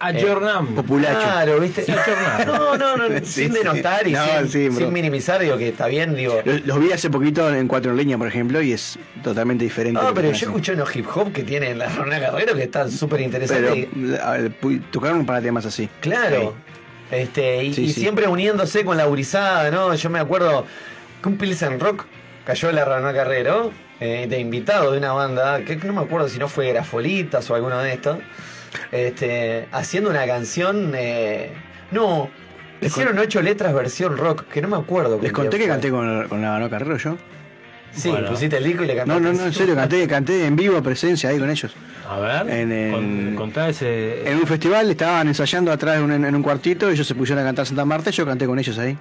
[0.00, 0.76] Ayornam.
[0.76, 1.18] Populacho.
[1.18, 1.84] Claro, ¿viste?
[2.46, 3.58] No, no, no, Sí, sin sí.
[3.58, 4.78] denotar y No, sin, sí, bro.
[4.78, 6.40] sin minimizar, digo que está bien, digo.
[6.44, 10.00] Los, los vi hace poquito en Cuatro en Leña, por ejemplo, y es totalmente diferente.
[10.00, 12.90] No, a pero yo escuché unos hip hop que tienen la Ronald Guerrero que están
[12.92, 13.88] súper interesantes.
[13.92, 15.88] Pero a ver, pu- tocaron un par de temas así.
[16.00, 16.54] Claro.
[17.10, 18.00] Este, y, Sí, y sí.
[18.00, 19.94] siempre uniéndose con la gurizada, ¿no?
[19.94, 20.66] Yo me acuerdo
[21.22, 22.04] que un Pilsen Rock
[22.44, 26.38] cayó la Ronald Guerrero eh, de invitado de una banda, que no me acuerdo si
[26.38, 28.18] no fue Grafolitas o alguno de estos,
[28.92, 30.92] este, haciendo una canción.
[30.94, 31.50] eh,
[31.90, 32.28] no,
[32.80, 35.18] Hicieron ocho letras versión rock, que no me acuerdo.
[35.20, 37.16] Les conté que canté con, con la Mano Carrero yo.
[37.92, 38.28] Sí, Bueno.
[38.30, 39.22] pusiste el disco y le No, cantaste.
[39.22, 41.72] no, no, en serio, canté, canté en vivo, presencia ahí con ellos.
[42.08, 44.28] A ver, En, en- con- contá ese.
[44.30, 47.46] en un festival estaban ensayando atrás en un, en un cuartito, ellos se pusieron a
[47.48, 48.96] cantar Santa Marta y yo canté con ellos ahí.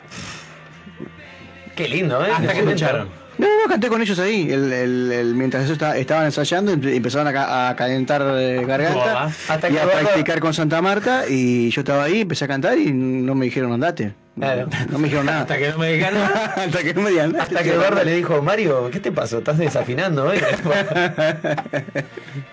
[1.76, 2.30] Qué lindo, ¿eh?
[2.36, 3.08] Hasta que te echaron.
[3.38, 4.52] No, no, canté con ellos ahí.
[4.52, 8.64] El, el- el- mientras ellos esta- estaban ensayando, empe- empezaron a, ca- a calentar eh,
[8.66, 9.26] garganta.
[9.48, 11.26] Hasta y que a practicar con Santa Marta.
[11.30, 14.14] Y yo estaba ahí, empecé a cantar y no me dijeron andate.
[14.38, 14.68] Claro.
[14.92, 15.42] No me dijeron nada.
[15.42, 16.46] Hasta que no me digan nada.
[16.58, 17.44] Hasta que no me digan nada.
[17.44, 19.40] Hasta que Eduardo le dijo, Mario, ¿qué te pasó?
[19.40, 20.40] ¿Estás desafinando, eh?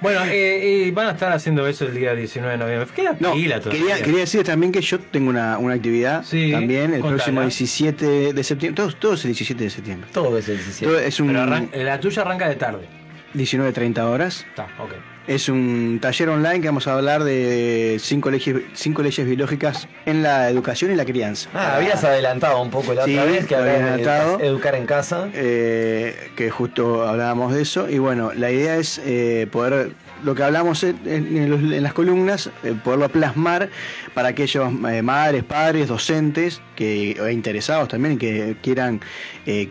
[0.00, 2.88] Bueno, eh, y van a estar haciendo eso el día 19 de noviembre.
[2.94, 3.80] Queda No, pila todavía.
[3.94, 7.16] quería, quería decir también que yo tengo una, una actividad Sí, también el contala.
[7.16, 8.82] próximo 17 de septiembre.
[8.84, 10.10] Todo, todo es el 17 de septiembre.
[10.12, 10.86] Todo es el 17.
[10.86, 12.86] Todo es un Pero arran- la tuya arranca de tarde.
[13.34, 14.44] 19-30 horas.
[14.48, 14.92] Está, ok.
[15.26, 20.22] Es un taller online que vamos a hablar de cinco leyes, cinco leyes biológicas en
[20.22, 21.48] la educación y la crianza.
[21.54, 24.38] Ah, habías adelantado un poco la Sí, otra vez que de adelantado.
[24.40, 25.30] educar en casa.
[25.32, 27.88] eh, que justo hablábamos de eso.
[27.88, 29.92] Y bueno, la idea es eh, poder,
[30.22, 33.70] lo que hablamos en, en los- en las columnas, eh, poderlo plasmar
[34.12, 39.00] para aquellos eh, madres, padres, docentes que, interesados también que quieran
[39.46, 39.70] eh,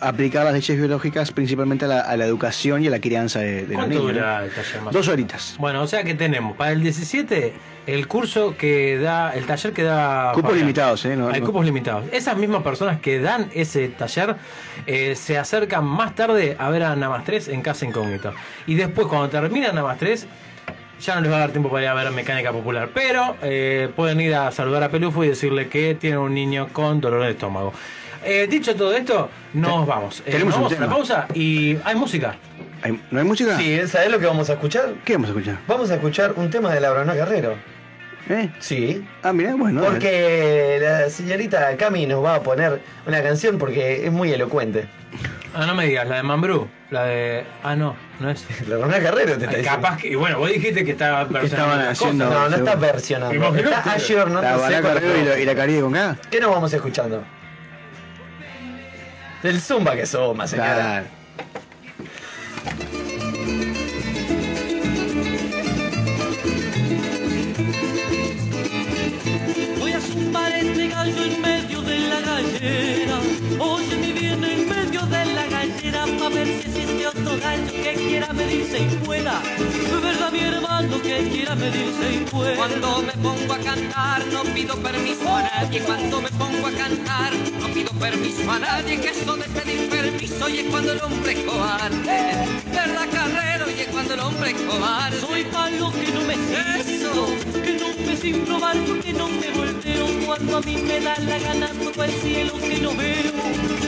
[0.00, 3.62] aplicar las leyes biológicas principalmente a la, a la educación y a la crianza de,
[3.66, 4.12] de los ¿Cuánto niños.
[4.14, 4.94] dura el taller más?
[4.94, 5.56] Dos horitas.
[5.58, 7.52] Bueno, o sea que tenemos para el 17
[7.86, 10.30] el curso que da, el taller que da.
[10.34, 10.66] Cupos Fabián.
[10.66, 11.16] limitados, ¿eh?
[11.16, 12.04] No- Hay no- cupos limitados.
[12.12, 14.36] Esas mismas personas que dan ese taller
[14.86, 18.32] eh, se acercan más tarde a ver a Namas 3 en Casa Incógnita.
[18.66, 20.26] Y después, cuando termina Namas 3,
[21.00, 22.90] ya no les va a dar tiempo para ir a ver Mecánica Popular.
[22.94, 27.00] Pero eh, pueden ir a saludar a Pelufo y decirle que tiene un niño con
[27.00, 27.72] dolor de estómago.
[28.24, 30.20] Eh, dicho todo esto, nos vamos.
[30.26, 30.94] Eh, tenemos nos un vamos a la tema.
[30.96, 32.34] pausa y hay música.
[32.82, 33.56] ¿Hay- ¿No hay música?
[33.58, 34.94] Sí, ¿sabés lo que vamos a escuchar?
[35.04, 35.56] ¿Qué vamos a escuchar?
[35.66, 37.54] Vamos a escuchar un tema de Laura Guerrero.
[38.28, 38.48] ¿Eh?
[38.60, 39.04] Sí.
[39.22, 39.82] Ah, mira, bueno.
[39.82, 44.86] Porque la señorita Cami nos va a poner una canción porque es muy elocuente.
[45.54, 46.68] Ah, no me digas, la de Mambrú.
[46.90, 47.44] La de.
[47.64, 48.44] Ah, no, no es.
[48.68, 49.70] Laura Guerrero te está diciendo.
[49.82, 50.08] Capaz que.
[50.08, 52.40] Y bueno, vos dijiste que estaba estaban haciendo- cosas.
[52.42, 53.34] No, no está versionando.
[53.34, 53.74] Imagínate.
[53.74, 54.42] Está ayornando.
[54.42, 56.16] La Baraca Carrero y, la- y la Caribe con K.
[56.30, 57.24] ¿Qué nos vamos escuchando?
[59.42, 60.74] Del Zumba que suma, señora.
[60.74, 61.06] Claro.
[69.78, 73.18] Voy a zumbar este gallo en medio de la gallera.
[73.58, 76.04] Oye, mi bien en medio de la gallera.
[76.18, 77.06] Pa' ver si existe
[77.38, 79.40] que quiera medirse y pueda.
[80.02, 82.56] ¿Verdad, mi hermano, que quiera medirse y pueda?
[82.56, 85.80] Cuando me pongo a cantar no pido permiso a nadie.
[85.80, 89.00] Cuando me pongo a cantar no pido permiso a nadie.
[89.00, 92.20] Que eso de pedir permiso y es cuando el hombre es cobarde.
[92.72, 93.70] ¿Verdad, carrero?
[93.70, 95.20] Y es cuando el hombre es cobarde.
[95.20, 97.26] Soy palo que no me siento,
[97.62, 101.38] que no me sin probar porque no me volteo cuando a mí me da la
[101.38, 103.32] gana todo el cielo que no veo.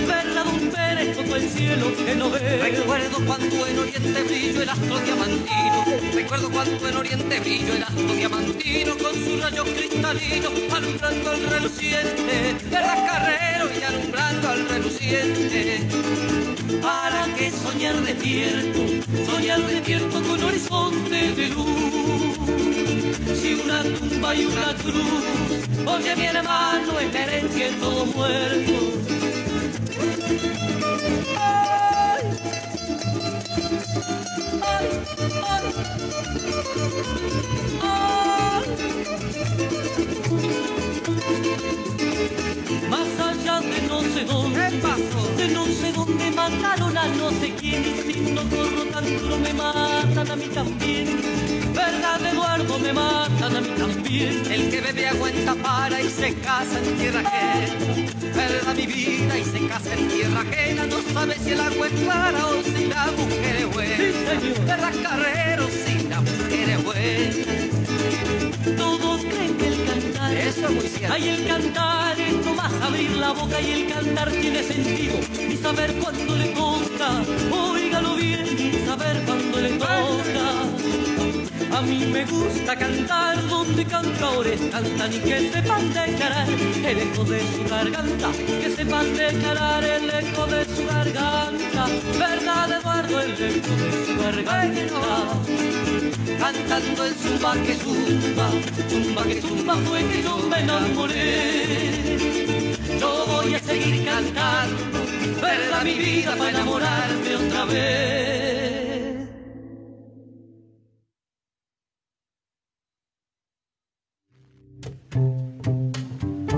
[0.07, 2.63] Verdad, don Pérez, todo el cielo que no veo.
[2.63, 5.85] Recuerdo cuando en Oriente brilló el astro diamantino.
[6.13, 12.57] Recuerdo cuando en Oriente brilló el astro diamantino con sus rayos cristalinos alumbrando al reluciente.
[12.71, 13.71] ¿Verdad, carrero?
[13.73, 15.81] Y alumbrando al reluciente.
[16.83, 18.81] ¿Para qué soñar despierto?
[19.25, 22.37] Soñar despierto con horizonte de luz.
[23.41, 25.25] Si una tumba y una cruz,
[25.87, 28.93] oye mi hermano, es herencia todo muerto.
[33.95, 34.01] Ay,
[44.23, 44.71] sé dónde,
[45.37, 49.39] de no sé dónde mataron a no sé quién y si no corro tan duro
[49.39, 51.21] me matan a mí también.
[51.75, 52.79] ¿Verdad, Eduardo?
[52.79, 54.43] Me matan a mí también.
[54.51, 57.95] El que bebe agua en tapara y se casa en tierra ajena.
[58.37, 60.87] Verdad mi vida y se casa en tierra ajena.
[60.87, 64.67] No sabe si el agua es clara o si la mujer es buena.
[64.67, 65.52] Verdad carrero
[69.25, 71.15] creen que el cantar Eso es muy cierto.
[71.15, 75.19] Ay, el cantar es nomás abrir la boca y el cantar tiene sentido.
[75.51, 81.12] Y saber cuándo le toca, óigalo bien, y saber cuándo le toca.
[81.75, 86.49] A mí me gusta cantar donde cantadores cantan y que sepan declarar
[86.85, 88.31] el eco de su garganta,
[88.61, 91.87] que sepan declarar el eco de su garganta.
[92.19, 93.21] ¿Verdad, Eduardo?
[93.21, 94.73] El eco de su garganta.
[96.39, 98.51] Cantando el zumba que zumba,
[98.91, 102.19] zumba que zumba fue que yo me enamoré.
[103.01, 105.01] Yo voy a seguir cantando,
[105.41, 108.62] verdad mi vida para enamorarme otra vez.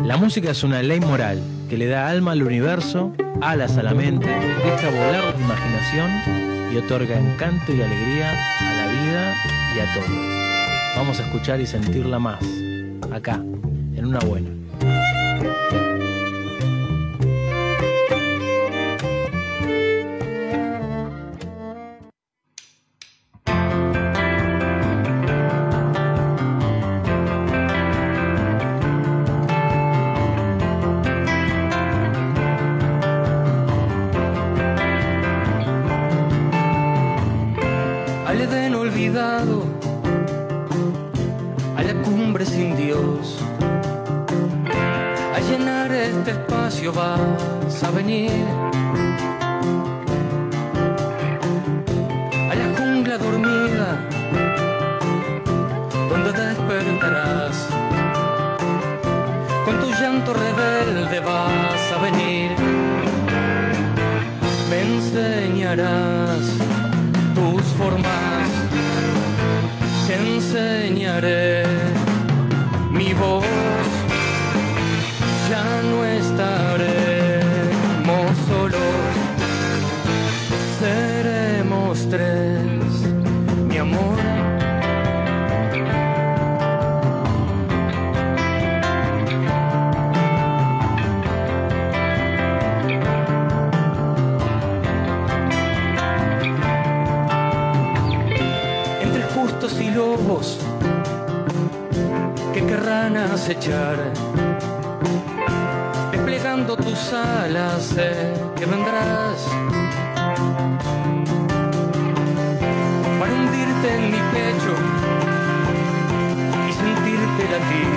[0.05, 3.94] La música es una ley moral que le da alma al universo, alas a la
[3.94, 9.35] mente, deja volar la imaginación y otorga encanto y alegría a la vida
[9.74, 10.97] y a todo.
[10.97, 12.44] Vamos a escuchar y sentirla más,
[13.12, 13.43] acá,
[13.97, 14.51] en una buena.
[45.51, 48.45] Llenar este espacio vas a venir.
[52.51, 53.89] A la jungla dormida,
[56.09, 57.57] donde despertarás.
[59.65, 62.51] Con tu llanto rebelde vas a venir.
[64.71, 66.45] Me enseñarás
[67.35, 68.49] tus formas,
[70.07, 71.65] te enseñaré
[72.91, 73.45] mi voz,
[103.45, 103.99] acechar.
[106.12, 109.47] Desplegando tus alas, sé que vendrás
[113.21, 114.75] para hundirte en mi pecho
[116.69, 117.95] y sentirte latir.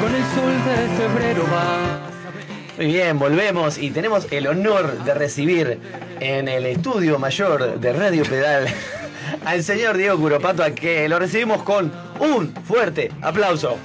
[0.00, 2.06] Con el sol de febrero va.
[2.76, 5.80] Muy bien, volvemos y tenemos el honor de recibir
[6.20, 8.68] en el estudio mayor de Radio Pedal
[9.44, 13.76] al señor Diego Curopato, a que lo recibimos con un fuerte aplauso.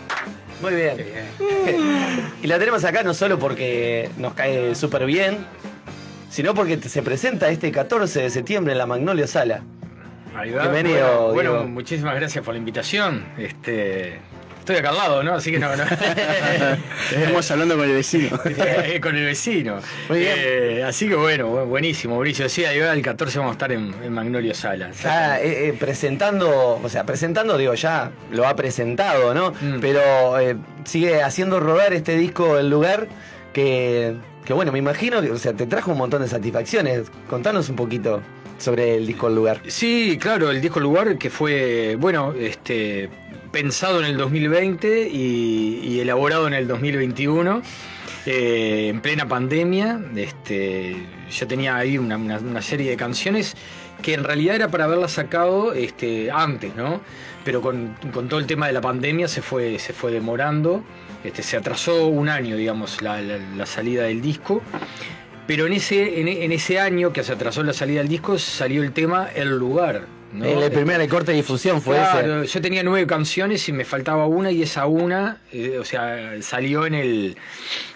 [0.61, 0.97] Muy bien.
[2.43, 5.45] Y la tenemos acá no solo porque nos cae súper bien,
[6.29, 9.61] sino porque se presenta este 14 de septiembre en la Magnolia Sala.
[10.43, 13.25] Bienvenido, Bueno, bueno, muchísimas gracias por la invitación.
[13.37, 14.19] Este,
[14.61, 15.33] estoy acá al lado, ¿no?
[15.35, 15.83] Así que no, no.
[17.11, 18.29] Estamos hablando con el vecino.
[19.01, 19.79] Con el vecino.
[20.09, 22.47] Eh, así que bueno, bu- buenísimo, Mauricio.
[22.49, 24.89] Sí, ahí va, el 14 vamos a estar en, en Magnolio Sala.
[24.89, 29.51] Eh, eh, presentando, o sea, presentando, digo, ya lo ha presentado, ¿no?
[29.59, 29.79] Mm.
[29.81, 30.01] Pero
[30.85, 33.07] sigue haciendo rodar este disco El Lugar,
[33.53, 34.15] que,
[34.45, 37.03] que bueno, me imagino que, o sea, te trajo un montón de satisfacciones.
[37.29, 38.21] Contanos un poquito
[38.57, 39.61] sobre el disco El Lugar.
[39.67, 43.09] Sí, claro, el disco Lugar que fue, bueno, este,
[43.51, 47.61] pensado en el 2020 y, elaborado en el 2021.
[48.25, 50.95] eh, en plena pandemia, este,
[51.31, 53.55] yo tenía ahí una, serie de canciones
[54.01, 57.01] que en realidad era para haberlas sacado este, antes, ¿no?
[57.43, 60.83] Pero con, con todo el tema de la pandemia se fue, se fue demorando,
[61.23, 64.61] este, se atrasó un año, digamos, la, la- salida del disco.
[65.47, 68.91] Pero en ese, en ese año que se atrasó la salida del disco salió el
[68.91, 70.05] tema El Lugar.
[70.33, 70.45] ¿No?
[70.45, 72.53] El, el primer corte de difusión fue Claro, ese.
[72.53, 76.85] yo tenía nueve canciones y me faltaba una y esa una, eh, o sea, salió
[76.85, 77.37] en el,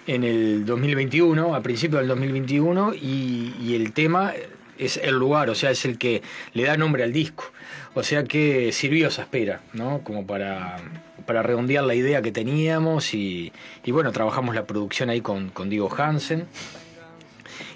[0.07, 4.33] en el 2021, a principios del 2021, y, y el tema
[4.77, 6.21] es el lugar, o sea, es el que
[6.53, 7.51] le da nombre al disco.
[7.93, 10.01] O sea que sirvió esa espera, ¿no?
[10.03, 10.75] Como para,
[11.25, 13.53] para redondear la idea que teníamos y,
[13.85, 16.45] y bueno, trabajamos la producción ahí con, con Diego Hansen.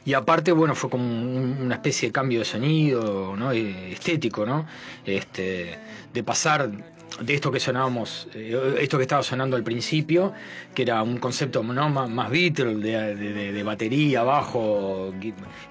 [0.09, 3.51] Y aparte, bueno, fue como un- una especie de cambio de sonido, ¿no?
[3.51, 4.65] Eh, Estético, ¿no?
[5.05, 5.77] Este,
[6.11, 6.71] de pasar
[7.19, 10.33] de esto que sonábamos, eh, esto que estaba sonando al principio,
[10.73, 11.89] que era un concepto ¿no?
[11.89, 15.13] más, más Beatle, de, de- de- batería, bajo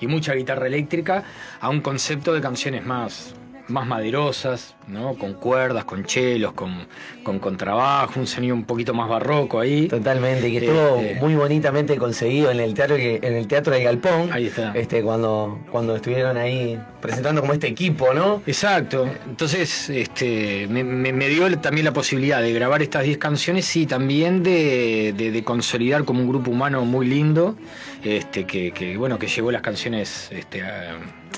[0.01, 1.25] y mucha guitarra eléctrica,
[1.61, 3.35] a un concepto de canciones más,
[3.69, 5.15] más maderosas, ¿no?
[5.15, 6.87] Con cuerdas, con chelos, con,
[7.23, 9.89] con contrabajo, un sonido un poquito más barroco ahí.
[9.89, 13.83] Totalmente, y que estuvo Este, muy bonitamente conseguido en el teatro en el teatro de
[13.83, 14.33] Galpón.
[14.33, 14.73] Ahí está.
[14.75, 18.43] Este, cuando, cuando estuvieron ahí presentando como este equipo, ¿no?
[18.47, 19.07] Exacto.
[19.29, 23.87] Entonces, este, me, me- me dio también la posibilidad de grabar estas 10 canciones y
[23.87, 27.57] también de, de- de consolidar como un grupo humano muy lindo,
[28.05, 30.97] este, que, que, bueno, que llevó las canciones, este, a,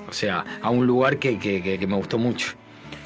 [0.09, 2.53] o sea, a un lugar que, que- me gustó mucho.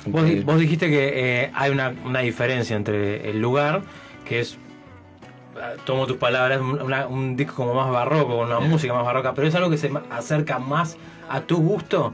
[0.06, 3.82] Vos, di- vos dijiste que eh, hay una, una diferencia entre el lugar,
[4.26, 4.55] que es,
[5.56, 9.32] eh, tomo tus palabras, un, una- un disco como más barroco, una música más barroca,
[9.35, 10.97] pero es algo que se acerca más
[11.31, 12.12] a tu gusto,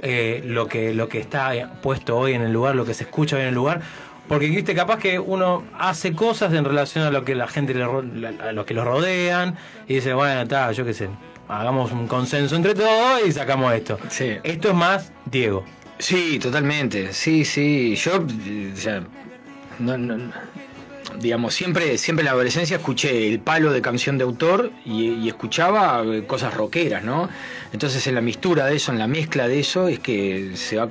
[0.00, 3.36] eh, lo, que, lo que está puesto hoy en el lugar, lo que se escucha
[3.36, 3.80] hoy en el lugar,
[4.28, 7.84] Porque viste, capaz que uno hace cosas en relación a lo que la gente le
[7.84, 9.56] a lo que lo rodean
[9.86, 11.10] y dice, bueno, está, yo qué sé,
[11.48, 13.98] hagamos un consenso entre todos y sacamos esto.
[14.42, 15.64] Esto es más Diego.
[15.98, 17.12] Sí, totalmente.
[17.12, 17.94] Sí, sí.
[17.96, 19.02] Yo, o sea,
[19.78, 20.32] no, no- no-
[21.20, 25.28] digamos, siempre, siempre en la adolescencia escuché el palo de canción de autor y, y
[25.28, 27.28] escuchaba eh, cosas rockeras, ¿no?
[27.72, 30.88] Entonces en la mistura de eso, en la mezcla de eso, es que se va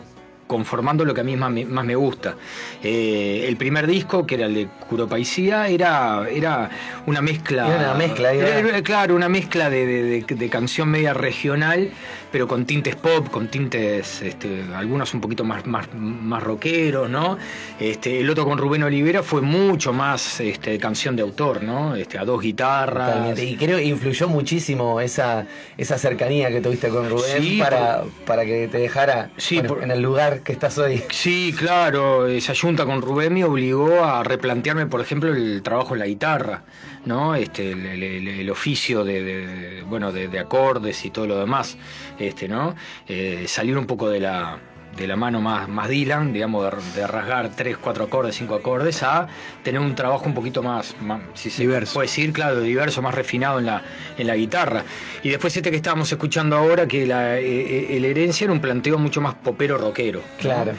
[0.48, 2.36] conformando lo que a mí más me, más me gusta.
[2.84, 6.70] Eh, el primer disco, que era el de Curopaisía, era, era
[7.06, 7.68] una mezcla...
[7.68, 11.91] Era una mezcla, era- era- claro, una mezcla de, de- de- de canción media regional,
[12.32, 17.38] pero con tintes pop, con tintes, este, algunos un poquito más, más, más rockeros, ¿no?
[17.80, 21.95] Este, el otro con Rubén Olivera fue mucho más este, canción de autor, ¿no?
[21.95, 23.07] Este, a dos guitarras.
[23.07, 23.44] Totalmente.
[23.45, 25.45] Y creo que influyó muchísimo esa,
[25.78, 29.91] esa cercanía que tuviste con Rubén Sí, para, por- para que te dejara bueno, en
[29.91, 31.03] el lugar que estás hoy.
[31.10, 35.99] Sí, claro, esa junta con Rubén me obligó a replantearme, por ejemplo, el trabajo en
[35.99, 36.64] la guitarra,
[37.05, 37.35] ¿no?
[37.35, 41.77] Este, el, oficio de, bueno, de, de acordes y todo lo demás,
[42.19, 42.76] este, ¿no?
[43.07, 44.57] Eh, salir un poco de la
[44.95, 49.02] de la mano más, más Dylan, digamos, de, de rasgar tres, cuatro acordes, cinco acordes,
[49.03, 49.28] a
[49.64, 53.60] tener un trabajo un poquito más, más si se puede decir, claro, diverso, más refinado
[53.60, 53.82] en la,
[54.18, 54.84] en la guitarra.
[55.24, 58.60] Y después este que estábamos escuchando ahora, que la, eh, eh, el herencia era un
[58.60, 60.20] planteo mucho más popero rockero.
[60.20, 60.38] ¿no?
[60.40, 60.74] Claro.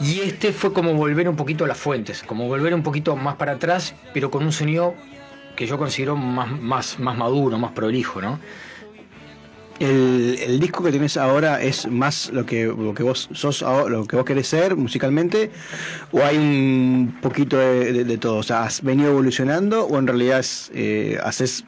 [0.00, 3.36] Y este fue como volver un poquito a las fuentes, como volver un poquito más
[3.36, 4.94] para atrás, pero con un sonido
[5.54, 8.40] que yo considero más, más, más maduro, más prolijo, ¿no?
[9.82, 14.14] El, disco que tenés ahora es más lo que, lo que vos sos, lo que
[14.14, 15.50] vos querés ser musicalmente,
[16.12, 18.36] o hay un poquito de, todo.
[18.36, 21.64] O sea, ¿has venido evolucionando o en realidad eh, haces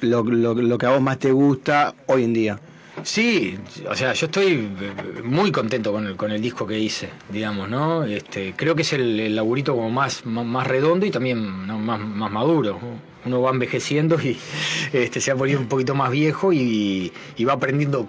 [0.00, 2.60] lo, lo- lo que a vos más te gusta hoy en día?
[3.04, 3.56] Sí,
[3.88, 7.68] o sea, yo estoy eh, muy contento con el, con el disco que hice, digamos,
[7.68, 8.04] ¿no?
[8.04, 11.78] Este, creo que es el, el laburito como más, más, más redondo y también ¿no?
[11.78, 12.78] más, más maduro.
[13.24, 14.36] Uno va envejeciendo y
[14.92, 18.08] este, se va poniendo un poquito más viejo y, y va aprendiendo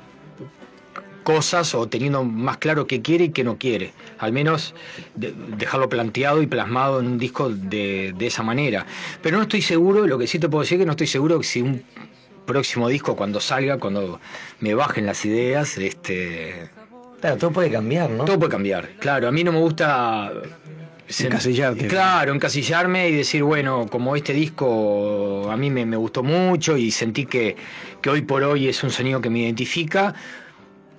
[1.24, 3.94] cosas o teniendo más claro qué quiere y qué no quiere.
[4.20, 4.76] Al menos
[5.16, 8.86] de- dejarlo planteado y plasmado en un disco de, de esa manera.
[9.22, 11.40] Pero no estoy seguro, lo que sí te puedo decir es que no estoy seguro
[11.40, 11.84] que si un
[12.46, 14.20] próximo disco cuando salga, cuando
[14.60, 16.70] me bajen las ideas, este...
[17.22, 18.26] Claro, todo puede cambiar, ¿no?
[18.26, 18.90] Todo puede cambiar.
[19.00, 20.30] Claro, a mí no me gusta...
[21.22, 21.88] Encasillarte.
[21.88, 26.92] Claro, encasillarme y decir, bueno, como este disco a mí me, me gustó mucho y
[26.92, 27.56] sentí que,
[28.02, 30.14] que hoy por hoy es un sonido que me identifica,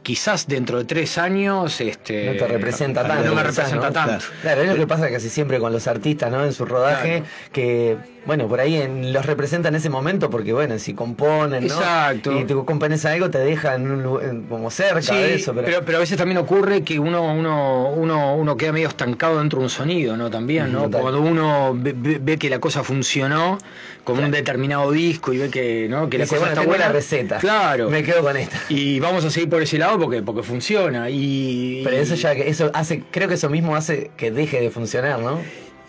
[0.03, 1.81] quizás dentro de tres años...
[1.81, 3.29] Este, No te representa tanto.
[3.31, 3.93] No me representa ¿no?
[3.93, 4.25] tanto.
[4.43, 6.45] Claro, es lo que pasa casi siempre con los artistas, ¿no?
[6.45, 10.79] En su rodaje, que, bueno, por ahí en- los representa en ese momento porque, bueno,
[10.79, 11.75] si componen, ¿no?
[11.75, 12.33] Exacto.
[12.39, 15.53] Y tú compones algo, te deja en un como cerca Sí, de eso.
[15.55, 15.81] Pero, pero...
[15.85, 19.65] pero a veces también ocurre que uno, uno, uno, uno queda medio estancado dentro de
[19.65, 20.31] un sonido, ¿no?
[20.31, 20.85] También, ¿no?
[20.85, 21.01] Total.
[21.03, 23.59] Cuando uno ve, ve- que la cosa funcionó
[24.05, 26.11] con un determinado disco y ve que, ¿no?
[26.11, 26.89] que la Dice, cosa bueno, está buena.
[26.93, 27.39] receta.
[27.39, 27.89] Claro.
[27.91, 28.59] Me quedo con esta.
[28.69, 31.09] Y vamos a seguir por ese lado porque, porque funciona.
[31.11, 34.71] Y, Pero eso ya, que eso hace, creo que eso mismo hace que deje de
[34.71, 35.41] funcionar, ¿no?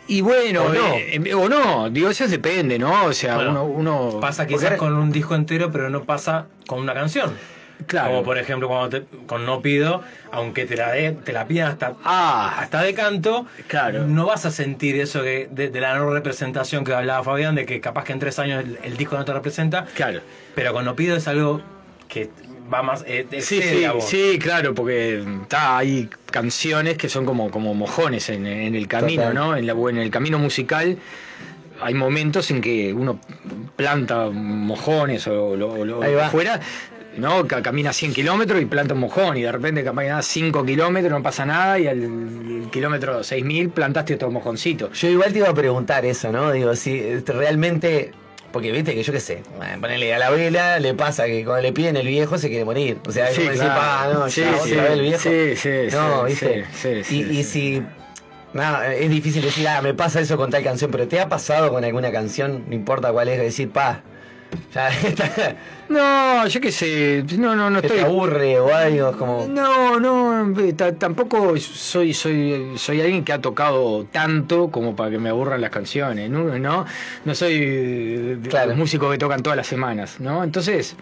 [0.07, 0.93] Y bueno, ¿O no?
[0.95, 3.05] eh, o no, digo, eso depende, ¿no?
[3.05, 4.19] O sea, Bueno, uno, uno.
[4.19, 7.33] Pasa porque quizás ahora- con un disco entero, pero no pasa con una canción.
[7.87, 8.09] Claro.
[8.11, 10.01] Como por ejemplo cuando te- con No Pido,
[10.31, 12.55] aunque te la, de- te la pidan hasta, Ah.
[12.59, 14.05] hasta de canto, Claro.
[14.07, 17.65] no vas a sentir eso que, de, de la no representación que hablaba Fabián, de
[17.65, 19.85] que capaz que en tres años el, el disco no te representa.
[19.93, 20.21] Claro.
[20.55, 21.61] Pero con No Pido es algo
[22.07, 22.29] que
[22.73, 23.03] va más...
[23.07, 23.61] eh, Sí,
[24.01, 29.23] sí, claro, porque está, hay canciones que son como, como mojones en, en el camino,
[29.23, 29.35] Total.
[29.35, 29.55] ¿no?
[29.57, 30.97] En, la, en el camino musical
[31.81, 33.19] hay momentos en que uno
[33.75, 36.29] planta mojones o lo, lo- va.
[36.29, 36.59] fuera,
[37.17, 37.45] ¿no?
[37.47, 41.21] Ca- Camina 100 kilómetros y planta un mojón y de repente camina 5 kilómetros, no
[41.21, 44.91] pasa nada y al kilómetro 6000 plantaste otro mojoncito.
[44.93, 46.51] Yo igual te iba a preguntar eso, ¿no?
[46.51, 48.11] Digo, si este, realmente.
[48.55, 51.61] Porque viste que yo qué sé, bueno, ponele a la vela, le pasa que cuando
[51.61, 52.99] le piden el viejo se quiere morir.
[53.05, 53.81] O sea, Sí, como decir, claro.
[53.81, 55.19] pa, no, Sí, ya, sí, otra vez el viejo.
[55.23, 56.65] sí, sí, no, viste.
[56.73, 57.83] sí, sí, y, y si.
[58.53, 61.69] No, es difícil decir, ah, me pasa eso con tal canción, pero ¿te ha pasado
[61.69, 62.63] con alguna canción?
[62.69, 64.03] No importa cuál es, decir, pa,
[64.55, 64.89] está,
[65.89, 67.97] No, yo qué sé, no, no, no estoy...
[67.97, 69.45] te aburre o algo, como.
[69.47, 75.11] No, no, eh, ta- tampoco soy, soy, soy alguien que ha tocado tanto como para
[75.11, 76.57] que me aburran las canciones, ¿no?
[76.57, 76.85] No,
[77.23, 78.69] no soy eh, Claro.
[78.69, 80.43] los músicos que tocan todas las semanas, ¿no?
[80.43, 80.95] Entonces,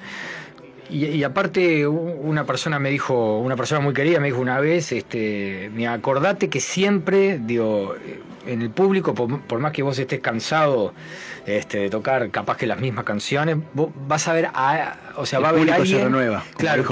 [0.89, 4.91] y, y aparte una persona me dijo, una persona muy querida me dijo una vez,
[4.91, 7.95] este, me acordate que siempre, digo,
[8.45, 10.93] en el público, por, por más que vos estés cansado
[11.45, 15.39] este, de tocar capaz que las mismas canciones, vos vas a ver, a, o sea,
[15.39, 16.83] El va a haber se alguien, renueva, como claro,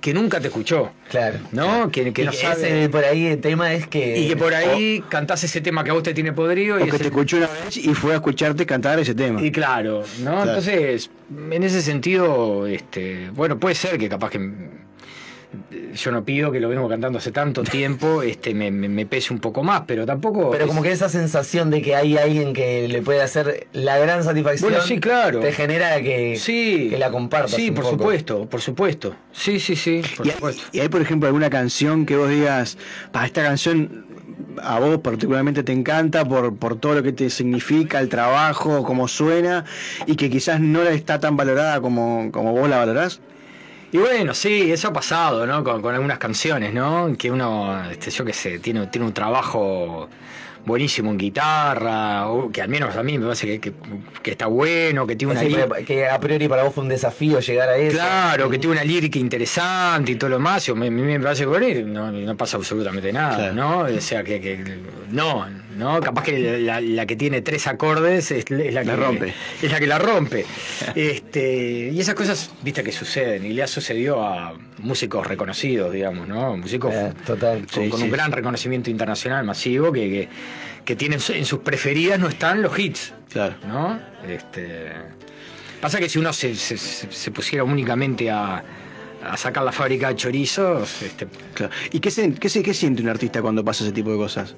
[0.00, 1.38] que, nunca te escuchó, Claro.
[1.52, 1.90] ¿no?
[1.90, 2.80] Que, que Y no que sabe.
[2.82, 4.18] ese, por ahí el tema es que.
[4.18, 6.84] y que por ahí cantás ese tema que a vos te tiene podrido y O
[6.84, 9.40] que ese- te escuchó una vez y fue a escucharte cantar ese tema.
[9.42, 10.30] Y claro, ¿no?
[10.32, 10.48] Claro.
[10.50, 11.10] Entonces,
[11.50, 14.38] en ese sentido, este, bueno, puede ser que capaz que
[15.94, 19.32] yo no pido que lo vengo cantando hace tanto tiempo, este, me, me- me pese
[19.32, 20.50] un poco más, pero tampoco.
[20.50, 23.98] Pero es- como que esa sensación de que hay alguien que le puede hacer la
[23.98, 24.70] gran satisfacción.
[24.70, 25.40] Bueno, sí, claro.
[25.40, 26.88] Te genera que, Sí.
[26.90, 27.52] que la compartas.
[27.52, 27.96] Sí, un por poco.
[27.96, 29.14] supuesto, por supuesto.
[29.32, 30.62] Sí, sí, sí, por Y, supuesto.
[30.72, 32.76] y hay, por ejemplo, alguna canción que vos digas,
[33.12, 34.06] para esta canción
[34.62, 39.08] a vos particularmente te encanta por, por todo lo que te significa, el trabajo, cómo
[39.08, 39.64] suena,
[40.06, 43.20] y que quizás no está tan valorada como, como vos la valorás?
[43.94, 45.62] Y bueno, sí, eso ha pasado, ¿no?
[45.62, 47.14] Con, algunas canciones, ¿no?
[47.16, 50.08] Que uno, este, yo qué sé, tiene, tiene un trabajo
[50.66, 53.72] buenísimo en guitarra, o que al menos a mí me parece que, que-
[54.22, 56.82] que está bueno, que tiene una Sí, lí- pero que a priori para vos fue
[56.84, 57.96] un desafío llegar a eso.
[57.96, 60.68] Claro, que tiene una lírica interesante y todo lo más.
[60.68, 63.54] A mí me parece que no, no pasa absolutamente nada, Claro.
[63.54, 63.78] ¿no?
[63.96, 64.78] O sea, que, que-
[65.10, 65.46] no,
[65.76, 66.00] ¿no?
[66.00, 69.34] Capaz que la, la que tiene tres acordes es, es la que La rompe.
[69.62, 70.44] Es la que la rompe.
[70.94, 73.44] Este, y esas cosas, viste, que suceden.
[73.44, 76.56] Y le ha sucedido a músicos reconocidos, digamos, ¿no?
[76.56, 77.66] Músicos Eh, total.
[77.72, 78.06] con, Sí, con sí.
[78.06, 80.28] un gran reconocimiento internacional masivo que,
[80.84, 83.12] que, tienen en sus preferidas no están los hits.
[83.32, 83.54] Claro.
[83.66, 83.98] ¿No?
[84.28, 84.92] Este,
[85.80, 88.62] pasa que si uno se, se- pusiera únicamente a,
[89.24, 91.72] a sacar la fábrica de chorizos, este, Claro.
[91.92, 94.54] ¿Y qué, se- qué, se- qué siente un artista cuando pasa ese tipo de cosas?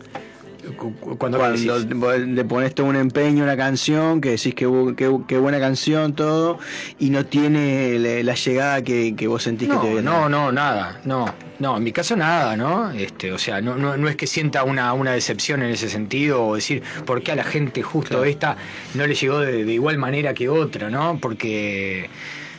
[0.76, 1.78] Cu- cu- cuando, Cuando
[2.18, 4.66] le pones todo un empeño a una canción, que decís que,
[4.96, 6.58] que, que buena canción, todo,
[6.98, 10.02] y no tiene la, la llegada que, que vos sentís que te viene.
[10.02, 11.26] no, no, nada, no,
[11.58, 12.90] no, en mi caso nada, ¿no?
[12.90, 16.44] Este, o sea, no, no, no es que sienta una, una decepción en ese sentido
[16.46, 18.56] o decir por qué a la gente justo esta
[18.94, 21.18] no le llegó de, de igual manera que otra, ¿no?
[21.20, 22.10] Porque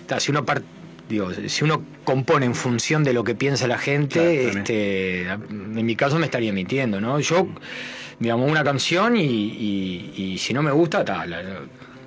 [0.08, 0.62] ta, si uno par-
[1.10, 5.86] digo, si uno compone en función de lo que piensa la gente, Claro, este, en
[5.86, 7.20] mi caso me estaría mintiendo, ¿no?
[7.20, 7.48] Yo,
[8.20, 11.60] digamos, una canción y, y- y si no me gusta, ta, la- la-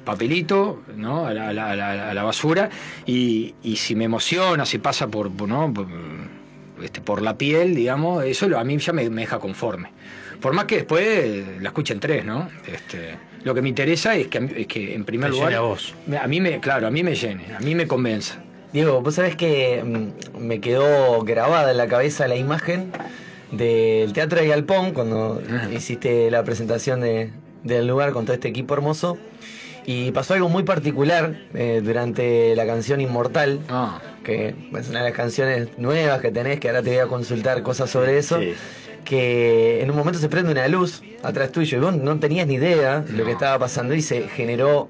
[0.04, 1.26] papelito, ¿no?
[1.26, 2.68] A la, a la- a la- a la basura
[3.06, 5.72] y, y si me emociona, si pasa por, ¿no?
[5.72, 5.86] por,
[6.82, 9.90] este, por la piel, digamos, eso a mí ya me, me deja conforme.
[10.40, 12.48] Por más que después la escuchen tres, ¿no?
[12.66, 15.94] Este, lo que me interesa es que, es que en primer lugar, llene a vos.
[16.20, 18.42] a mí me, claro, a mí me llene, a mí me convenza.
[18.72, 22.92] Diego, vos sabés que mm, me quedó grabada en la cabeza la imagen
[23.50, 25.42] del Teatro de Galpón cuando
[25.74, 27.30] hiciste la presentación de-
[27.64, 29.18] del lugar con todo este equipo hermoso.
[29.86, 35.04] Y pasó algo muy particular eh, durante la canción Inmortal, Ah, que es una de
[35.08, 38.38] las canciones nuevas que tenés, que ahora te voy a consultar cosas sobre eso.
[38.40, 38.54] Sí.
[39.04, 42.54] Que en un momento se prende una luz atrás tuyo y vos no tenías ni
[42.54, 44.88] idea de lo que estaba pasando y se generó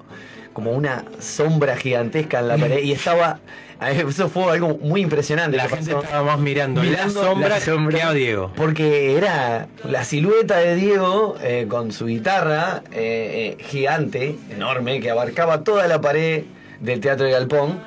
[0.53, 3.39] como una sombra gigantesca en la pared y estaba
[3.79, 6.03] ver, eso fue algo muy impresionante La gente pasó.
[6.03, 7.97] estaba más mirando, Mirando la sombra, la sombra.
[7.97, 8.51] que a Diego.
[8.55, 15.09] porque era la silueta de Diego eh, con su guitarra eh, eh, gigante, enorme, que
[15.09, 16.43] abarcaba toda la pared
[16.79, 17.79] del Teatro de Galpón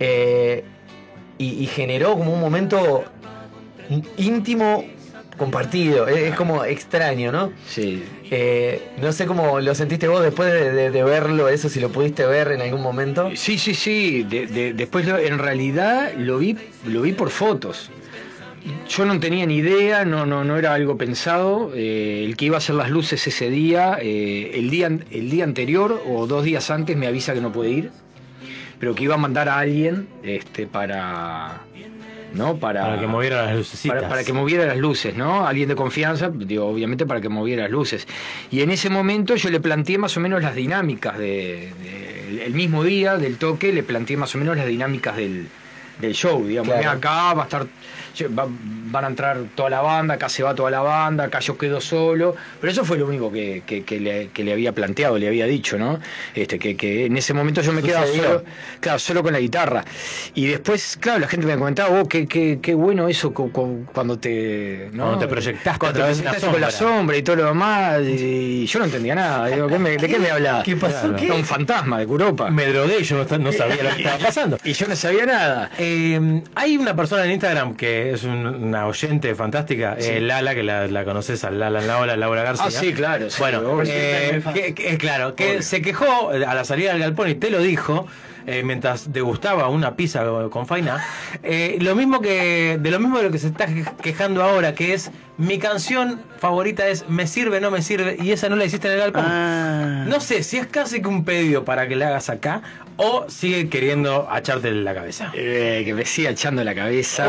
[0.00, 0.64] eh,
[1.38, 3.04] y, y generó como un momento
[4.16, 4.84] íntimo
[5.36, 6.08] compartido.
[6.08, 7.52] Es, es como extraño, ¿no?
[7.68, 8.04] Sí.
[8.30, 12.52] Eh, no sé cómo lo sentiste vos después de, verlo, eso, si lo pudiste ver
[12.52, 13.30] en algún momento.
[13.34, 14.22] Sí, sí, sí.
[14.24, 16.56] de- de- después lo- en realidad lo vi,
[16.86, 17.90] lo vi por fotos.
[18.88, 21.72] Yo no tenía ni idea, no, no, no era algo pensado.
[21.74, 25.44] eh, el que iba a hacer las luces ese día, eh, el día, el día
[25.44, 27.90] anterior o dos días antes me avisa que no puede ir,
[28.78, 31.62] pero que iba a mandar a alguien este, para,
[32.34, 32.56] ¿no?
[32.56, 33.96] Para, Para que moviera las lucecitas.
[33.96, 35.46] para, para que moviera las luces, ¿no?
[35.46, 38.06] Alguien de confianza, digo, obviamente para que moviera las luces.
[38.50, 42.52] Y en ese momento yo le planteé más o menos las dinámicas de, de- el
[42.54, 45.48] mismo día del toque, le planteé más o menos las dinámicas del,
[46.00, 46.72] del show, digamos.
[46.74, 46.90] Claro.
[46.98, 47.66] Acá va a estar,
[48.38, 48.48] va-
[48.90, 51.80] van a entrar toda la banda, acá se va toda la banda, acá yo quedo
[51.80, 52.34] solo.
[52.60, 55.46] Pero eso fue lo único que, que- que le, que le había planteado, le había
[55.46, 55.98] dicho, ¿no?
[56.34, 58.44] Este, que, en ese momento yo me quedaba solo,
[58.80, 59.84] claro, solo con la guitarra.
[60.34, 63.86] Y después, claro, la gente me comentaba, oh, qué, qué, qué bueno eso cu- cu-
[63.92, 65.04] cuando te, ¿no?
[65.04, 67.16] Cuando te proyectaste Cuando te proyectaste con la sombra.
[67.16, 68.00] y todo lo demás.
[68.06, 69.46] Y yo no entendía nada.
[69.48, 70.62] Digo, ¿qué me- ¿De qué me hablaba?
[70.62, 71.08] ¿Qué pasó?
[71.08, 71.16] Claro.
[71.16, 71.30] ¿Qué?
[71.32, 72.50] Un fantasma de Curopa.
[72.50, 74.58] Me drogué y yo no, no sabía lo que estaba pasando.
[74.64, 75.70] Y yo no sabía nada.
[75.78, 80.62] Eh, hay una persona en Instagram que es un- una oyente fantástica, eh, Lala, que
[80.62, 82.66] la, la conoces a Lala en la ola, Laura García.
[82.68, 83.28] Ah, sí, claro.
[83.30, 87.28] sí, Bueno, eh, que, que- claro, que se quejó eh, a la salida del galpón
[87.28, 88.06] y te lo dijo.
[88.50, 91.04] Eh, mientras degustaba una pizza con faina.
[91.42, 94.74] Eh, lo mismo que, de lo mismo de lo que se está que- quejando ahora,
[94.74, 98.64] que es mi canción favorita es Me sirve, no me sirve, y esa no la
[98.64, 99.24] hiciste en el galpón.
[99.26, 100.04] Ah.
[100.08, 102.62] No sé si es casi que un pedido para que la hagas acá
[102.96, 105.30] o sigue queriendo acharte la cabeza.
[105.34, 107.28] Eh, que me siga echando la cabeza.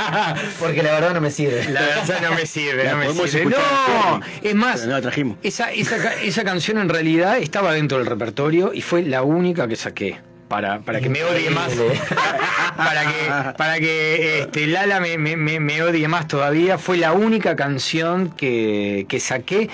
[0.58, 1.68] Porque la verdad no me sirve.
[1.68, 3.44] La verdad no me sirve, no me sirve.
[3.46, 5.36] No, es más, Pero no la trajimos.
[5.42, 9.76] esa, esa, esa canción en realidad estaba dentro del repertorio y fue la única que
[9.76, 10.18] saqué.
[10.52, 11.72] Para, para que me odie más.
[12.76, 16.76] para que, para que este, Lala me, me- me- me odie más todavía.
[16.76, 19.70] Fue la única canción que, que saqué.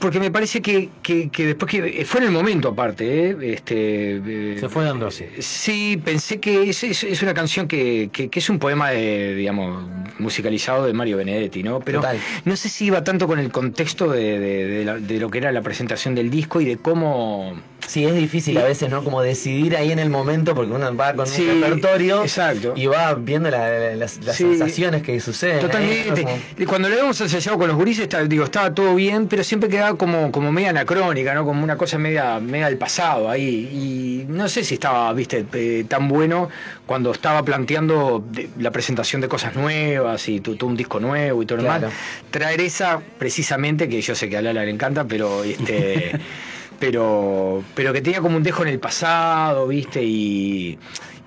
[0.00, 2.04] Porque me parece que, que- que después que.
[2.06, 3.36] Fue en el momento aparte, ¿eh?
[3.42, 5.24] Este, Se fue dando así.
[5.40, 9.34] Sí, pensé que es, es- es una canción que, que- que es un poema de,
[9.34, 9.84] digamos,
[10.18, 11.80] musicalizado de Mario Benedetti, ¿no?
[11.80, 12.18] Pero Total.
[12.44, 15.38] no sé si iba tanto con el contexto de, de- de la- de lo que
[15.38, 17.54] era la presentación del disco y de cómo.
[17.86, 19.02] Sí, es difícil a veces, ¿no?
[19.02, 22.72] Como decidir ahí en el momento, porque uno va con Sí, un repertorio exacto.
[22.76, 24.44] y va viendo la- la- las, las Sí.
[24.44, 25.56] sensaciones que suceden.
[25.58, 25.60] ¿eh?
[25.60, 26.22] Totalmente.
[26.22, 29.68] Como- Cuando lo habíamos ensayado con los gurises, está- digo, estaba todo bien, pero siempre
[29.68, 31.44] quedaba como, como media anacrónica, ¿no?
[31.44, 34.24] Como una cosa media, media del pasado ahí.
[34.26, 36.48] Y no sé si estaba, viste, eh, tan bueno
[36.86, 41.46] cuando estaba planteando de- la presentación de cosas nuevas y todo un disco nuevo y
[41.46, 41.80] todo lo Claro.
[41.88, 41.94] demás.
[42.30, 46.12] Traer esa precisamente, que yo sé que a Lala le encanta, pero este.
[46.80, 50.02] pero, pero que tenía como un dejo en el pasado, ¿viste?
[50.02, 50.78] Y,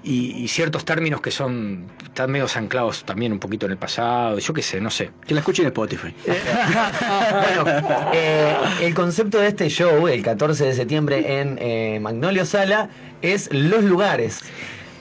[0.04, 4.38] y- y ciertos términos que son están medio anclados también un poquito en el pasado,
[4.40, 5.10] yo qué sé, no sé.
[5.26, 6.14] Que la escuchen en Spotify.
[6.26, 7.66] bueno,
[8.14, 12.90] eh, el concepto de este show, el 14 de septiembre en eh, Magnolio Sala,
[13.22, 14.42] es los lugares.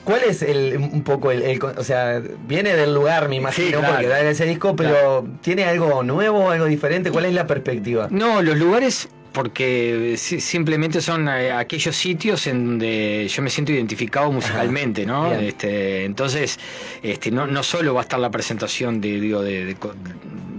[0.03, 3.87] ¿Cuál es el, un poco el, O sea, viene del lugar, me imagino, Sí, claro.
[3.93, 7.09] porque da ese disco, pero ¿tiene algo nuevo, algo diferente?
[7.09, 8.07] ¿Cuál es la perspectiva?
[8.11, 13.71] No, los lugares porque si- simplemente son eh, aquellos sitios en donde yo me siento
[13.71, 15.29] identificado musicalmente, ¿no?
[15.29, 15.43] bien.
[15.43, 16.59] Este, entonces,
[17.01, 19.75] este, no, no solo va a estar la presentación de, digo, de-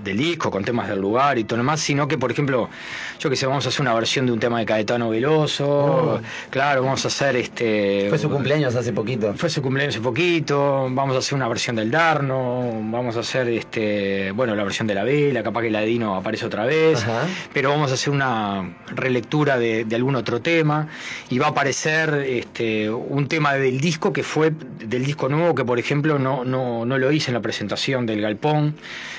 [0.05, 2.69] del disco con temas del lugar y todo lo demás, sino que, por ejemplo,
[3.19, 6.21] yo que sé, vamos a hacer una versión de un tema de Caetano Veloso, Oh.
[6.51, 8.07] claro, vamos a hacer este...
[8.11, 9.33] Fue su cumpleaños hace poquito.
[9.35, 13.49] Fue su cumpleaños hace poquito, vamos a hacer una versión del Darno, vamos a hacer
[13.49, 17.03] este, bueno, la versión de la vela, capaz que la de Dino aparece otra vez,
[17.03, 17.23] Ajá.
[17.55, 18.64] pero vamos a hacer una
[18.95, 20.89] relectura de, de algún otro tema
[21.31, 24.53] y va a aparecer este, un tema del disco que fue
[24.85, 28.21] del disco nuevo que por ejemplo no, no, no lo hice en la presentación del
[28.21, 28.75] Galpón.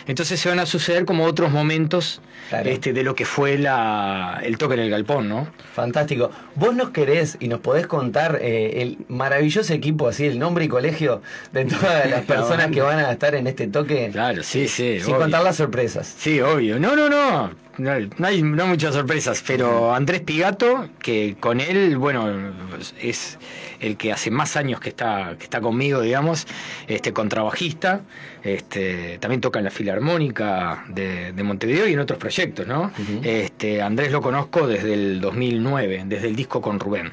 [0.07, 2.69] Entonces se van a suceder como otros momentos Claro.
[2.69, 5.47] este, de lo que fue la, el toque en el Galpón, ¿no?
[5.73, 6.29] Fantástico.
[6.53, 10.67] Vos nos querés y nos podés contar eh, el maravilloso equipo, así, el nombre y
[10.67, 11.23] colegio
[11.53, 14.09] de todas las personas que van a estar en este toque.
[14.11, 14.99] Claro, sí, sí.
[14.99, 15.21] Sin obvio.
[15.23, 16.13] contar las sorpresas.
[16.19, 16.77] Sí, obvio.
[16.79, 17.49] No, no, no.
[17.77, 22.53] No, no hay no muchas sorpresas, pero Andrés Pigato, que con él, bueno,
[23.01, 23.37] es
[23.79, 26.47] el que hace más años que está, que está conmigo, digamos,
[26.87, 28.01] este contrabajista,
[28.43, 32.91] este, también toca en la Filarmónica de, de Montevideo y en otros proyectos, ¿no?
[33.23, 37.11] este, Andrés lo conozco desde el 2009, desde el disco con Rubén.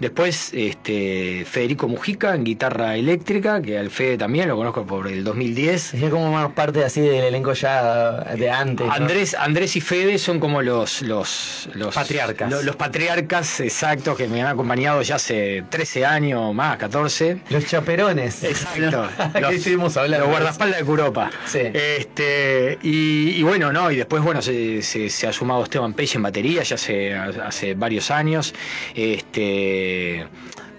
[0.00, 5.24] Después, este, Federico Mujica en guitarra eléctrica, que al Fede también lo conozco por el
[5.24, 5.94] 2010.
[5.94, 8.86] Es como más parte así del elenco ya de antes.
[8.86, 8.92] ¿no?
[8.92, 12.50] Andrés, Andrés y Fede son como los, los, los Patriarcas.
[12.50, 17.38] lo- Los, patriarcas exactos que me han acompañado ya hace 13 años más, 14.
[17.50, 18.42] Los chaperones.
[18.44, 19.08] Exacto.
[19.40, 20.26] Los, estuvimos hablando.
[20.26, 21.30] los guardaespaldas de Curopa.
[21.46, 21.60] Sí.
[21.72, 26.14] Este, y, y bueno, no, y después bueno, se, se- se ha sumado Esteban Peix
[26.14, 28.54] en batería ya hace, hace varios años.
[28.94, 30.26] Este.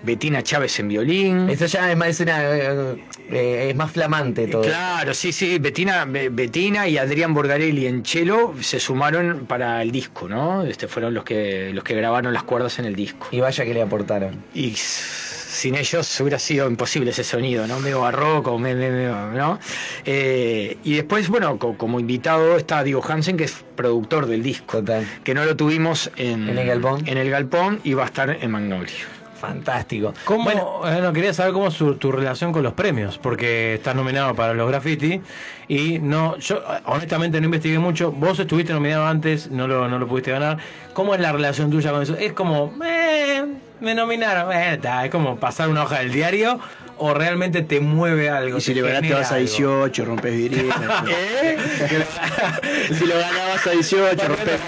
[0.04, 1.50] Betina Chávez en violín.
[1.50, 2.96] Eso ya es más, es una, eh,
[3.32, 4.62] eh, es más flamante todo.
[4.64, 9.92] Claro, sí, sí, Betina, Be- Betina y Adrián Borgarelli en cello se sumaron para el
[9.92, 10.64] disco, ¿no?
[10.64, 13.28] Este fueron los que los que grabaron las cuerdas en el disco.
[13.32, 14.44] Y vaya que le aportaron.
[14.54, 17.80] Y sin ellos hubiera sido imposible ese sonido, ¿no?
[17.80, 19.60] Medio barroco, me- me- me- ¿no?
[20.04, 24.80] Eh, y después, bueno, co- como invitado está Diego Hansen, que es productor del disco,
[24.80, 25.08] Total.
[25.24, 27.08] que no lo tuvimos en, ¿En el Galpón?
[27.08, 29.14] En el Galpón y va a estar en Magnolio.
[29.48, 30.14] Fantástico.
[30.24, 33.74] ¿Cómo, Bueno, eh, no, quería saber cómo es su- tu relación con los premios, porque
[33.74, 35.20] estás nominado para los graffiti
[35.68, 38.14] y no, yo honestamente no investigué mucho.
[38.14, 40.60] Vos estuviste nominado antes, no lo, no lo pudiste ganar.
[40.94, 42.16] ¿Cómo es la relación tuya con eso?
[42.16, 43.44] Es como, eh,
[43.82, 46.58] me nominaron, eh, está, es como pasar una hoja del diario
[46.98, 48.60] o realmente te mueve algo.
[48.60, 49.46] Y si le ganaste vas a algo?
[49.46, 50.34] 18, rompes.
[50.54, 51.58] ¿Eh?
[52.98, 54.60] si lo ganabas a 18, rompes.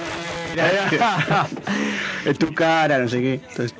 [2.25, 3.33] es tu cara, no sé qué.
[3.49, 3.73] Entonces,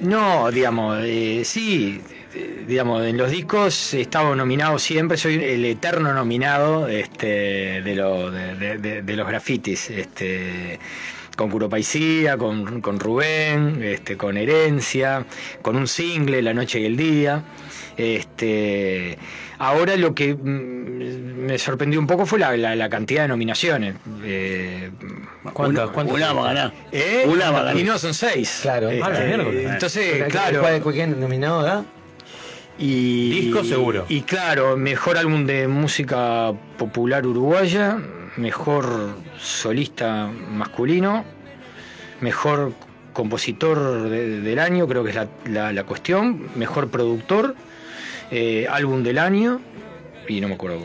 [0.00, 2.00] No, digamos, eh, sí,
[2.34, 7.94] eh, digamos, en los discos he estado nominado siempre, soy el eterno nominado este, de,
[7.94, 9.90] lo- de- de- de los grafitis.
[9.90, 10.78] Este,
[11.36, 15.24] con Curopaisía, con, con Rubén, este, con Herencia,
[15.62, 17.42] con un single, La Noche y el Día.
[17.96, 19.18] Este,
[19.60, 23.94] ahora lo que mm, me sorprendió un poco fue la, la- la cantidad de nominaciones.
[24.24, 24.90] Eh,
[25.52, 25.84] ¿Cuántas?
[25.84, 26.16] una- ¿Cuántas?
[26.16, 26.72] Una va a ganar.
[26.90, 27.24] ¿Eh?
[27.26, 27.78] Una va a ganar.
[27.78, 28.58] Y no son seis.
[28.62, 28.90] Claro.
[28.90, 30.60] Este, Ah, entonces, claro.
[30.82, 31.84] ¿Cuál, nominado acá?
[32.78, 34.06] Y, Disco seguro.
[34.08, 37.98] Y claro, mejor álbum de música popular uruguaya,
[38.36, 41.24] mejor solista masculino,
[42.22, 42.72] mejor
[43.12, 47.54] compositor de- del año, creo que es la, la- la cuestión, mejor productor,
[48.30, 49.60] eh, álbum del año,
[50.38, 50.78] y no me acuerdo.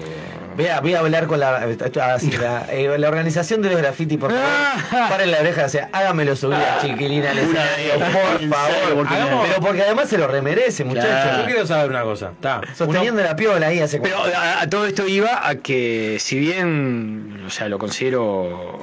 [0.56, 1.58] Voy a, voy a hablar con la,
[2.02, 5.10] ah, sí, la, eh, la organización de los graffiti, por favor.
[5.10, 8.00] Paren la oreja, o sea, hágamelo subir a Chiquilina al escenario, vez.
[8.00, 9.08] por favor.
[9.08, 11.40] Hagamos- pero porque además se lo remerece, muchachos.
[11.40, 12.32] Yo quiero saber una cosa.
[12.32, 12.62] Está.
[12.74, 17.44] Sosteniendo la piola ahí hace Pero a, a todo esto iba a que si bien,
[17.46, 18.24] o sea, lo considero,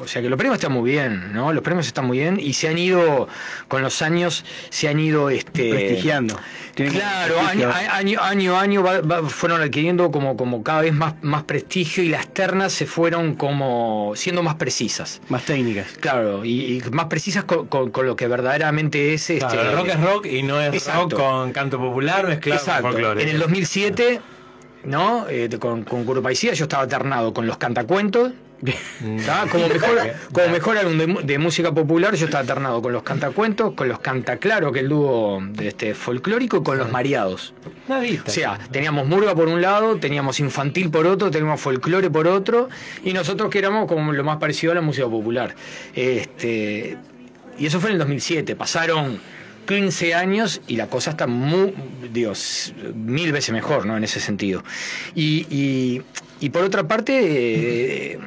[0.01, 1.53] o sea, que los premios están muy bien, ¿no?
[1.55, 3.29] Los premios están muy bien y se han ido,
[3.69, 5.71] con los años, se han ido, este...
[5.71, 6.39] Prestigiando.
[6.75, 10.93] Tienen Claro, año a año, año, año va- va- fueron adquiriendo como, como cada vez
[10.93, 15.21] más, más prestigio y las ternas se fueron como siendo más precisas.
[15.29, 15.87] Más técnicas.
[16.01, 19.77] Claro, y, y más precisas con, con- con lo que verdaderamente es este, Claro, el
[19.77, 21.17] rock es rock y no es Exacto.
[21.17, 22.83] rock con canto popular mezclado Exacto.
[22.83, 23.23] con folclore.
[23.23, 24.21] En el 2007,
[24.85, 25.27] ¿no?
[25.29, 28.33] Eh, con, con Curopaisía yo estaba alternado con los cantacuentos.
[29.27, 29.47] ¿tá?
[29.51, 29.99] Como mejor,
[30.33, 34.71] como mejor álbum de, música popular, yo estaba alternado con los cantacuentos, con los cantaclaro,
[34.71, 37.55] que es el dúo de este, folclórico, y con los mareados.
[37.89, 38.31] Nadita.
[38.31, 42.69] O sea, teníamos murga por un lado, teníamos infantil por otro, teníamos folclore por otro,
[43.05, 45.55] y nosotros que éramos como lo más parecido a la música popular.
[45.95, 46.97] Este,
[47.59, 48.55] y eso fue en el 2007.
[48.55, 49.19] Pasaron
[49.67, 51.75] 15 años y la cosa está muy,
[52.13, 53.97] Dios, mil veces mejor, ¿no?
[53.97, 54.63] En ese sentido.
[55.15, 56.03] Y, y-
[56.41, 58.19] y por otra parte, eh,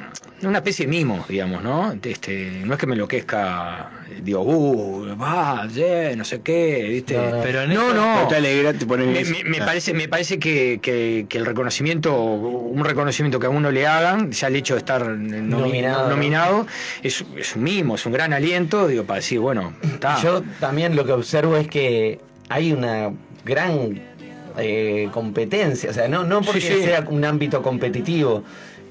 [0.42, 1.94] una especie de mimo, digamos, ¿no?
[2.02, 3.90] Este, no es que me enloquezca,
[4.22, 7.16] digo, uh, va, yeah, no sé qué, ¿viste?
[7.16, 7.42] No, no.
[7.42, 8.28] Pero en no, no.
[8.28, 9.64] Te alegra, te Me, me- me Ah.
[9.66, 14.30] parece, me parece que, que- que el reconocimiento, un reconocimiento que a uno le hagan,
[14.32, 16.66] ya el hecho de estar nomi- Nominado, nominado, ¿no?
[17.02, 20.20] es, es un mimo, es un gran aliento, digo, para decir, bueno, está.
[20.22, 23.10] Yo también lo que observo es que hay una
[23.44, 24.00] gran
[24.58, 26.82] eh, competencia, o sea, no, no porque Sí, sí.
[26.84, 28.42] sea un ámbito competitivo,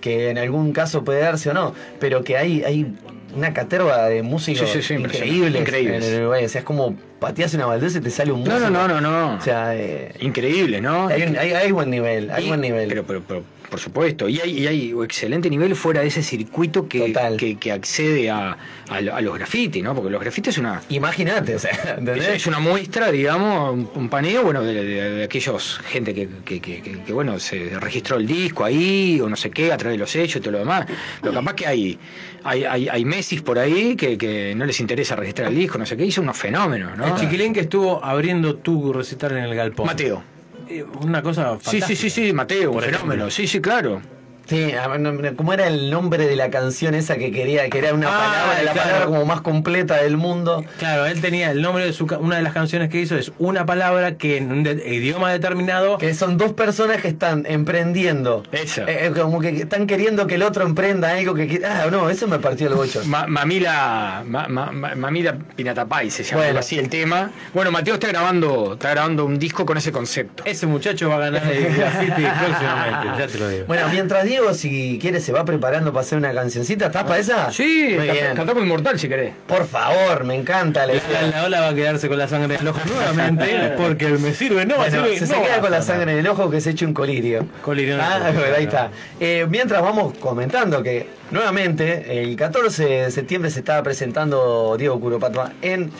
[0.05, 2.93] que en algún caso puede darse o no, pero que hay, hay
[3.35, 6.05] una caterva de músicos Sí, sí, sí, increíbles, increíbles.
[6.05, 6.45] en el Uruguay.
[6.45, 8.69] O sea, es como pateas una baldosa y te sale un No, músico.
[8.69, 9.35] no, no, no, no.
[9.37, 11.07] O sea, eh, Increíble, ¿no?
[11.07, 12.89] hay, hay- hay buen nivel, hay Y- buen nivel.
[12.89, 14.29] Pero, pero, pero, por supuesto.
[14.29, 18.55] Y hay, y hay excelente nivel fuera de ese circuito que, que, que accede a,
[18.89, 19.95] a, lo- a los grafitis, ¿no?
[19.95, 20.81] Porque los grafitis es una.
[20.89, 22.27] Imagínate, o sea, Es, ¿entendés?
[22.29, 27.11] es una muestra, digamos, un, un paneo, bueno, de, de- de aquellos gente que, que,
[27.13, 30.37] bueno, se registró el disco ahí, o no sé qué, a través de los hechos
[30.37, 30.85] y todo lo demás.
[31.21, 31.97] Pero capaz que hay,
[32.43, 35.85] hay, hay, hay Messi por ahí que, que no les interesa registrar el disco, no
[35.87, 37.04] sé qué, hizo unos fenómenos, ¿no?
[37.05, 39.85] El chiquilín que estuvo abriendo tu recital en el galpón.
[39.87, 40.23] Mateo.
[40.67, 43.29] Eh, Una cosa Sí, sí, sí, sí, Mateo, un fenómeno.
[43.29, 44.01] Sí, sí, claro.
[44.47, 47.69] Sí, a- no, no, ¿cómo era el nombre de la canción esa que quería?
[47.69, 48.87] Que era una Ah, palabra, la claro.
[48.89, 50.63] palabra como más completa del mundo.
[50.77, 53.65] Claro, él tenía el nombre de su una de las canciones que hizo es una
[53.65, 58.43] palabra que en un de- idioma determinado Que son dos personas que están emprendiendo.
[58.51, 58.83] Esa.
[58.83, 61.61] Eh, eh, como que están queriendo que el otro emprenda algo que...
[61.65, 63.01] Ah, no, eso me partió el bocho.
[63.05, 66.59] Ma- Mamila, ma- ma- ma- Mamila Pinatapay se llama Bueno.
[66.59, 67.31] así el tema.
[67.53, 70.43] Bueno, Mateo está grabando, está grabando un disco con ese concepto.
[70.45, 73.65] ese muchacho va a ganar el graffiti próximamente, ya te lo digo.
[73.67, 77.51] Bueno, mientras Diego, si quiere, se va preparando para hacer una cancioncita, ¿estás para esa?
[77.53, 78.35] Sí, Muy ca- bien.
[78.35, 79.33] cantamos Inmortal si querés.
[79.47, 81.21] Por favor, me encanta la La, idea.
[81.31, 83.45] la ola va a quedarse con la sangre en el ojo nuevamente
[83.77, 86.17] porque me sirve, no, Bueno, sirve, se, se no queda va con la sangre en
[86.19, 87.45] el ojo que se eche un colirio.
[87.61, 88.91] Colirio en el Ah, bueno, ahí está.
[89.21, 95.53] Eh, mientras vamos comentando que nuevamente el 14 de septiembre se estaba presentando Diego Curopatua
[95.61, 95.91] en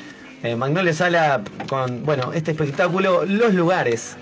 [0.43, 4.17] eh, Magnolia Sala con, bueno, este espectáculo Los Lugares.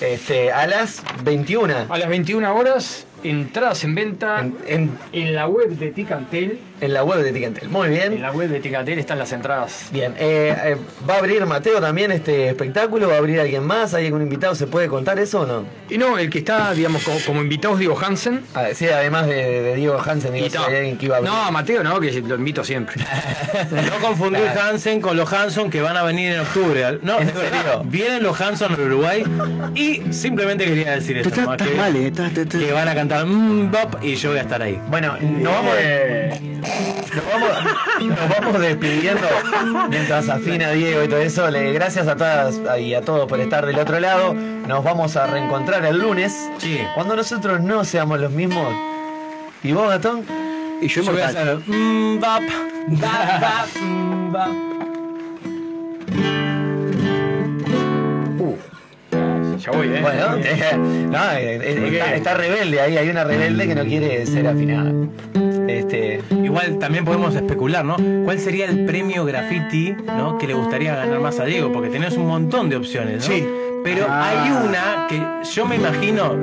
[0.00, 1.74] Este, a las 21.
[1.90, 6.58] A las 21 horas, entradas en venta En, en- en la web de Ticantel.
[6.80, 7.68] en la web de Ticantel.
[7.68, 8.12] Muy bien.
[8.12, 9.88] En la web de Ticantel están las entradas.
[9.92, 10.76] Bien, eh, eh,
[11.08, 13.08] ¿va a abrir Mateo también este espectáculo?
[13.08, 13.94] ¿Va a abrir alguien más?
[13.94, 14.54] ¿Hay algún invitado?
[14.54, 15.64] ¿Se puede contar eso o no?
[15.90, 18.42] Y no, el que está, digamos, como, como invitado es Diego Hansen.
[18.54, 21.16] Ah, sí, además de, de Diego Hansen, digo, Y si no, hay alguien que iba
[21.16, 21.32] a abrir.
[21.32, 22.96] no, Mateo no, que lo invito siempre.
[23.72, 26.98] No confundir Hansen con los Hanson que van a venir en octubre.
[27.02, 27.82] No, ¿En serio?
[27.84, 29.24] Vienen los Hanson al Uruguay
[29.74, 31.28] y simplemente quería decir esto.
[31.28, 34.38] Estás que, mal, eh, estás- estás- que van a cantar mm, Bop y yo voy
[34.38, 34.80] a estar ahí.
[34.88, 35.74] Bueno, nos vamos,
[37.14, 39.26] nos vamos, nos vamos despidiendo
[39.88, 41.50] mientras afina Diego y todo eso.
[41.50, 44.34] Le, gracias a todas y a todos por estar del otro lado.
[44.34, 46.48] Nos vamos a reencontrar el lunes.
[46.58, 46.78] Sí.
[46.94, 48.74] Cuando nosotros no seamos los mismos.
[49.62, 50.24] ¿Y vos, Gatón?
[50.80, 51.58] Y yo Yo voy a hacer.
[51.66, 52.42] mm, bap,
[52.88, 54.67] bap, bap, mm,
[59.70, 60.00] Ya voy, ¿eh?
[60.00, 60.76] Bueno, eh,
[61.10, 64.92] no, eh, está, rebelde ahí, hay una rebelde que no quiere ser afinada.
[65.68, 67.96] Este, Igual también podemos especular, ¿no?
[68.24, 70.38] ¿Cuál sería el premio graffiti, ¿no?
[70.38, 71.72] Que le gustaría ganar más a Diego?
[71.72, 73.34] Porque tenés un montón de opciones, ¿no?
[73.34, 73.46] Sí.
[73.84, 74.28] Pero Ah.
[74.44, 75.22] hay una que
[75.54, 76.34] yo me imagino,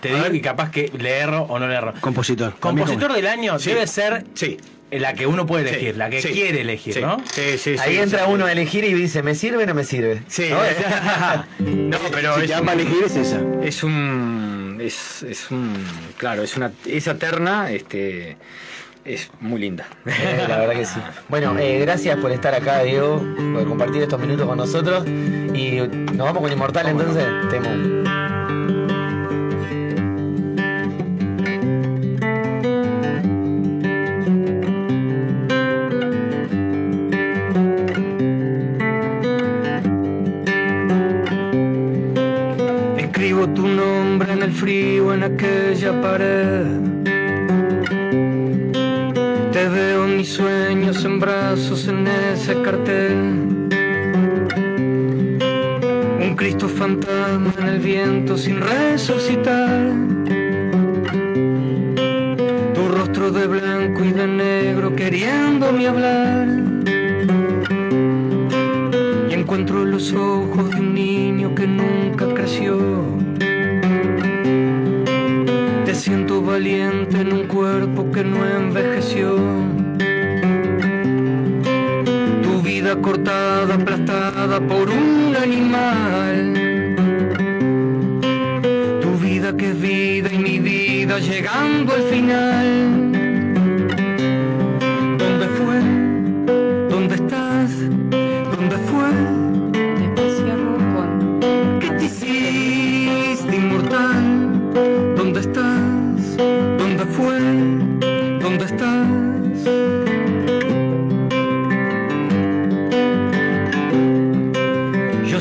[0.00, 1.92] te digo y capaz que le erro o no le erro.
[2.00, 2.54] Compositor.
[2.60, 3.70] Compositor del año Sí.
[3.70, 4.56] debe ser Sí.
[4.90, 5.74] La que uno puede Sí.
[5.74, 6.28] elegir, la que Sí.
[6.28, 7.00] quiere elegir, Sí.
[7.00, 7.18] ¿no?
[7.32, 7.76] Sí, sí, sí.
[7.78, 10.22] ahí entra uno a elegir y dice, ¿me sirve o no me sirve?
[10.28, 10.48] Sí.
[10.50, 10.58] ¿No?
[11.58, 13.40] no, pero Si es te un- elegir es esa.
[13.62, 14.78] Es un.
[14.80, 15.74] Es, es un.
[16.16, 16.72] Claro, es una.
[16.86, 18.36] Esa terna, este.
[19.04, 19.86] Es muy linda.
[20.06, 21.00] Eh, la verdad que sí.
[21.28, 23.24] Bueno, eh, gracias por estar acá, Diego,
[23.54, 25.06] por compartir estos minutos con nosotros.
[25.06, 25.78] Y
[26.14, 27.24] nos vamos con Inmortal entonces.
[27.50, 28.37] Temo.
[44.26, 46.66] En el frío en aquella pared.
[49.52, 53.16] Te veo en mis sueños en brazos en ese cartel.
[56.20, 59.92] Un Cristo fantasma en el viento sin resucitar.
[62.74, 66.48] Tu rostro de blanco y de negro queriéndome hablar.
[69.30, 73.17] Y encuentro los ojos de un niño que nunca creció.
[76.66, 79.36] En un cuerpo que no envejeció.
[82.42, 86.54] Tu vida cortada, aplastada por un animal.
[89.00, 93.07] Tu vida que es vida y mi vida llegando al final.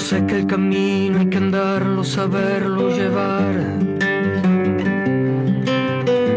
[0.07, 3.55] Sé que el camino hay que andarlo, saberlo llevar.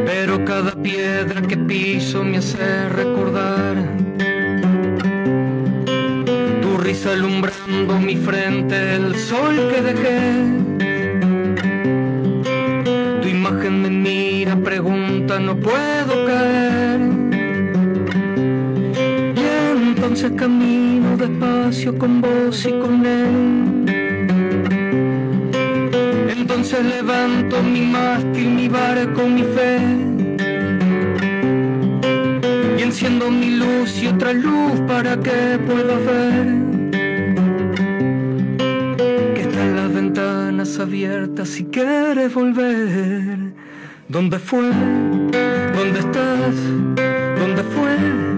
[0.06, 3.76] Pero cada piedra que piso me hace recordar
[6.62, 10.20] tu risa alumbrando mi frente, el sol que dejé.
[13.22, 17.09] Tu imagen me mira, pregunta, no puedo caer.
[20.22, 23.86] Entonces camino despacio con vos y con él.
[26.28, 29.78] Entonces levanto mi mástil, mi barco, mi fe.
[32.78, 36.46] Y enciendo mi luz y otra luz para que pueda ver
[39.34, 43.54] que están las ventanas abiertas si quieres volver.
[44.08, 44.68] ¿Dónde fue?
[44.68, 46.54] ¿Dónde estás?
[47.38, 48.29] ¿Dónde fue?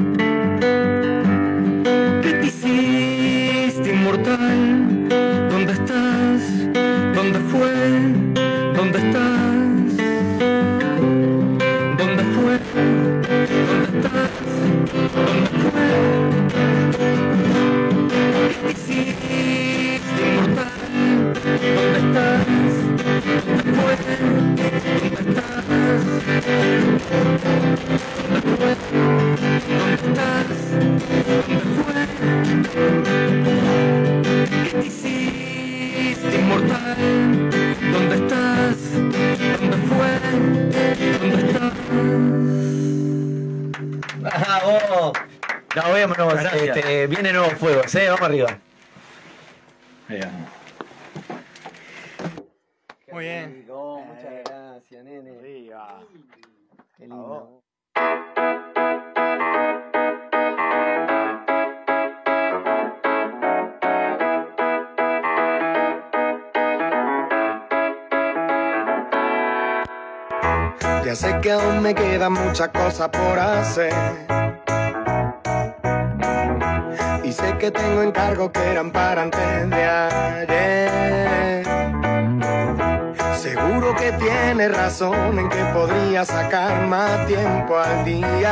[9.02, 9.08] ¿Qué
[34.70, 37.51] te hiciste inmortal?
[44.52, 45.12] ¡Bravo!
[45.74, 46.18] Nos vemos,
[46.52, 48.10] este, viene nuevos fuegos, ¿eh?
[48.10, 48.58] Vamos arriba.
[53.10, 53.64] Muy bien.
[53.66, 55.38] muchas gracias, nene.
[56.98, 57.62] Qué lindo.
[71.06, 74.41] Ya sé que aún me quedan muchas cosas por hacer.
[77.24, 81.64] Y sé que tengo encargos que eran para antes de ayer.
[83.36, 88.50] Seguro que tienes razón en que podría sacar más tiempo al día.